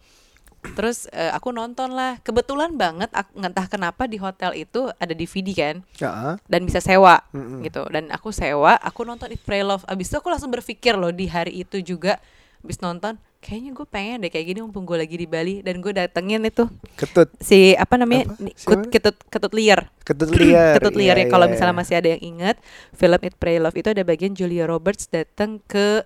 terus 0.75 1.07
eh, 1.13 1.31
aku 1.31 1.53
nonton 1.53 1.93
lah. 1.93 2.19
Kebetulan 2.25 2.75
banget 2.75 3.07
aku 3.13 3.31
entah 3.39 3.67
kenapa 3.69 4.09
di 4.09 4.17
hotel 4.17 4.57
itu 4.57 4.89
ada 4.97 5.13
DVD 5.13 5.47
kan? 5.55 5.75
Ya, 6.01 6.35
dan 6.49 6.61
bisa 6.65 6.81
sewa 6.81 7.23
mm-mm. 7.31 7.63
gitu. 7.63 7.85
Dan 7.87 8.09
aku 8.09 8.33
sewa 8.33 8.75
aku 8.81 9.05
nonton 9.05 9.31
Eat 9.31 9.41
Pray 9.45 9.63
Love. 9.63 9.87
Abis 9.87 10.11
itu 10.11 10.17
aku 10.19 10.27
langsung 10.27 10.51
berpikir 10.51 10.97
loh 10.97 11.13
di 11.13 11.29
hari 11.29 11.63
itu 11.63 11.79
juga. 11.79 12.19
Abis 12.65 12.81
nonton 12.81 13.21
kayaknya 13.37 13.71
gue 13.71 13.87
pengen 13.87 14.17
deh 14.25 14.31
kayak 14.33 14.45
gini 14.49 14.59
mumpung 14.65 14.83
gue 14.83 14.97
lagi 14.97 15.15
di 15.15 15.27
Bali. 15.29 15.61
Dan 15.61 15.79
gue 15.79 15.93
datengin 15.93 16.43
itu. 16.43 16.65
Ketut. 16.99 17.29
Si 17.39 17.77
apa 17.77 17.95
namanya? 17.95 18.27
Apa? 18.33 18.51
Kut- 18.65 18.89
ketut 18.89 19.17
ketut 19.29 19.53
liar. 19.53 19.87
Ketut 20.03 20.33
liar 20.33 20.73
ketut 20.81 20.95
liar 20.97 21.15
Iya, 21.15 21.29
ya 21.29 21.31
kalau 21.31 21.45
iya, 21.47 21.53
misalnya 21.55 21.75
iya. 21.75 21.81
masih 21.85 21.95
ada 21.95 22.09
yang 22.17 22.21
ingat. 22.35 22.55
Film 22.97 23.21
It 23.23 23.35
Pray 23.37 23.57
Love 23.61 23.77
itu 23.77 23.89
ada 23.93 24.03
bagian 24.03 24.33
Julia 24.33 24.65
Roberts 24.67 25.07
datang 25.07 25.61
ke 25.69 26.01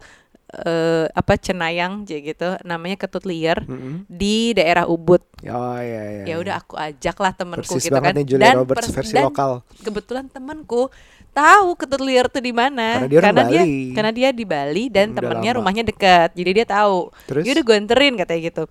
eh, 0.54 1.06
apa 1.08 1.34
Cenayang 1.36 2.04
gitu 2.04 2.60
namanya 2.62 2.96
ketut 2.96 3.24
liar 3.24 3.64
Mm-mm. 3.64 4.04
di 4.06 4.52
daerah 4.52 4.86
Ubud. 4.86 5.24
Oh 5.44 5.78
iya 5.78 6.22
iya 6.22 6.24
ya 6.26 6.36
udah 6.38 6.56
aku 6.58 6.76
ajak 6.76 7.16
lah 7.16 7.32
persis 7.34 7.84
gitu 7.84 7.96
kan. 7.98 8.14
nih 8.14 8.26
Julia 8.26 8.52
Roberts 8.54 8.86
pers- 8.86 8.96
versi 8.96 9.14
dan 9.14 9.26
lokal. 9.26 9.64
kebetulan 9.80 10.26
temenku 10.28 10.92
tahu 11.32 11.70
ketut 11.76 12.02
liar 12.02 12.28
tuh 12.28 12.40
di 12.40 12.52
mana. 12.52 13.02
Karena 13.02 13.08
dia 13.08 13.20
orang 13.20 13.36
dia 13.48 13.64
Bali. 13.64 13.76
karena 13.92 14.12
dia 14.12 14.30
di 14.30 14.44
Bali 14.44 14.84
dan 14.88 15.06
Hmm, 15.08 15.14
udah 15.14 15.20
temennya 15.24 15.52
lama. 15.52 15.60
rumahnya 15.64 15.84
dekat. 15.86 16.30
Jadi 16.36 16.50
dia 16.52 16.66
tahu. 16.66 16.98
Terus? 17.26 17.44
Yaudah 17.48 17.64
gue 17.64 17.76
anterin 17.78 18.14
katanya 18.16 18.42
gitu. 18.44 18.64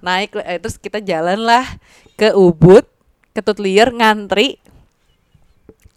Naik 0.00 0.32
eh, 0.40 0.56
terus 0.56 0.76
kita 0.76 0.98
jalan 0.98 1.38
lah 1.38 1.66
ke 2.14 2.32
Ubud. 2.32 2.88
Ketut 3.30 3.60
liar 3.60 3.92
ngantri 3.92 4.58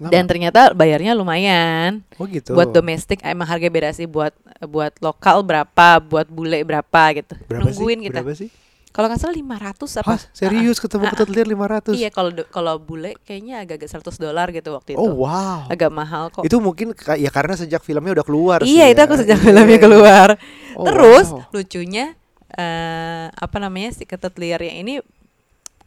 lama. 0.04 0.12
Dan 0.12 0.24
ternyata 0.28 0.76
bayarnya 0.76 1.16
lumayan. 1.16 2.04
Oh 2.20 2.28
gitu. 2.28 2.52
Buat 2.54 2.76
domestik 2.76 3.24
emang 3.24 3.48
harga 3.48 3.68
beda 3.72 3.90
sih 3.96 4.06
Buat 4.06 4.36
buat 4.64 4.94
lokal 5.00 5.42
berapa 5.44 5.88
Buat 6.04 6.28
bule 6.28 6.62
berapa 6.68 7.02
gitu. 7.16 7.34
Berapa 7.48 7.64
Nungguin 7.68 8.00
sih 8.00 8.06
kita. 8.12 8.20
Berapa 8.22 8.36
sih? 8.36 8.50
Kalau 8.94 9.10
nggak 9.10 9.26
salah 9.26 9.34
500 9.34 10.06
apa? 10.06 10.14
Hah, 10.14 10.22
serius? 10.38 10.78
Ketemu 10.78 11.10
ah, 11.10 11.12
ketut 11.18 11.30
liar 11.34 11.50
500 11.50 11.98
Iya 11.98 12.10
kalau 12.14 12.30
kalau 12.54 12.78
bule 12.78 13.18
kayaknya 13.26 13.66
agak-agak 13.66 13.90
100 13.90 14.22
dolar 14.22 14.48
gitu 14.54 14.70
waktu 14.70 14.94
itu. 14.94 15.02
Oh 15.02 15.26
wow. 15.26 15.66
Agak 15.66 15.90
mahal 15.90 16.30
kok. 16.30 16.46
Itu 16.46 16.62
mungkin 16.62 16.94
ya 17.18 17.34
karena 17.34 17.58
sejak 17.58 17.82
filmnya 17.82 18.14
udah 18.14 18.26
keluar 18.28 18.60
Iya 18.62 18.86
sih 18.86 18.94
itu 18.94 19.02
ya. 19.02 19.06
aku 19.10 19.16
sejak 19.18 19.38
Iya. 19.42 19.46
filmnya 19.50 19.80
keluar. 19.82 20.30
Oh, 20.78 20.86
Terus 20.86 21.28
wow. 21.34 21.42
lucunya 21.50 22.14
eh 22.54 23.26
apa 23.34 23.58
namanya 23.58 23.90
si 23.98 24.06
ketut 24.06 24.38
liar 24.38 24.62
yang 24.62 24.86
ini 24.86 25.02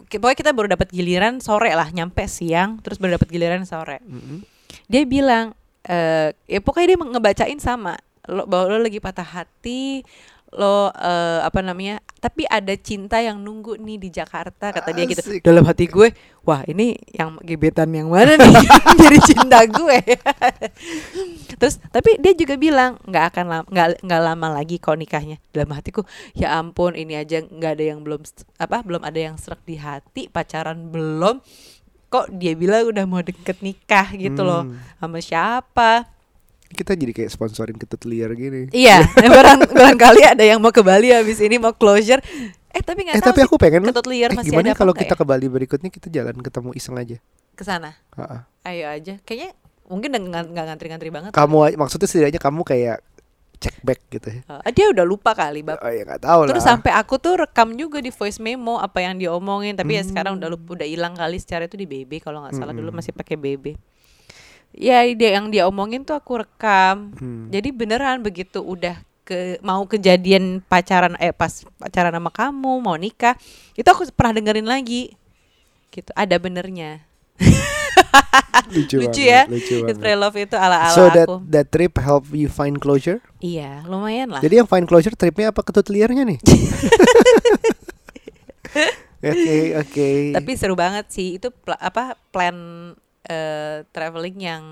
pokoknya 0.06 0.38
kita 0.38 0.50
baru 0.54 0.68
dapat 0.72 0.88
giliran 0.94 1.42
sore 1.42 1.74
lah 1.74 1.90
nyampe 1.90 2.24
siang 2.30 2.78
terus 2.80 2.96
baru 3.02 3.18
dapat 3.18 3.28
giliran 3.30 3.62
sore 3.66 3.98
Mm-mm. 4.06 4.46
dia 4.86 5.02
bilang 5.04 5.52
eh 5.86 6.34
ya 6.50 6.58
pokoknya 6.62 6.94
dia 6.94 6.98
ngebacain 6.98 7.60
sama 7.62 7.94
lo 8.26 8.42
bahwa 8.46 8.74
lo 8.74 8.78
lagi 8.82 8.98
patah 8.98 9.26
hati 9.26 10.02
lo 10.54 10.94
eh, 10.94 11.40
apa 11.42 11.58
namanya 11.58 11.98
tapi 12.22 12.46
ada 12.46 12.70
cinta 12.78 13.18
yang 13.18 13.42
nunggu 13.42 13.76
nih 13.82 13.98
di 13.98 14.08
Jakarta 14.14 14.70
kata 14.70 14.94
dia 14.94 15.04
gitu. 15.06 15.22
Dalam 15.42 15.66
hati 15.66 15.90
gue 15.90 16.14
wah 16.46 16.62
ini 16.66 16.94
yang 17.10 17.38
gebetan 17.42 17.90
yang 17.90 18.06
mana 18.10 18.38
nih? 18.38 18.54
Jadi 19.02 19.18
cinta 19.26 19.66
gue. 19.66 19.98
Terus 21.58 21.82
tapi 21.90 22.18
dia 22.22 22.32
juga 22.34 22.54
bilang 22.58 22.98
nggak 23.04 23.24
akan 23.34 23.44
nggak 23.68 23.88
nggak 24.06 24.22
lama 24.22 24.48
lagi 24.54 24.78
kok 24.78 24.94
nikahnya. 24.94 25.42
Dalam 25.50 25.74
hatiku 25.74 26.06
ya 26.32 26.56
ampun 26.58 26.94
ini 26.94 27.18
aja 27.18 27.42
nggak 27.42 27.72
ada 27.78 27.84
yang 27.94 28.00
belum 28.06 28.22
apa 28.56 28.86
belum 28.86 29.02
ada 29.02 29.18
yang 29.18 29.36
serak 29.38 29.62
di 29.66 29.76
hati 29.78 30.30
pacaran 30.30 30.90
belum. 30.90 31.42
Kok 32.06 32.38
dia 32.38 32.54
bilang 32.54 32.86
udah 32.86 33.04
mau 33.04 33.20
deket 33.20 33.60
nikah 33.60 34.14
gitu 34.14 34.46
loh 34.46 34.62
Hmm. 34.62 34.78
sama 35.02 35.18
siapa 35.18 35.90
kita 36.68 36.92
jadi 36.92 37.12
kayak 37.12 37.30
sponsorin 37.30 37.74
ketut 37.74 38.02
liar 38.04 38.32
gini. 38.32 38.66
Iya 38.68 39.06
barang 39.36 39.68
barangkali 39.68 40.22
ada 40.26 40.42
yang 40.42 40.58
mau 40.58 40.70
ke 40.70 40.80
Bali 40.80 41.10
habis 41.10 41.38
ini 41.38 41.56
mau 41.56 41.70
closure. 41.70 42.18
Eh 42.68 42.80
tapi 42.80 43.04
nggak 43.04 43.14
eh 43.14 43.20
tahu 43.20 43.28
tapi 43.28 43.38
sih 43.38 43.46
aku 43.46 43.56
pengen 43.56 43.82
ketut 43.84 44.06
liar 44.06 44.30
eh, 44.30 44.36
masih 44.36 44.50
gimana 44.50 44.68
ada 44.68 44.76
kalau 44.76 44.92
kita 44.92 45.12
ya? 45.12 45.18
ke 45.18 45.24
Bali 45.24 45.46
berikutnya 45.46 45.88
kita 45.88 46.08
jalan 46.08 46.34
ketemu 46.36 46.70
iseng 46.72 46.96
aja? 46.96 47.16
Ke 47.52 47.62
sana? 47.62 47.94
Ayo 48.62 48.86
aja. 48.86 49.16
Kayaknya 49.22 49.54
mungkin 49.86 50.10
nggak 50.12 50.64
ngantri-ngantri 50.66 51.08
banget. 51.08 51.30
Kamu 51.30 51.56
aja- 51.62 51.76
maksudnya 51.76 52.04
setidaknya 52.04 52.38
kamu 52.38 52.60
kayak 52.62 52.98
cek 53.56 53.80
back 53.80 54.00
gitu 54.10 54.28
ya. 54.28 54.40
Eh, 54.60 54.72
dia 54.74 54.92
udah 54.92 55.00
lupa 55.02 55.32
kali 55.32 55.64
bab. 55.64 55.80
Oh 55.80 55.88
ya 55.88 56.04
nggak 56.04 56.20
tahu 56.20 56.40
lah. 56.44 56.48
terus 56.50 56.60
sampai 56.62 56.92
aku 56.92 57.16
tuh 57.16 57.40
rekam 57.40 57.72
juga 57.72 57.98
di 57.98 58.12
voice 58.12 58.36
memo 58.36 58.76
apa 58.76 59.00
yang 59.00 59.16
dia 59.16 59.32
omongin 59.32 59.72
tapi 59.72 59.96
ya 59.96 60.04
Hmm. 60.04 60.10
sekarang 60.12 60.32
udah 60.36 60.48
lupa 60.50 60.76
udah 60.76 60.84
hilang 60.84 61.16
kali 61.16 61.40
secara 61.40 61.64
itu 61.64 61.72
di 61.74 61.88
BB 61.88 62.20
kalau 62.20 62.44
nggak 62.44 62.52
salah 62.52 62.70
dulu 62.70 62.92
Mm-mm. 62.92 63.00
masih 63.00 63.16
pakai 63.16 63.34
BB 63.34 63.72
ya 64.70 65.02
ide 65.02 65.30
yang 65.30 65.46
dia 65.46 65.64
omongin 65.64 66.02
tuh 66.02 66.14
aku 66.14 66.40
rekam 66.40 67.12
Hmm. 67.14 67.46
jadi 67.48 67.68
beneran 67.70 68.20
begitu 68.20 68.58
udah 68.58 68.96
ke 69.22 69.58
mau 69.58 69.82
kejadian 69.82 70.62
pacaran 70.62 71.14
eh 71.16 71.30
pas 71.30 71.50
pacaran 71.76 72.10
sama 72.10 72.30
kamu 72.30 72.72
mau 72.78 72.94
nikah 72.94 73.34
itu 73.72 73.84
aku 73.84 74.06
pernah 74.10 74.34
dengerin 74.34 74.64
lagi 74.64 75.14
gitu 75.90 76.10
ada 76.12 76.36
benernya 76.36 77.02
lucu, 78.68 78.96
lucu 78.96 79.22
banget, 79.22 79.26
ya 79.26 79.40
lucu 79.46 79.74
banget. 79.80 79.94
Free 79.96 80.14
Love 80.14 80.38
itu 80.38 80.56
ala 80.56 80.78
ala 80.80 80.92
So 80.92 81.02
that 81.08 81.26
aku 81.26 81.34
that 81.48 81.66
trip 81.68 81.94
help 81.96 82.24
you 82.30 82.46
find 82.46 82.76
closure? 82.76 83.18
iya 83.38 83.82
lumayan 83.84 84.28
lah 84.28 84.40
Jadi 84.40 84.58
yang 84.58 84.66
find 84.66 84.84
closure 84.84 85.12
tripnya 85.12 85.50
apa 85.50 85.60
ketut 85.60 85.86
liarnya 85.86 86.22
nih? 86.24 86.38
Oke 89.26 89.56
oke. 89.74 90.10
tapi 90.36 90.50
seru 90.54 90.76
banget 90.76 91.08
sih 91.08 91.40
itu 91.40 91.48
pla- 91.50 91.80
apa 91.80 92.14
plan 92.30 92.54
eh, 93.26 93.82
traveling 93.90 94.38
yang 94.38 94.64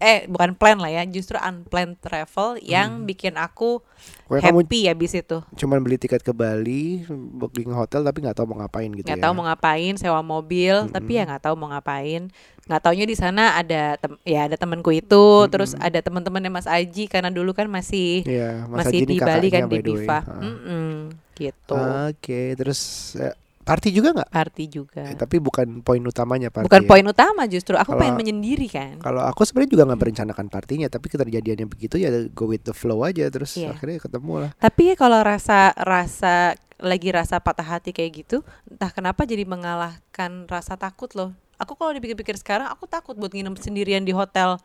eh 0.00 0.24
bukan 0.24 0.56
plan 0.56 0.80
lah 0.80 0.88
ya 0.88 1.04
justru 1.04 1.36
unplanned 1.36 2.00
travel 2.00 2.56
yang 2.56 3.04
bikin 3.04 3.36
aku 3.36 3.84
Pokoknya 4.24 4.48
happy 4.48 4.88
habis 4.88 5.12
itu. 5.12 5.44
cuman 5.60 5.76
beli 5.84 6.00
tiket 6.00 6.24
ke 6.24 6.32
Bali, 6.32 7.04
booking 7.10 7.68
hotel 7.68 8.00
tapi 8.00 8.24
nggak 8.24 8.32
tahu 8.32 8.48
mau 8.48 8.64
ngapain 8.64 8.88
gitu 8.96 9.04
nggak 9.04 9.20
ya. 9.20 9.24
tahu 9.28 9.32
mau 9.36 9.44
ngapain 9.44 9.92
sewa 10.00 10.24
mobil 10.24 10.88
tapi 10.88 11.20
ya 11.20 11.28
nggak 11.28 11.44
tahu 11.44 11.54
mau 11.60 11.68
ngapain. 11.68 12.32
Nggak 12.64 12.80
taunya 12.80 13.04
di 13.04 13.12
sana 13.12 13.58
ada 13.60 13.98
tem 14.00 14.16
ya 14.24 14.48
ada 14.48 14.56
temanku 14.56 14.88
itu 14.88 15.24
terus 15.52 15.76
ada 15.76 16.00
teman-temannya 16.00 16.48
Mas 16.48 16.64
Aji 16.64 17.04
karena 17.04 17.28
dulu 17.28 17.52
kan 17.52 17.68
masih 17.68 18.24
Iya, 18.24 18.64
Mas 18.72 18.88
masih 18.88 19.04
ini 19.04 19.06
di 19.10 19.18
Bali 19.20 19.48
kan 19.52 19.68
di. 19.68 19.78
Biva 19.84 20.18
Ha. 20.24 20.32
Mm-mm, 20.40 21.12
gitu. 21.36 21.76
Oke, 22.08 22.56
terus 22.56 22.80
eh, 23.20 23.36
party 23.70 23.88
juga 23.90 24.08
nggak? 24.12 24.30
party 24.30 24.64
juga 24.66 25.02
Eh, 25.04 25.14
tapi 25.14 25.38
bukan 25.38 25.78
poin 25.80 26.02
utamanya 26.02 26.48
party. 26.48 26.66
bukan 26.66 26.82
ya. 26.82 26.88
poin 26.88 27.04
utama 27.04 27.42
justru 27.46 27.74
aku 27.74 27.86
Kalau- 27.88 28.00
pengen 28.00 28.16
menyendiri 28.16 28.66
kan 28.66 28.98
Kalau 28.98 29.22
aku 29.22 29.42
sebenarnya 29.42 29.70
juga 29.70 29.84
nggak 29.86 30.00
berencanakan 30.00 30.46
partinya, 30.48 30.86
tapi 30.86 31.06
keterjadiannya 31.06 31.66
begitu 31.66 31.94
ya 31.96 32.10
go 32.28 32.44
with 32.44 32.62
the 32.62 32.72
flow 32.72 33.00
aja 33.00 33.26
terus 33.26 33.54
Iya. 33.54 33.72
akhirnya 33.72 33.98
ketemu 33.98 34.34
lah. 34.40 34.50
Tapi 34.56 34.92
kalau 34.94 35.20
rasa 35.20 35.70
rasa 35.76 36.52
lagi 36.76 37.08
rasa 37.10 37.38
patah 37.38 37.62
hati 37.70 37.92
kayak 37.92 38.24
gitu, 38.24 38.40
entah 38.64 38.88
kenapa 38.88 39.22
jadi 39.22 39.44
mengalahkan 39.44 40.44
rasa 40.46 40.74
takut 40.74 41.12
loh. 41.12 41.30
Aku 41.60 41.76
kalau 41.76 41.92
dipikir-pikir 41.92 42.40
sekarang, 42.40 42.72
aku 42.72 42.88
takut 42.88 43.12
buat 43.20 43.28
nginep 43.28 43.52
sendirian 43.60 44.00
di 44.00 44.16
hotel 44.16 44.56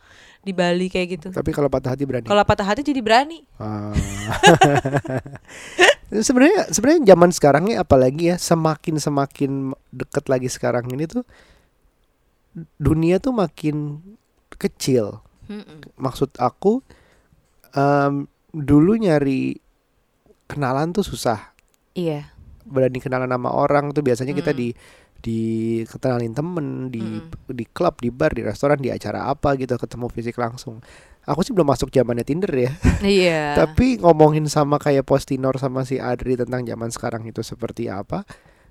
di 0.48 0.56
Bali 0.56 0.88
kayak 0.88 1.08
gitu. 1.20 1.28
Tapi 1.36 1.52
kalau 1.52 1.68
patah 1.68 1.92
hati 1.92 2.08
berani. 2.08 2.24
Kalau 2.24 2.40
patah 2.48 2.64
hati 2.64 2.88
jadi 2.88 3.04
berani. 3.04 3.44
Ah. 3.60 3.92
sebenarnya 6.24 6.72
sebenarnya 6.72 7.02
zaman 7.04 7.30
sekarang 7.36 7.64
nih 7.68 7.78
apalagi 7.82 8.32
ya 8.32 8.36
semakin 8.40 8.96
semakin 9.02 9.52
deket 9.92 10.24
lagi 10.32 10.48
sekarang 10.48 10.88
ini 10.94 11.10
tuh 11.10 11.26
dunia 12.80 13.20
tuh 13.20 13.36
makin 13.36 14.00
kecil. 14.56 15.20
Mm-mm. 15.52 15.84
Maksud 16.00 16.32
aku 16.40 16.80
em, 17.76 18.24
dulu 18.56 18.96
nyari 18.96 19.60
kenalan 20.48 20.96
tuh 20.96 21.04
susah. 21.04 21.52
Iya. 21.92 22.32
Berani 22.64 23.04
kenalan 23.04 23.30
sama 23.30 23.52
orang 23.52 23.92
tuh 23.92 24.02
biasanya 24.02 24.32
kita 24.32 24.56
Mm. 24.56 24.58
di 24.58 24.68
di 24.72 25.05
kenalin 25.86 26.32
temen 26.32 26.66
di 26.88 27.02
Mm. 27.02 27.52
di 27.52 27.66
klub 27.66 27.98
di 27.98 28.10
bar 28.10 28.32
di 28.32 28.42
restoran 28.42 28.78
di 28.78 28.90
acara 28.90 29.26
apa 29.26 29.56
gitu 29.56 29.74
ketemu 29.76 30.06
fisik 30.08 30.36
langsung 30.36 30.80
aku 31.22 31.42
sih 31.42 31.52
belum 31.52 31.66
masuk 31.66 31.90
zamannya 31.90 32.22
Tinder 32.22 32.50
ya 32.50 32.72
Iya. 33.02 33.58
Tapi 33.58 33.98
ngomongin 33.98 34.46
sama 34.46 34.78
kayak 34.78 35.04
Postinor 35.04 35.56
sama 35.56 35.82
si 35.82 35.98
Adri 35.98 36.36
tentang 36.36 36.62
zaman 36.62 36.90
sekarang 36.90 37.26
itu 37.26 37.42
seperti 37.42 37.88
apa? 37.88 38.22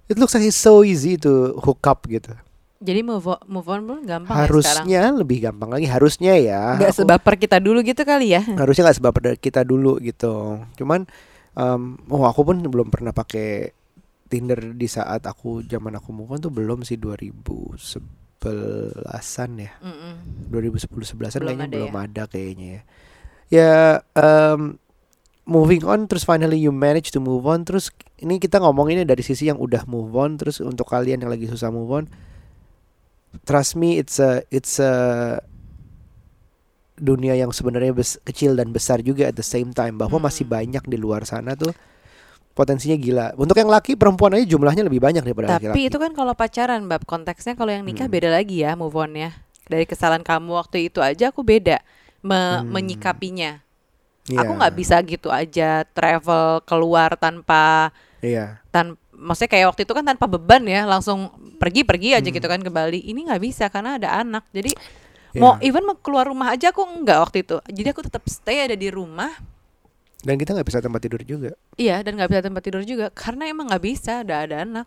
It 0.04 0.14
looks 0.14 0.32
like 0.32 0.44
it's 0.44 0.54
so 0.54 0.80
easy 0.80 1.16
to 1.16 1.56
hook 1.58 1.82
up 1.82 2.06
gitu. 2.06 2.30
jadi 2.76 3.00
move 3.00 3.24
on, 3.24 3.40
move 3.48 3.64
on 3.64 3.80
pun 3.82 3.98
gampang 4.04 4.28
ya 4.28 4.44
sekarang. 4.44 4.44
harusnya 4.44 5.00
lebih 5.10 5.38
gampang 5.40 5.72
lagi 5.72 5.88
harusnya 5.88 6.36
ya. 6.36 6.76
Nggak 6.76 6.92
sebaper 6.94 7.34
kita 7.34 7.56
dulu 7.56 7.80
gitu 7.80 8.04
kali 8.04 8.36
ya. 8.36 8.44
harusnya 8.60 8.86
nggak 8.86 8.98
sebaper 9.00 9.22
kita 9.40 9.64
dulu 9.64 9.96
gitu. 9.98 10.60
Cuman 10.76 11.08
em, 11.54 11.82
oh 12.06 12.22
aku 12.22 12.44
pun 12.44 12.60
belum 12.60 12.92
pernah 12.92 13.10
pakai 13.10 13.72
Tinder 14.24 14.74
di 14.74 14.86
saat 14.86 15.24
aku 15.24 15.62
zaman 15.62 15.94
aku 15.94 16.10
move 16.10 16.32
on 16.32 16.40
tuh 16.40 16.50
belum 16.50 16.82
sih 16.82 16.96
2011-an 16.96 19.50
ya. 19.56 19.72
Mm-mm. 19.80 20.14
2010 20.50 20.90
11-an 20.90 21.40
Belum 21.40 21.60
kayaknya 21.60 21.66
ada 21.68 21.76
belum 21.76 21.92
ya? 21.92 22.00
ada 22.08 22.22
kayaknya 22.26 22.66
ya. 22.66 22.82
Ya 23.52 23.72
em, 24.16 24.80
moving 25.44 25.84
on 25.84 26.08
terus 26.08 26.24
finally 26.24 26.56
you 26.56 26.72
manage 26.72 27.12
to 27.12 27.20
move 27.20 27.44
on 27.44 27.62
terus 27.62 27.92
ini 28.18 28.40
kita 28.40 28.58
ngomonginnya 28.58 29.04
dari 29.04 29.20
sisi 29.20 29.46
yang 29.46 29.60
udah 29.60 29.84
move 29.84 30.10
on 30.16 30.40
terus 30.40 30.58
untuk 30.58 30.88
kalian 30.88 31.20
yang 31.20 31.30
lagi 31.30 31.44
susah 31.44 31.68
move 31.68 31.92
on 31.92 32.04
trust 33.44 33.76
me 33.76 34.00
it's 34.00 34.16
a 34.16 34.40
it's 34.48 34.80
a 34.80 35.36
dunia 36.94 37.34
yang 37.34 37.50
sebenarnya 37.50 37.92
bes- 37.92 38.22
kecil 38.22 38.54
dan 38.54 38.70
besar 38.70 39.02
juga 39.02 39.28
at 39.28 39.36
the 39.36 39.44
same 39.44 39.74
time 39.74 39.98
bahwa 39.98 40.16
masih 40.16 40.46
Mm-mm. 40.46 40.48
banyak 40.48 40.84
di 40.86 40.96
luar 40.96 41.26
sana 41.26 41.52
tuh 41.52 41.74
potensinya 42.54 42.94
gila. 42.94 43.26
Untuk 43.34 43.58
yang 43.58 43.66
laki 43.66 43.98
perempuan 43.98 44.38
aja 44.38 44.46
jumlahnya 44.46 44.86
lebih 44.86 45.02
banyak 45.02 45.20
daripada 45.20 45.58
Tapi 45.58 45.74
laki-laki. 45.74 45.90
itu 45.90 45.98
kan 45.98 46.10
kalau 46.14 46.32
pacaran, 46.32 46.86
bab 46.86 47.02
konteksnya 47.04 47.58
kalau 47.58 47.74
yang 47.74 47.82
nikah 47.82 48.06
Hmm. 48.06 48.14
beda 48.14 48.30
lagi 48.30 48.62
ya 48.62 48.78
move 48.78 48.94
on-nya. 48.94 49.34
Dari 49.66 49.84
kesalahan 49.84 50.22
kamu 50.22 50.54
waktu 50.54 50.88
itu 50.88 51.02
aja 51.02 51.34
aku 51.34 51.42
beda 51.42 51.82
me- 52.22 52.62
Hmm. 52.62 52.70
menyikapinya. 52.70 53.60
Iya, 54.24 54.40
Aku 54.40 54.56
nggak 54.56 54.72
bisa 54.72 54.96
gitu 55.04 55.28
aja 55.28 55.84
travel 55.84 56.64
keluar 56.64 57.12
tanpa 57.14 57.92
Iya. 58.24 58.56
tan 58.72 58.96
maksudnya 59.12 59.52
kayak 59.52 59.66
waktu 59.68 59.82
itu 59.84 59.92
kan 59.92 60.02
tanpa 60.02 60.24
beban 60.24 60.64
ya, 60.64 60.88
langsung 60.88 61.28
pergi-pergi 61.58 62.16
aja 62.16 62.24
Hmm. 62.24 62.34
gitu 62.34 62.46
kan 62.48 62.58
ke 62.58 62.70
Bali. 62.72 63.04
Ini 63.04 63.28
nggak 63.28 63.42
bisa 63.42 63.68
karena 63.68 64.00
ada 64.00 64.16
anak. 64.16 64.48
Jadi 64.50 64.72
Iya. 65.34 65.40
mau 65.42 65.58
even 65.60 65.84
mau 65.84 65.98
keluar 65.98 66.24
rumah 66.24 66.50
aja 66.50 66.70
aku 66.70 66.82
nggak 67.02 67.18
waktu 67.20 67.38
itu. 67.42 67.56
Jadi 67.68 67.88
aku 67.90 68.00
tetap 68.00 68.22
stay 68.26 68.64
ada 68.64 68.74
di 68.74 68.88
rumah. 68.88 69.34
Dan 70.24 70.34
kita 70.34 70.50
nggak 70.50 70.64
bisa 70.64 70.80
tempat 70.80 71.00
tidur 71.00 71.20
juga. 71.20 71.52
Iya 71.76 72.00
dan 72.00 72.16
nggak 72.16 72.30
bisa 72.30 72.42
tempat 72.42 72.62
tidur 72.64 72.82
juga 72.82 73.12
karena 73.12 73.44
emang 73.46 73.68
nggak 73.68 73.84
bisa 73.84 74.24
ada 74.24 74.42
ada 74.42 74.64
anak. 74.64 74.86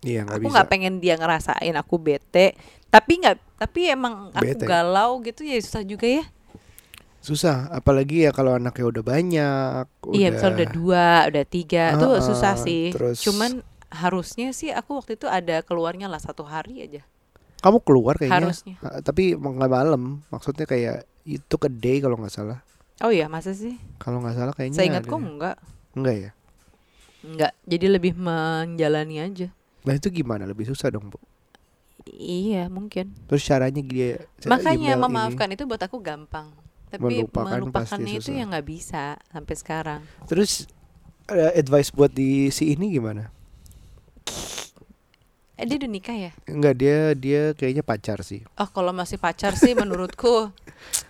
Iya 0.00 0.22
nggak 0.22 0.38
aku 0.38 0.48
nggak 0.48 0.68
pengen 0.70 0.94
dia 0.98 1.14
ngerasain 1.16 1.74
aku 1.74 1.96
bete 1.96 2.54
tapi 2.86 3.18
nggak 3.18 3.36
tapi 3.58 3.88
emang 3.88 4.30
aku 4.30 4.54
Bete. 4.54 4.64
galau 4.64 5.18
gitu 5.20 5.42
ya 5.42 5.58
susah 5.58 5.82
juga 5.82 6.06
ya 6.06 6.24
Susah, 7.18 7.66
apalagi 7.74 8.22
ya 8.22 8.30
kalau 8.30 8.54
anaknya 8.54 8.86
udah 8.86 9.02
banyak. 9.02 9.84
iya 10.14 10.30
misal 10.30 10.54
udah 10.54 10.68
dua 10.70 11.06
udah 11.26 11.44
tiga 11.44 11.98
tuh 11.98 12.12
Ah, 12.12 12.22
susah 12.22 12.54
ah, 12.54 12.60
sih 12.60 12.94
terus- 12.94 13.18
cuman 13.18 13.66
harusnya 13.90 14.54
sih 14.54 14.70
aku 14.70 14.94
waktu 14.94 15.18
itu 15.18 15.26
ada 15.26 15.58
keluarnya 15.60 16.06
lah 16.06 16.22
satu 16.22 16.46
hari 16.46 16.86
aja 16.86 17.02
Kamu 17.56 17.82
keluar 17.82 18.14
kayaknya. 18.14 18.46
harusnya 18.46 18.74
Tapi 19.02 19.34
nggak 19.34 19.72
malam. 19.72 20.22
Maksudnya 20.28 20.64
kayak 20.64 21.02
itu 21.24 21.54
ke 21.56 21.66
day 21.66 21.98
kalau 21.98 22.14
nggak 22.14 22.30
salah. 22.30 22.62
Oh 22.98 23.10
iya 23.10 23.26
masa 23.26 23.52
sih 23.52 23.76
Kalau 23.96 24.18
nggak 24.18 24.34
salah 24.34 24.52
kayaknya. 24.52 24.74
saya 24.74 24.86
ingatku 24.88 25.12
ada. 25.12 25.26
enggak 25.26 25.56
Enggak 25.92 26.16
ya. 26.16 26.30
enggak 27.22 27.52
jadi 27.64 27.86
lebih 27.90 28.12
menjalani 28.14 29.16
aja 29.18 29.48
Nah 29.82 29.94
itu 29.94 30.10
gimana? 30.10 30.42
Lebih 30.44 30.66
susah 30.66 30.90
dong, 30.90 31.06
Bu. 31.06 31.18
iya 32.08 32.66
mungkin 32.66 33.14
Terus 33.26 33.42
caranya 33.42 33.78
dia 33.78 34.18
makanya 34.44 34.92
email 34.92 34.98
ini. 34.98 35.04
memaafkan 35.04 35.48
itu 35.48 35.62
buat 35.62 35.78
aku 35.80 35.98
gampang 35.98 36.50
tapi 36.86 37.02
Melupakan 37.02 37.50
melupakannya 37.60 38.14
itu 38.14 38.30
susah. 38.30 38.36
yang 38.36 38.48
nggak 38.50 38.66
bisa 38.66 39.04
sampai 39.26 39.54
sekarang 39.54 40.00
Terus 40.24 40.70
eh, 41.26 41.54
advice 41.54 41.90
buat 41.90 42.08
di 42.08 42.48
si 42.48 42.72
ini 42.72 42.92
gimana? 42.92 43.30
eh 45.56 45.64
dia 45.64 45.76
udah 45.78 45.88
nikah 45.88 46.14
ya 46.14 46.32
Enggak 46.46 46.74
dia 46.76 46.96
dia 47.14 47.42
kayaknya 47.52 47.80
pacar 47.82 48.20
sih. 48.20 48.44
oh 48.54 48.68
kalau 48.68 48.92
masih 48.92 49.16
pacar 49.16 49.54
sih 49.54 49.72
menurutku 49.72 50.52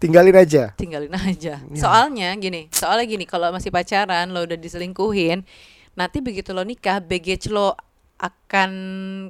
Tinggalin 0.00 0.32
aja. 0.32 0.72
tinggalin 0.80 1.12
aja. 1.12 1.60
Ya. 1.60 1.76
Soalnya 1.76 2.32
gini, 2.40 2.72
soalnya 2.72 3.04
gini, 3.04 3.28
kalau 3.28 3.52
masih 3.52 3.68
pacaran 3.68 4.32
lo 4.32 4.48
udah 4.48 4.56
diselingkuhin, 4.56 5.44
nanti 5.92 6.24
begitu 6.24 6.56
lo 6.56 6.64
nikah, 6.64 7.04
baggage 7.04 7.52
lo 7.52 7.76
akan 8.20 8.72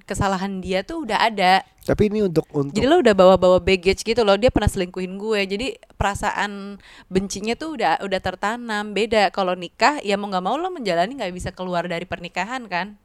kesalahan 0.02 0.59
dia 0.62 0.87
tuh 0.87 1.06
udah 1.06 1.18
ada. 1.26 1.62
Tapi 1.87 2.11
ini 2.11 2.26
untuk 2.26 2.46
untuk 2.50 2.74
Jadi 2.74 2.87
lo 2.87 3.02
udah 3.02 3.14
bawa-bawa 3.14 3.59
baggage 3.62 4.02
gitu 4.02 4.22
loh, 4.26 4.38
dia 4.38 4.50
pernah 4.50 4.70
selingkuhin 4.70 5.14
gue. 5.18 5.40
Jadi 5.46 5.66
perasaan 5.94 6.78
bencinya 7.07 7.55
tuh 7.59 7.78
udah 7.78 8.03
udah 8.03 8.20
tertanam. 8.22 8.94
Beda 8.94 9.30
kalau 9.30 9.55
nikah, 9.55 9.99
ya 10.03 10.18
mau 10.18 10.30
nggak 10.30 10.44
mau 10.44 10.59
lo 10.59 10.70
menjalani 10.74 11.18
nggak 11.18 11.34
bisa 11.34 11.51
keluar 11.55 11.86
dari 11.86 12.07
pernikahan 12.07 12.66
kan. 12.66 12.99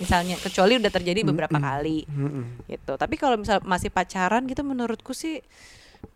Misalnya, 0.00 0.40
kecuali 0.40 0.80
udah 0.80 0.88
terjadi 0.88 1.20
beberapa 1.24 1.60
kali 1.60 2.08
gitu. 2.64 2.92
Tapi 2.96 3.14
kalau 3.20 3.36
misal 3.36 3.60
masih 3.60 3.92
pacaran 3.92 4.48
gitu 4.48 4.64
menurutku 4.64 5.12
sih 5.12 5.44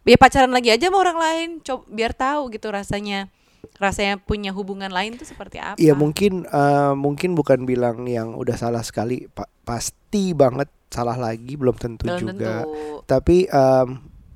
ya 0.07 0.17
pacaran 0.17 0.51
lagi 0.51 0.71
aja 0.71 0.89
sama 0.89 0.99
orang 1.03 1.19
lain, 1.19 1.49
coba 1.63 1.83
biar 1.91 2.13
tahu 2.15 2.53
gitu 2.53 2.69
rasanya. 2.71 3.29
Rasanya 3.77 4.17
punya 4.17 4.57
hubungan 4.57 4.89
lain 4.89 5.21
tuh 5.21 5.29
seperti 5.29 5.61
apa? 5.61 5.77
Iya 5.77 5.93
mungkin 5.93 6.49
eh, 6.49 6.93
mungkin 6.97 7.37
bukan 7.37 7.69
bilang 7.69 8.09
yang 8.09 8.33
udah 8.33 8.57
salah 8.57 8.81
sekali, 8.81 9.29
pa- 9.29 9.51
pasti 9.69 10.33
banget 10.33 10.71
salah 10.89 11.19
lagi 11.19 11.59
belum 11.59 11.77
tentu 11.77 12.09
Belum 12.09 12.33
juga. 12.33 12.65
tentu. 12.65 13.05
Tapi 13.05 13.45
em, 13.45 13.89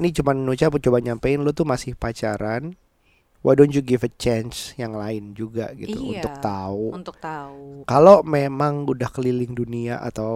ini 0.02 0.08
cuman 0.12 0.36
Nucha 0.44 0.68
coba 0.68 0.98
nyampein 1.00 1.40
lu 1.40 1.52
tuh 1.56 1.64
masih 1.64 1.96
pacaran 1.96 2.74
why 3.40 3.52
don't 3.52 3.72
you 3.72 3.80
give 3.80 4.00
a 4.00 4.12
chance 4.12 4.76
yang 4.76 4.92
lain 4.92 5.32
juga 5.32 5.72
gitu 5.72 5.96
Iya, 6.12 6.20
untuk 6.20 6.34
tahu 6.38 6.82
untuk 6.92 7.16
tahu. 7.16 7.84
kalau 7.84 8.20
memang 8.20 8.84
udah 8.84 9.08
keliling 9.08 9.50
dunia 9.50 9.96
atau 9.96 10.30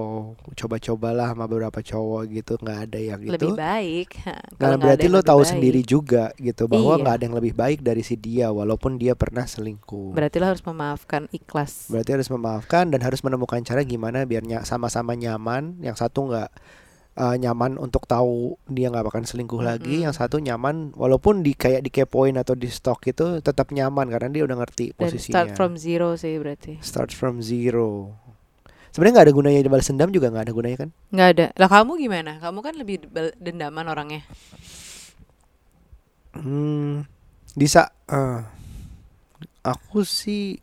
coba-cobalah 0.55 1.31
sama 1.31 1.45
beberapa 1.45 1.79
cowok 1.79 2.23
gitu 2.33 2.57
nggak 2.57 2.79
ada 2.89 2.99
yang 2.99 3.21
Lebih 3.21 3.37
itu 3.37 3.49
baik. 3.55 4.11
Nah, 4.55 4.81
berarti 4.81 5.07
lo 5.07 5.21
lebih 5.21 5.29
tahu 5.29 5.41
baik. 5.43 5.51
sendiri 5.51 5.81
juga 5.83 6.33
gitu 6.37 6.65
bahwa 6.65 6.97
Iya. 6.97 7.03
nggak 7.03 7.15
ada 7.15 7.25
yang 7.25 7.37
lebih 7.37 7.53
baik 7.53 7.79
dari 7.81 8.01
si 8.01 8.17
dia 8.17 8.49
walaupun 8.49 8.97
dia 8.97 9.13
pernah 9.13 9.45
selingkuh. 9.45 10.17
Berarti 10.17 10.41
lo 10.41 10.47
harus 10.49 10.65
memaafkan 10.65 11.29
ikhlas. 11.31 11.93
Berarti 11.93 12.11
harus 12.15 12.29
memaafkan 12.29 12.89
dan 12.89 13.01
harus 13.01 13.21
menemukan 13.21 13.61
cara 13.61 13.83
gimana 13.83 14.25
biar 14.25 14.41
sama-sama 14.65 15.13
nyaman. 15.13 15.77
Yang 15.79 16.01
satu 16.01 16.33
nggak 16.33 16.49
uh, 17.19 17.37
nyaman 17.39 17.79
untuk 17.79 18.07
tahu 18.07 18.59
dia 18.67 18.91
nggak 18.91 19.07
akan 19.11 19.25
selingkuh 19.27 19.63
lagi. 19.63 20.03
Mm-mm. 20.03 20.05
Yang 20.11 20.15
satu 20.23 20.39
nyaman 20.43 20.95
walaupun 20.95 21.43
di 21.47 21.55
kayak 21.55 21.83
dikepoin 21.87 22.35
atau 22.39 22.55
di 22.59 22.69
stok 22.71 23.11
itu 23.11 23.39
tetap 23.43 23.71
nyaman 23.71 24.11
karena 24.11 24.29
dia 24.31 24.43
udah 24.47 24.57
ngerti 24.63 24.95
Dan 24.99 24.99
posisinya. 24.99 25.35
start 25.35 25.49
from 25.55 25.73
zero 25.79 26.15
sih 26.19 26.35
berarti. 26.39 26.79
Start 26.83 27.11
from 27.15 27.43
zero. 27.43 28.15
Sebenarnya 28.95 29.15
nggak 29.19 29.27
ada 29.27 29.35
gunanya 29.35 29.61
balas 29.67 29.91
dendam 29.91 30.11
juga 30.15 30.31
nggak 30.31 30.45
ada 30.47 30.55
gunanya 30.55 30.79
kan? 30.87 30.91
Nggak 31.11 31.29
ada. 31.35 31.47
Lah 31.59 31.69
kamu 31.71 31.93
gimana? 31.99 32.33
Kamu 32.39 32.59
kan 32.63 32.75
lebih 32.79 32.97
dendaman 33.43 33.87
orangnya. 33.91 34.23
Hmm, 36.35 37.07
bisa. 37.55 37.91
eh, 38.11 38.43
aku 39.65 40.05
sih 40.05 40.61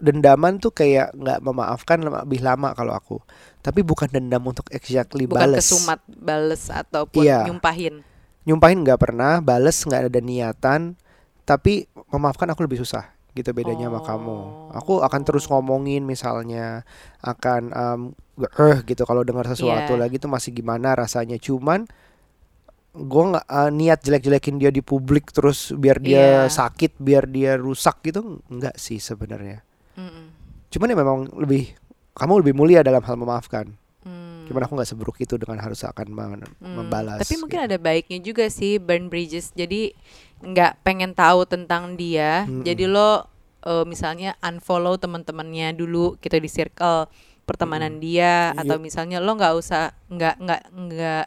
dendaman 0.00 0.56
tuh 0.58 0.72
kayak 0.72 1.12
nggak 1.12 1.38
memaafkan 1.44 2.00
lebih 2.00 2.40
lama 2.40 2.72
kalau 2.72 2.92
aku. 2.96 3.16
Tapi 3.60 3.84
bukan 3.84 4.08
dendam 4.08 4.40
untuk 4.42 4.64
exactly 4.72 5.28
Bukan 5.28 5.40
bales. 5.52 5.60
kesumat 5.62 6.00
bales 6.08 6.62
ataupun 6.66 7.20
Iya. 7.22 7.44
nyumpahin. 7.44 8.00
Nyumpahin 8.42 8.80
nggak 8.80 8.96
pernah, 8.98 9.38
bales 9.38 9.76
nggak 9.80 10.08
ada 10.08 10.20
niatan. 10.20 10.96
Tapi 11.44 11.84
memaafkan 12.08 12.48
aku 12.48 12.64
lebih 12.64 12.80
susah. 12.80 13.12
Gitu 13.30 13.52
bedanya 13.52 13.86
sama 13.86 14.00
kamu. 14.00 14.38
Aku 14.74 15.04
akan 15.04 15.20
terus 15.22 15.44
Oh. 15.46 15.54
ngomongin 15.54 16.02
misalnya 16.02 16.82
akan 17.20 17.62
um, 17.70 18.00
eh 18.40 18.80
gitu 18.82 19.04
kalau 19.04 19.22
dengar 19.22 19.44
sesuatu 19.44 19.92
Iya. 19.92 20.00
lagi 20.00 20.16
tuh 20.16 20.26
masih 20.26 20.50
gimana 20.50 20.96
rasanya. 20.96 21.36
Cuman 21.36 21.84
gue 22.90 23.22
nggak 23.24 23.46
eh, 23.46 23.70
niat 23.70 24.00
jelek-jelekin 24.02 24.56
dia 24.56 24.70
di 24.70 24.82
publik 24.82 25.30
terus 25.30 25.70
biar 25.70 26.00
dia 26.00 26.48
Iya. 26.48 26.50
sakit, 26.50 26.98
biar 26.98 27.28
dia 27.28 27.54
rusak 27.54 28.02
gitu 28.02 28.42
enggak 28.48 28.74
sih 28.74 28.98
sebenarnya. 28.98 29.62
Mm-mm. 29.94 30.26
Cuman 30.70 30.88
ya 30.88 30.96
memang 30.96 31.18
lebih 31.36 31.70
kamu 32.12 32.42
lebih 32.44 32.54
mulia 32.54 32.80
dalam 32.80 33.00
hal 33.00 33.16
memaafkan. 33.16 33.70
Hmm. 34.00 34.48
Cuman 34.48 34.64
aku 34.64 34.72
nggak 34.74 34.90
seburuk 34.90 35.16
itu 35.20 35.36
dengan 35.36 35.60
harus 35.60 35.84
akan 35.84 36.06
Hmm, 36.10 36.42
membalas. 36.60 37.20
Tapi 37.20 37.36
mungkin 37.38 37.60
gitu. 37.60 37.66
ada 37.70 37.76
baiknya 37.76 38.18
juga 38.18 38.48
sih 38.48 38.80
burn 38.80 39.06
bridges. 39.06 39.52
Jadi 39.52 39.92
nggak 40.40 40.80
pengen 40.82 41.12
tahu 41.12 41.44
tentang 41.44 41.94
dia. 41.94 42.48
Mm-mm. 42.48 42.64
Jadi 42.64 42.88
lo 42.88 43.28
eh, 43.60 43.84
misalnya 43.84 44.40
unfollow 44.40 44.96
teman-temannya 44.96 45.76
dulu 45.76 46.16
gitu 46.18 46.32
di 46.34 46.48
circle 46.48 47.12
pertemanan 47.44 48.00
dia 48.00 48.54
Iya. 48.54 48.62
atau 48.64 48.80
misalnya 48.80 49.18
lo 49.20 49.36
nggak 49.36 49.54
usah 49.58 49.92
nggak 50.08 50.34
nggak 50.38 50.62
nggak 50.70 51.24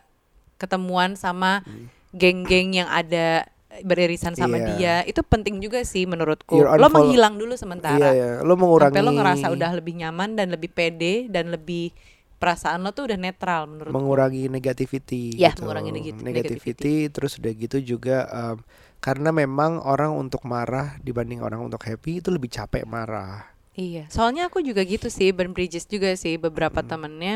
ketemuan 0.58 1.14
sama 1.14 1.62
Mm. 1.68 1.86
geng-geng 2.16 2.70
yang 2.74 2.90
ada 2.90 3.44
beririsan 3.82 4.34
sama 4.34 4.56
Iya. 4.56 4.68
dia. 4.70 4.96
Itu 5.04 5.22
penting 5.22 5.58
juga 5.58 5.82
sih 5.82 6.06
menurutku. 6.06 6.54
Lo 6.54 6.88
menghilang 6.88 7.36
dulu 7.36 7.54
sementara. 7.54 8.14
ya, 8.14 8.30
lo 8.40 8.54
mengurangi 8.54 8.94
Sampai 8.94 9.02
lo 9.04 9.12
ngerasa 9.12 9.46
udah 9.50 9.72
lebih 9.74 9.94
nyaman 9.98 10.36
dan 10.36 10.48
lebih 10.50 10.70
pede 10.70 11.26
dan 11.28 11.50
lebih 11.50 11.90
perasaan 12.36 12.84
lo 12.84 12.92
tuh 12.92 13.08
udah 13.08 13.16
netral 13.16 13.66
menurut 13.66 13.96
mengurangi 13.96 14.52
negativity 14.52 15.32
Ya, 15.34 15.56
gitu. 15.56 15.64
mengurangi 15.64 15.90
negi- 15.90 16.20
negativity 16.20 17.08
terus 17.08 17.40
udah 17.40 17.50
gitu 17.50 17.80
juga 17.80 18.28
um, 18.28 18.60
karena 19.00 19.32
memang 19.32 19.80
orang 19.80 20.12
untuk 20.12 20.44
marah 20.44 21.00
dibanding 21.00 21.40
orang 21.40 21.64
untuk 21.64 21.80
happy 21.80 22.20
itu 22.20 22.28
lebih 22.28 22.52
capek 22.52 22.84
marah 22.84 23.48
Iya, 23.74 24.06
soalnya 24.06 24.46
aku 24.48 24.60
juga 24.60 24.84
gitu 24.84 25.08
sih, 25.08 25.32
burn 25.32 25.50
bridges 25.50 25.88
juga 25.88 26.12
sih 26.14 26.36
beberapa 26.36 26.78
Hmm. 26.78 26.90
temennya 26.90 27.36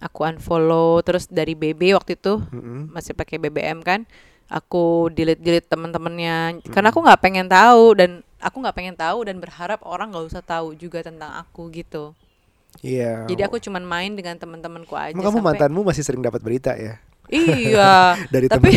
aku 0.00 0.24
unfollow 0.26 0.98
terus 0.98 1.28
dari 1.28 1.52
BB 1.52 1.92
waktu 1.92 2.16
itu 2.16 2.40
Mm-mm. 2.42 2.88
masih 2.88 3.12
pakai 3.12 3.36
BBM 3.36 3.78
kan, 3.78 4.08
aku 4.52 4.84
delete 5.08 5.40
delete 5.40 5.64
teman-temannya 5.66 6.60
karena 6.66 6.86
Hmm. 6.86 6.92
aku 6.92 7.00
nggak 7.00 7.20
pengen 7.20 7.46
tahu 7.46 7.84
dan 7.94 8.10
aku 8.38 8.56
nggak 8.58 8.76
pengen 8.76 8.94
tahu 8.94 9.18
dan 9.22 9.36
berharap 9.38 9.80
orang 9.82 10.12
nggak 10.12 10.28
usah 10.28 10.42
tahu 10.42 10.74
juga 10.74 11.00
tentang 11.00 11.32
aku 11.34 11.72
gitu. 11.72 12.12
iya 12.80 13.24
Jadi 13.24 13.40
aku 13.42 13.56
cuman 13.58 13.80
main 13.82 14.12
dengan 14.12 14.34
teman-temanku 14.34 14.92
aja. 14.92 15.10
Emang 15.10 15.24
kamu 15.24 15.38
sampai- 15.38 15.48
mantanmu 15.56 15.80
masih 15.82 16.02
sering 16.02 16.20
dapat 16.20 16.40
berita 16.40 16.72
ya 16.72 17.00
Iya, 17.24 18.12
dari 18.34 18.44
tapi 18.46 18.76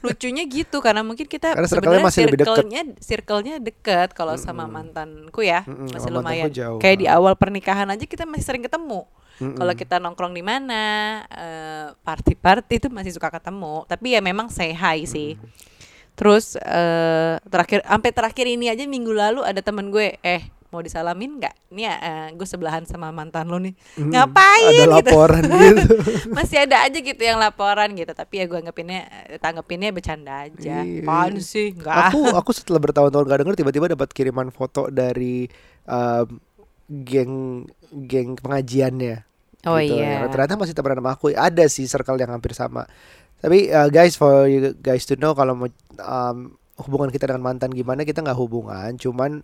lucunya 0.00 0.44
gitu 0.44 0.78
karena 0.78 1.00
mungkin 1.00 1.26
kita 1.26 1.52
Karena 1.52 1.64
circle-nya 1.64 1.98
sebenarnya 1.98 2.06
masih 2.06 2.24
circle-nya 2.28 2.82
circle-nya 3.00 3.54
deket 3.58 4.08
kalau 4.12 4.34
sama 4.36 4.64
mantanku 4.64 5.40
ya 5.40 5.64
Mm-mm, 5.64 5.90
masih 5.90 6.06
sama 6.06 6.20
lumayan. 6.20 6.50
jauh. 6.50 6.78
Kayak 6.78 6.98
di 6.98 7.06
awal 7.08 7.34
pernikahan 7.34 7.88
aja 7.88 8.04
kita 8.04 8.22
masih 8.24 8.44
sering 8.44 8.62
ketemu. 8.62 9.02
Mm-mm. 9.40 9.56
Kalau 9.56 9.72
kita 9.72 9.96
nongkrong 9.96 10.36
di 10.36 10.44
mana, 10.44 10.82
eh, 11.32 11.86
party-party 12.04 12.74
itu 12.76 12.88
masih 12.92 13.16
suka 13.16 13.32
ketemu. 13.32 13.88
Tapi 13.88 14.12
ya 14.12 14.20
memang 14.20 14.52
say 14.52 14.76
hi 14.76 15.08
sih. 15.08 15.40
Terus 16.12 16.60
eh, 16.60 17.40
terakhir, 17.48 17.80
sampai 17.80 18.10
terakhir 18.12 18.46
ini 18.46 18.68
aja 18.68 18.84
minggu 18.84 19.08
lalu 19.16 19.40
ada 19.40 19.64
temen 19.64 19.88
gue, 19.88 20.20
eh 20.20 20.44
mau 20.70 20.84
disalamin 20.84 21.40
nggak? 21.40 21.72
Ini 21.72 21.82
ya, 21.82 21.94
eh, 21.98 22.28
gue 22.36 22.44
sebelahan 22.44 22.84
sama 22.84 23.08
mantan 23.10 23.48
lo 23.48 23.56
nih. 23.56 23.72
Mm-mm. 23.96 24.12
Ngapain 24.12 24.70
ada 24.76 24.84
gitu? 24.84 24.92
laporan 24.92 25.42
gitu 25.64 25.84
Masih 26.30 26.58
ada 26.62 26.76
aja 26.84 26.98
gitu 27.00 27.22
yang 27.24 27.40
laporan 27.40 27.96
gitu. 27.96 28.12
Tapi 28.12 28.34
ya 28.38 28.44
gue 28.44 28.58
anggapinnya, 28.60 29.00
eh, 29.32 29.40
tanggepinnya 29.40 29.88
bercanda 29.90 30.44
aja. 30.44 30.84
Iya. 30.84 31.00
Apaan 31.00 31.40
sih? 31.40 31.72
Enggak. 31.72 32.12
aku 32.12 32.28
aku 32.36 32.50
setelah 32.52 32.78
bertahun-tahun 32.84 33.24
gak 33.24 33.40
denger 33.40 33.56
tiba-tiba 33.56 33.86
dapat 33.88 34.08
kiriman 34.12 34.52
foto 34.52 34.92
dari 34.92 35.48
um, 35.88 36.38
geng 36.90 37.64
geng 37.90 38.34
pengajiannya 38.38 39.29
Oh 39.68 39.76
gitu. 39.76 40.00
iya. 40.00 40.24
Yang 40.24 40.32
Ternyata 40.32 40.54
masih 40.56 40.74
temenan 40.76 40.98
sama 41.04 41.10
aku. 41.12 41.26
Ada 41.32 41.64
sih 41.68 41.84
circle 41.84 42.16
yang 42.20 42.32
hampir 42.32 42.52
sama. 42.56 42.88
Tapi 43.40 43.72
uh, 43.72 43.88
guys 43.88 44.16
for 44.16 44.44
you 44.48 44.76
guys 44.80 45.08
to 45.08 45.16
know 45.16 45.32
kalau 45.32 45.56
mau 45.56 45.68
um, 46.00 46.56
hubungan 46.80 47.08
kita 47.08 47.28
dengan 47.28 47.44
mantan 47.44 47.72
gimana 47.72 48.04
kita 48.04 48.20
nggak 48.20 48.36
hubungan, 48.36 48.96
cuman 49.00 49.40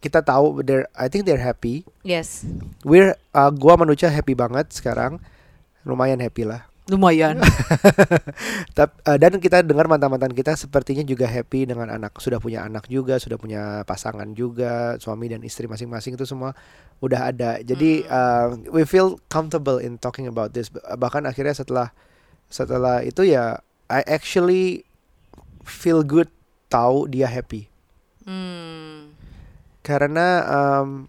kita 0.00 0.20
tahu 0.20 0.60
they're 0.60 0.88
I 0.92 1.08
think 1.08 1.24
they're 1.24 1.40
happy. 1.40 1.88
Yes. 2.04 2.44
We're 2.84 3.16
uh, 3.32 3.52
gua 3.52 3.80
manusia 3.80 4.12
happy 4.12 4.36
banget 4.36 4.72
sekarang. 4.72 5.20
Lumayan 5.88 6.20
happy 6.20 6.44
lah. 6.44 6.68
Lumayan. 6.86 7.42
Uh, 8.76 9.16
dan 9.16 9.40
kita 9.40 9.64
dengar 9.64 9.88
mantan-mantan 9.88 10.36
kita 10.36 10.52
sepertinya 10.52 11.00
juga 11.00 11.24
happy 11.24 11.64
dengan 11.64 11.88
anak 11.88 12.20
sudah 12.20 12.36
punya 12.36 12.60
anak 12.60 12.84
juga 12.92 13.16
sudah 13.16 13.40
punya 13.40 13.80
pasangan 13.88 14.28
juga 14.36 15.00
suami 15.00 15.32
dan 15.32 15.40
istri 15.40 15.64
masing-masing 15.64 16.12
itu 16.12 16.28
semua 16.28 16.52
udah 17.00 17.32
ada. 17.32 17.56
Jadi 17.64 18.04
uh, 18.04 18.52
we 18.68 18.84
feel 18.84 19.16
comfortable 19.32 19.80
in 19.80 19.96
talking 19.96 20.28
about 20.28 20.52
this. 20.52 20.68
Bahkan 20.74 21.24
akhirnya 21.24 21.56
setelah 21.56 21.88
setelah 22.52 23.00
itu 23.00 23.24
ya 23.24 23.64
I 23.88 24.04
actually 24.04 24.84
feel 25.64 26.04
good 26.04 26.28
tahu 26.68 27.08
dia 27.08 27.24
happy. 27.30 27.72
Hmm. 28.26 29.14
karena 29.86 30.42
um, 30.50 31.06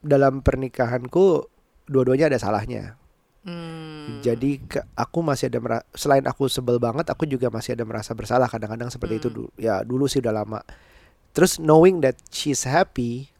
dalam 0.00 0.40
pernikahanku 0.40 1.44
dua-duanya 1.84 2.32
ada 2.32 2.40
salahnya 2.40 2.96
Hmm. 3.42 4.20
Jadi 4.20 4.58
ke, 4.60 4.82
aku 4.92 5.22
masih 5.22 5.48
ada 5.48 5.58
mera- 5.62 5.86
selain 5.94 6.26
aku 6.26 6.50
sebel 6.50 6.76
banget, 6.76 7.06
aku 7.08 7.24
juga 7.24 7.48
masih 7.48 7.78
ada 7.78 7.86
merasa 7.86 8.12
bersalah 8.12 8.50
kadang-kadang 8.50 8.90
seperti 8.90 9.22
itu 9.22 9.28
Hmm. 9.30 9.36
dulu. 9.36 9.48
Ya 9.56 9.80
dulu 9.82 10.04
sih 10.04 10.18
udah 10.18 10.34
lama. 10.34 10.60
Terus 11.32 11.56
knowing 11.56 12.02
that 12.02 12.18
she's 12.28 12.66
happy, 12.66 13.30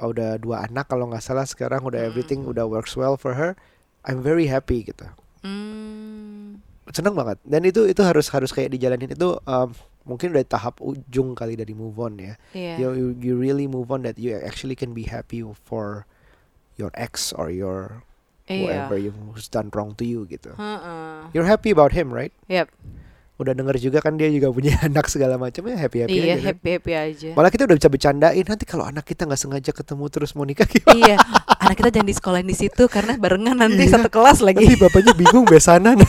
oh, 0.00 0.10
udah 0.10 0.40
dua 0.40 0.64
anak 0.64 0.88
kalau 0.88 1.06
nggak 1.06 1.20
salah 1.20 1.44
sekarang 1.44 1.84
udah 1.84 2.00
Hmm. 2.00 2.08
everything 2.10 2.40
udah 2.42 2.64
works 2.64 2.96
well 2.96 3.14
for 3.14 3.36
her. 3.36 3.54
I'm 4.06 4.22
very 4.22 4.46
happy 4.48 4.86
gitu. 4.86 5.04
Hmm. 5.44 6.62
Seneng 6.90 7.18
banget. 7.18 7.42
Dan 7.42 7.66
itu 7.66 7.82
itu 7.84 7.98
harus 8.00 8.30
harus 8.30 8.54
kayak 8.54 8.70
dijalanin 8.70 9.10
itu 9.10 9.34
um, 9.42 9.68
mungkin 10.06 10.30
udah 10.30 10.46
tahap 10.46 10.78
ujung 10.78 11.34
kali 11.34 11.58
dari 11.58 11.74
move 11.74 11.98
on 11.98 12.14
ya. 12.16 12.34
Iya. 12.54 12.74
You, 12.78 12.88
you 12.94 13.06
you 13.20 13.34
really 13.34 13.66
move 13.66 13.90
on 13.90 14.06
that 14.06 14.16
you 14.16 14.32
actually 14.38 14.78
can 14.78 14.94
be 14.94 15.02
happy 15.10 15.42
for 15.66 16.06
your 16.78 16.94
ex 16.94 17.34
or 17.34 17.50
your 17.50 18.05
Iya. 18.46 18.86
whoever 18.86 18.96
you 18.96 19.10
who's 19.30 19.46
done 19.46 19.68
wrong 19.74 19.94
to 19.94 20.06
you 20.06 20.22
gitu. 20.24 20.54
Heeh. 20.54 21.34
You're 21.34 21.44
happy 21.44 21.70
about 21.70 21.90
him, 21.90 22.10
right? 22.10 22.30
Yep. 22.46 22.70
Udah 23.36 23.52
denger 23.52 23.76
juga 23.76 23.98
kan 24.00 24.16
dia 24.16 24.30
juga 24.30 24.48
punya 24.48 24.78
anak 24.88 25.10
segala 25.10 25.36
macam 25.36 25.66
ya 25.66 25.76
happy 25.76 25.98
happy 26.00 26.14
Iya, 26.16 26.24
aja. 26.24 26.32
kan? 26.32 26.46
happy 26.48 26.68
happy 26.72 26.92
aja. 26.94 27.30
Malah 27.34 27.50
kita 27.50 27.66
udah 27.66 27.76
bisa 27.76 27.90
bercandain 27.90 28.44
nanti 28.44 28.64
kalau 28.64 28.86
anak 28.86 29.04
kita 29.04 29.26
nggak 29.26 29.36
sengaja 29.36 29.70
ketemu 29.70 30.04
terus 30.08 30.30
mau 30.32 30.42
nikah 30.42 30.64
gimana? 30.72 30.94
iya, 30.94 31.16
anak 31.58 31.76
kita 31.76 31.90
jangan 31.92 32.08
di 32.08 32.14
sekolahin 32.14 32.48
di 32.48 32.56
situ 32.56 32.82
karena 32.86 33.18
barengan 33.18 33.58
nanti 33.58 33.82
Iya. 33.82 33.98
satu 33.98 34.08
kelas 34.08 34.40
lagi. 34.40 34.62
Nanti 34.62 34.78
bapaknya 34.78 35.12
bingung 35.12 35.44
besanan. 35.44 36.00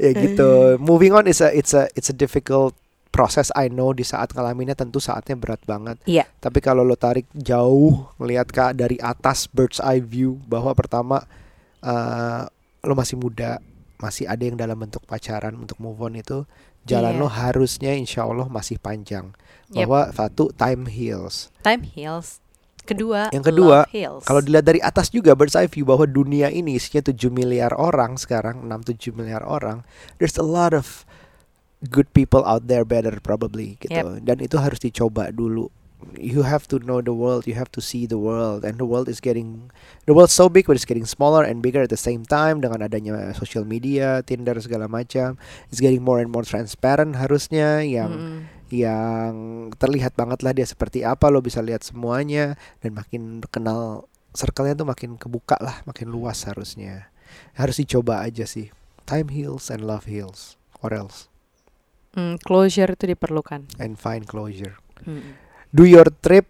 ya 0.00 0.10
gitu. 0.10 0.50
Moving 0.80 1.12
on 1.12 1.24
is 1.28 1.38
a 1.38 1.52
it's 1.52 1.76
a 1.76 1.86
it's 1.94 2.08
a 2.08 2.16
difficult 2.16 2.74
process 3.20 3.52
I 3.52 3.68
know 3.68 3.92
di 3.92 4.00
saat 4.00 4.32
ngalaminnya 4.32 4.72
tentu 4.72 4.96
saatnya 4.96 5.36
berat 5.36 5.60
banget. 5.68 6.00
Iya. 6.08 6.24
Tapi 6.40 6.64
kalau 6.64 6.80
lo 6.80 6.96
tarik 6.96 7.28
jauh 7.36 8.08
ngelihat 8.16 8.48
kak 8.48 8.72
dari 8.72 8.96
atas 8.96 9.44
bird's 9.44 9.76
eye 9.76 10.00
view 10.00 10.40
bahwa 10.48 10.72
pertama 10.72 11.20
eh, 11.80 12.42
lo 12.80 12.96
masih 12.96 13.20
muda, 13.20 13.60
masih 13.96 14.24
ada 14.24 14.40
yang 14.40 14.56
dalam 14.56 14.80
bentuk 14.80 15.04
pacaran 15.04 15.52
untuk 15.52 15.76
move 15.76 16.00
on 16.00 16.16
itu 16.16 16.48
jalan 16.88 17.12
Iya. 17.12 17.20
lo 17.20 17.28
harusnya 17.28 17.92
insya 17.92 18.24
Allah 18.24 18.48
masih 18.48 18.80
panjang 18.80 19.36
Yep. 19.68 19.84
bahwa 19.84 20.00
satu 20.10 20.44
time 20.50 20.88
heals 20.88 21.52
Time 21.60 21.84
heals. 21.84 22.40
Kedua, 22.80 23.28
Yang 23.30 23.52
kedua, 23.54 23.78
kalau 24.24 24.40
dilihat 24.42 24.66
dari 24.66 24.80
atas 24.82 25.12
juga 25.12 25.36
bird's 25.36 25.54
eye 25.54 25.68
view 25.68 25.84
bahwa 25.86 26.08
dunia 26.08 26.48
ini 26.48 26.74
isinya 26.74 27.04
7 27.06 27.28
miliar 27.30 27.76
orang 27.76 28.16
sekarang 28.16 28.64
6-7 28.66 29.12
miliar 29.14 29.44
orang 29.44 29.84
there's 30.16 30.40
a 30.40 30.42
lot 30.42 30.72
of 30.72 31.04
good 31.88 32.12
people 32.12 32.44
out 32.44 32.68
there 32.68 32.84
better 32.84 33.16
probably 33.24 33.80
gitu. 33.80 34.20
Yep. 34.20 34.28
dan 34.28 34.36
itu 34.44 34.60
harus 34.60 34.76
dicoba 34.76 35.32
dulu. 35.32 35.72
You 36.16 36.48
have 36.48 36.64
to 36.72 36.80
know 36.80 37.04
the 37.04 37.12
world. 37.12 37.44
You 37.44 37.60
have 37.60 37.68
to 37.76 37.84
see 37.84 38.08
the 38.08 38.16
world. 38.16 38.64
And 38.64 38.80
the 38.80 38.88
world 38.88 39.04
is 39.04 39.20
getting 39.20 39.68
the 40.08 40.16
world's 40.16 40.32
so 40.32 40.48
big 40.48 40.64
but 40.64 40.72
it's 40.72 40.88
getting 40.88 41.04
smaller 41.04 41.44
and 41.44 41.60
bigger 41.60 41.84
at 41.84 41.92
the 41.92 42.00
same 42.00 42.24
time 42.24 42.64
dengan 42.64 42.80
adanya 42.80 43.36
social 43.36 43.68
media 43.68 44.24
Tinder 44.24 44.56
segala 44.64 44.88
macam. 44.88 45.36
It's 45.68 45.80
getting 45.80 46.00
more 46.00 46.16
and 46.20 46.32
more 46.32 46.44
transparent 46.44 47.20
harusnya 47.20 47.84
yang 47.84 48.12
Mm-mm. 48.16 48.38
yang 48.72 49.32
terlihat 49.76 50.16
banget 50.16 50.40
lah 50.40 50.56
dia 50.56 50.64
seperti 50.64 51.04
apa. 51.04 51.28
Lo 51.28 51.44
bisa 51.44 51.60
lihat 51.60 51.84
semuanya 51.84 52.56
dan 52.80 52.96
makin 52.96 53.44
kenal 53.52 54.08
circle-nya 54.32 54.72
tuh 54.72 54.88
makin 54.88 55.20
kebuka 55.20 55.60
lah 55.60 55.84
makin 55.84 56.08
luas 56.08 56.48
harusnya. 56.48 57.12
Harus 57.60 57.76
dicoba 57.76 58.24
aja 58.24 58.48
sih. 58.48 58.72
Time 59.04 59.28
heals 59.28 59.68
and 59.68 59.84
love 59.84 60.08
heals 60.08 60.56
or 60.80 60.96
else 60.96 61.28
Mm, 62.10 62.40
closure 62.40 62.90
itu 62.90 63.06
diperlukan. 63.06 63.70
and 63.76 63.94
find 63.94 64.24
closure 64.24 64.74
Mm. 65.00 65.38
do 65.70 65.84
your 65.84 66.10
trip 66.20 66.44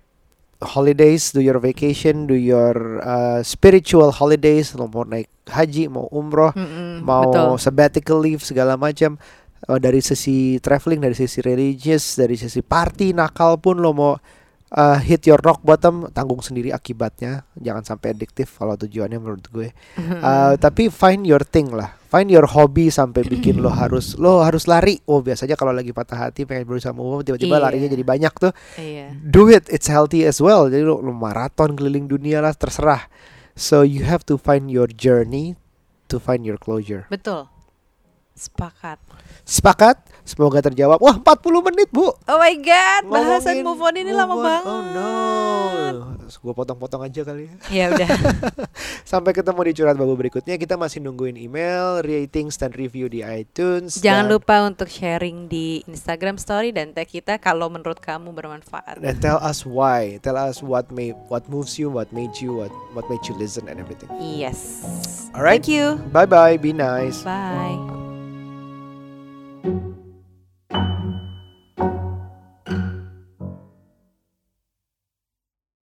holidays 0.58 1.30
do 1.30 1.38
your 1.38 1.56
vacation 1.56 2.24
do 2.24 2.34
your 2.34 2.72
uh, 2.98 3.40
spiritual 3.40 4.10
holidays 4.10 4.72
lo 4.72 4.86
mau 4.86 5.04
naik 5.04 5.28
haji 5.46 5.86
mau 5.86 6.08
umroh 6.10 6.52
Mm-mm, 6.52 7.00
mau 7.00 7.28
betul. 7.28 7.56
sabbatical 7.56 8.18
leave 8.18 8.40
segala 8.40 8.74
macam 8.74 9.20
Eh, 9.60 9.76
dari 9.76 10.00
sisi 10.00 10.56
traveling 10.56 11.04
dari 11.04 11.12
sisi 11.12 11.38
religious 11.38 12.16
dari 12.16 12.32
sisi 12.32 12.64
party 12.64 13.12
nakal 13.12 13.60
pun 13.60 13.76
lo 13.76 13.92
mau 13.92 14.16
uh, 14.72 14.98
hit 14.98 15.22
your 15.24 15.38
rock 15.38 15.60
bottom 15.60 16.06
tanggung 16.10 16.40
sendiri 16.40 16.70
akibatnya 16.70 17.42
jangan 17.54 17.82
sampai 17.82 18.12
adiktif 18.12 18.54
kalau 18.54 18.74
tujuannya 18.74 19.18
menurut 19.18 19.46
gue 19.46 19.68
Uh, 20.20 20.54
tapi 20.56 20.88
find 20.88 21.24
your 21.24 21.40
thing 21.40 21.70
lah 21.70 21.96
find 22.06 22.28
your 22.28 22.44
hobby 22.44 22.88
sampai 22.88 23.22
bikin 23.22 23.56
lo 23.56 23.70
harus 23.82 24.14
lo 24.14 24.42
harus 24.42 24.64
lari 24.64 24.98
oh 25.06 25.20
biasanya 25.20 25.54
kalau 25.54 25.70
lagi 25.70 25.90
patah 25.90 26.28
hati 26.28 26.44
pengen 26.44 26.66
berusaha 26.66 26.90
move 26.90 27.22
tiba-tiba 27.22 27.56
Iya. 27.56 27.64
larinya 27.64 27.88
jadi 27.88 28.04
banyak 28.04 28.32
tuh 28.36 28.52
Iya. 28.76 29.14
do 29.16 29.48
it 29.48 29.64
it's 29.68 29.86
healthy 29.86 30.22
as 30.22 30.38
well 30.38 30.66
jadi 30.66 30.84
lo, 30.84 30.98
lo 30.98 31.10
maraton 31.10 31.72
keliling 31.72 32.04
dunia 32.04 32.38
lah 32.38 32.52
terserah 32.52 33.08
so 33.54 33.80
you 33.80 34.04
have 34.04 34.20
to 34.22 34.36
find 34.36 34.68
your 34.68 34.86
journey 34.86 35.56
to 36.06 36.18
find 36.18 36.42
your 36.42 36.58
closure 36.58 37.06
Betul. 37.08 37.46
Sepakat. 38.32 38.96
Sepakat? 39.44 39.96
Semoga 40.30 40.62
terjawab. 40.62 41.02
Wah, 41.02 41.18
40 41.18 41.66
menit, 41.66 41.90
Bu. 41.90 42.14
Oh 42.14 42.38
my 42.38 42.54
god, 42.62 43.02
bahasan 43.10 43.66
Ngomongin 43.66 43.66
move 43.66 43.82
on 43.82 43.94
ini 43.98 44.10
move 44.14 44.20
lama 44.22 44.34
on. 44.34 44.42
banget. 44.46 44.70
Oh 44.70 44.82
no. 44.94 45.10
Gue 46.30 46.54
potong-potong 46.54 47.02
aja 47.02 47.26
kali 47.26 47.50
ya. 47.50 47.54
Ya 47.74 47.84
udah. 47.90 48.08
Sampai 49.10 49.34
ketemu 49.34 49.60
di 49.66 49.72
curhat 49.74 49.98
babu 49.98 50.14
berikutnya. 50.14 50.54
Kita 50.54 50.78
masih 50.78 51.02
nungguin 51.02 51.34
email, 51.34 52.06
ratings 52.06 52.54
dan 52.54 52.70
review 52.70 53.10
di 53.10 53.26
iTunes. 53.26 53.98
Jangan 53.98 54.30
dan, 54.30 54.34
lupa 54.38 54.56
untuk 54.62 54.86
sharing 54.86 55.50
di 55.50 55.82
Instagram 55.90 56.38
story 56.38 56.70
dan 56.70 56.94
tag 56.94 57.10
kita 57.10 57.42
kalau 57.42 57.66
menurut 57.66 57.98
kamu 57.98 58.30
bermanfaat. 58.30 59.02
Dan 59.02 59.18
tell 59.18 59.42
us 59.42 59.66
why. 59.66 60.22
Tell 60.22 60.38
us 60.38 60.62
what 60.62 60.86
made 60.94 61.18
what 61.26 61.50
moves 61.50 61.74
you, 61.74 61.90
what 61.90 62.06
made 62.14 62.38
you, 62.38 62.54
what 62.54 62.70
what 62.94 63.10
made 63.10 63.26
you 63.26 63.34
listen 63.34 63.66
and 63.66 63.82
everything. 63.82 64.08
Yes. 64.22 64.86
Alright. 65.34 65.66
Thank 65.66 65.74
you. 65.74 65.98
Bye 66.14 66.30
bye. 66.30 66.54
Be 66.54 66.70
nice. 66.70 67.26
Bye. 67.26 67.99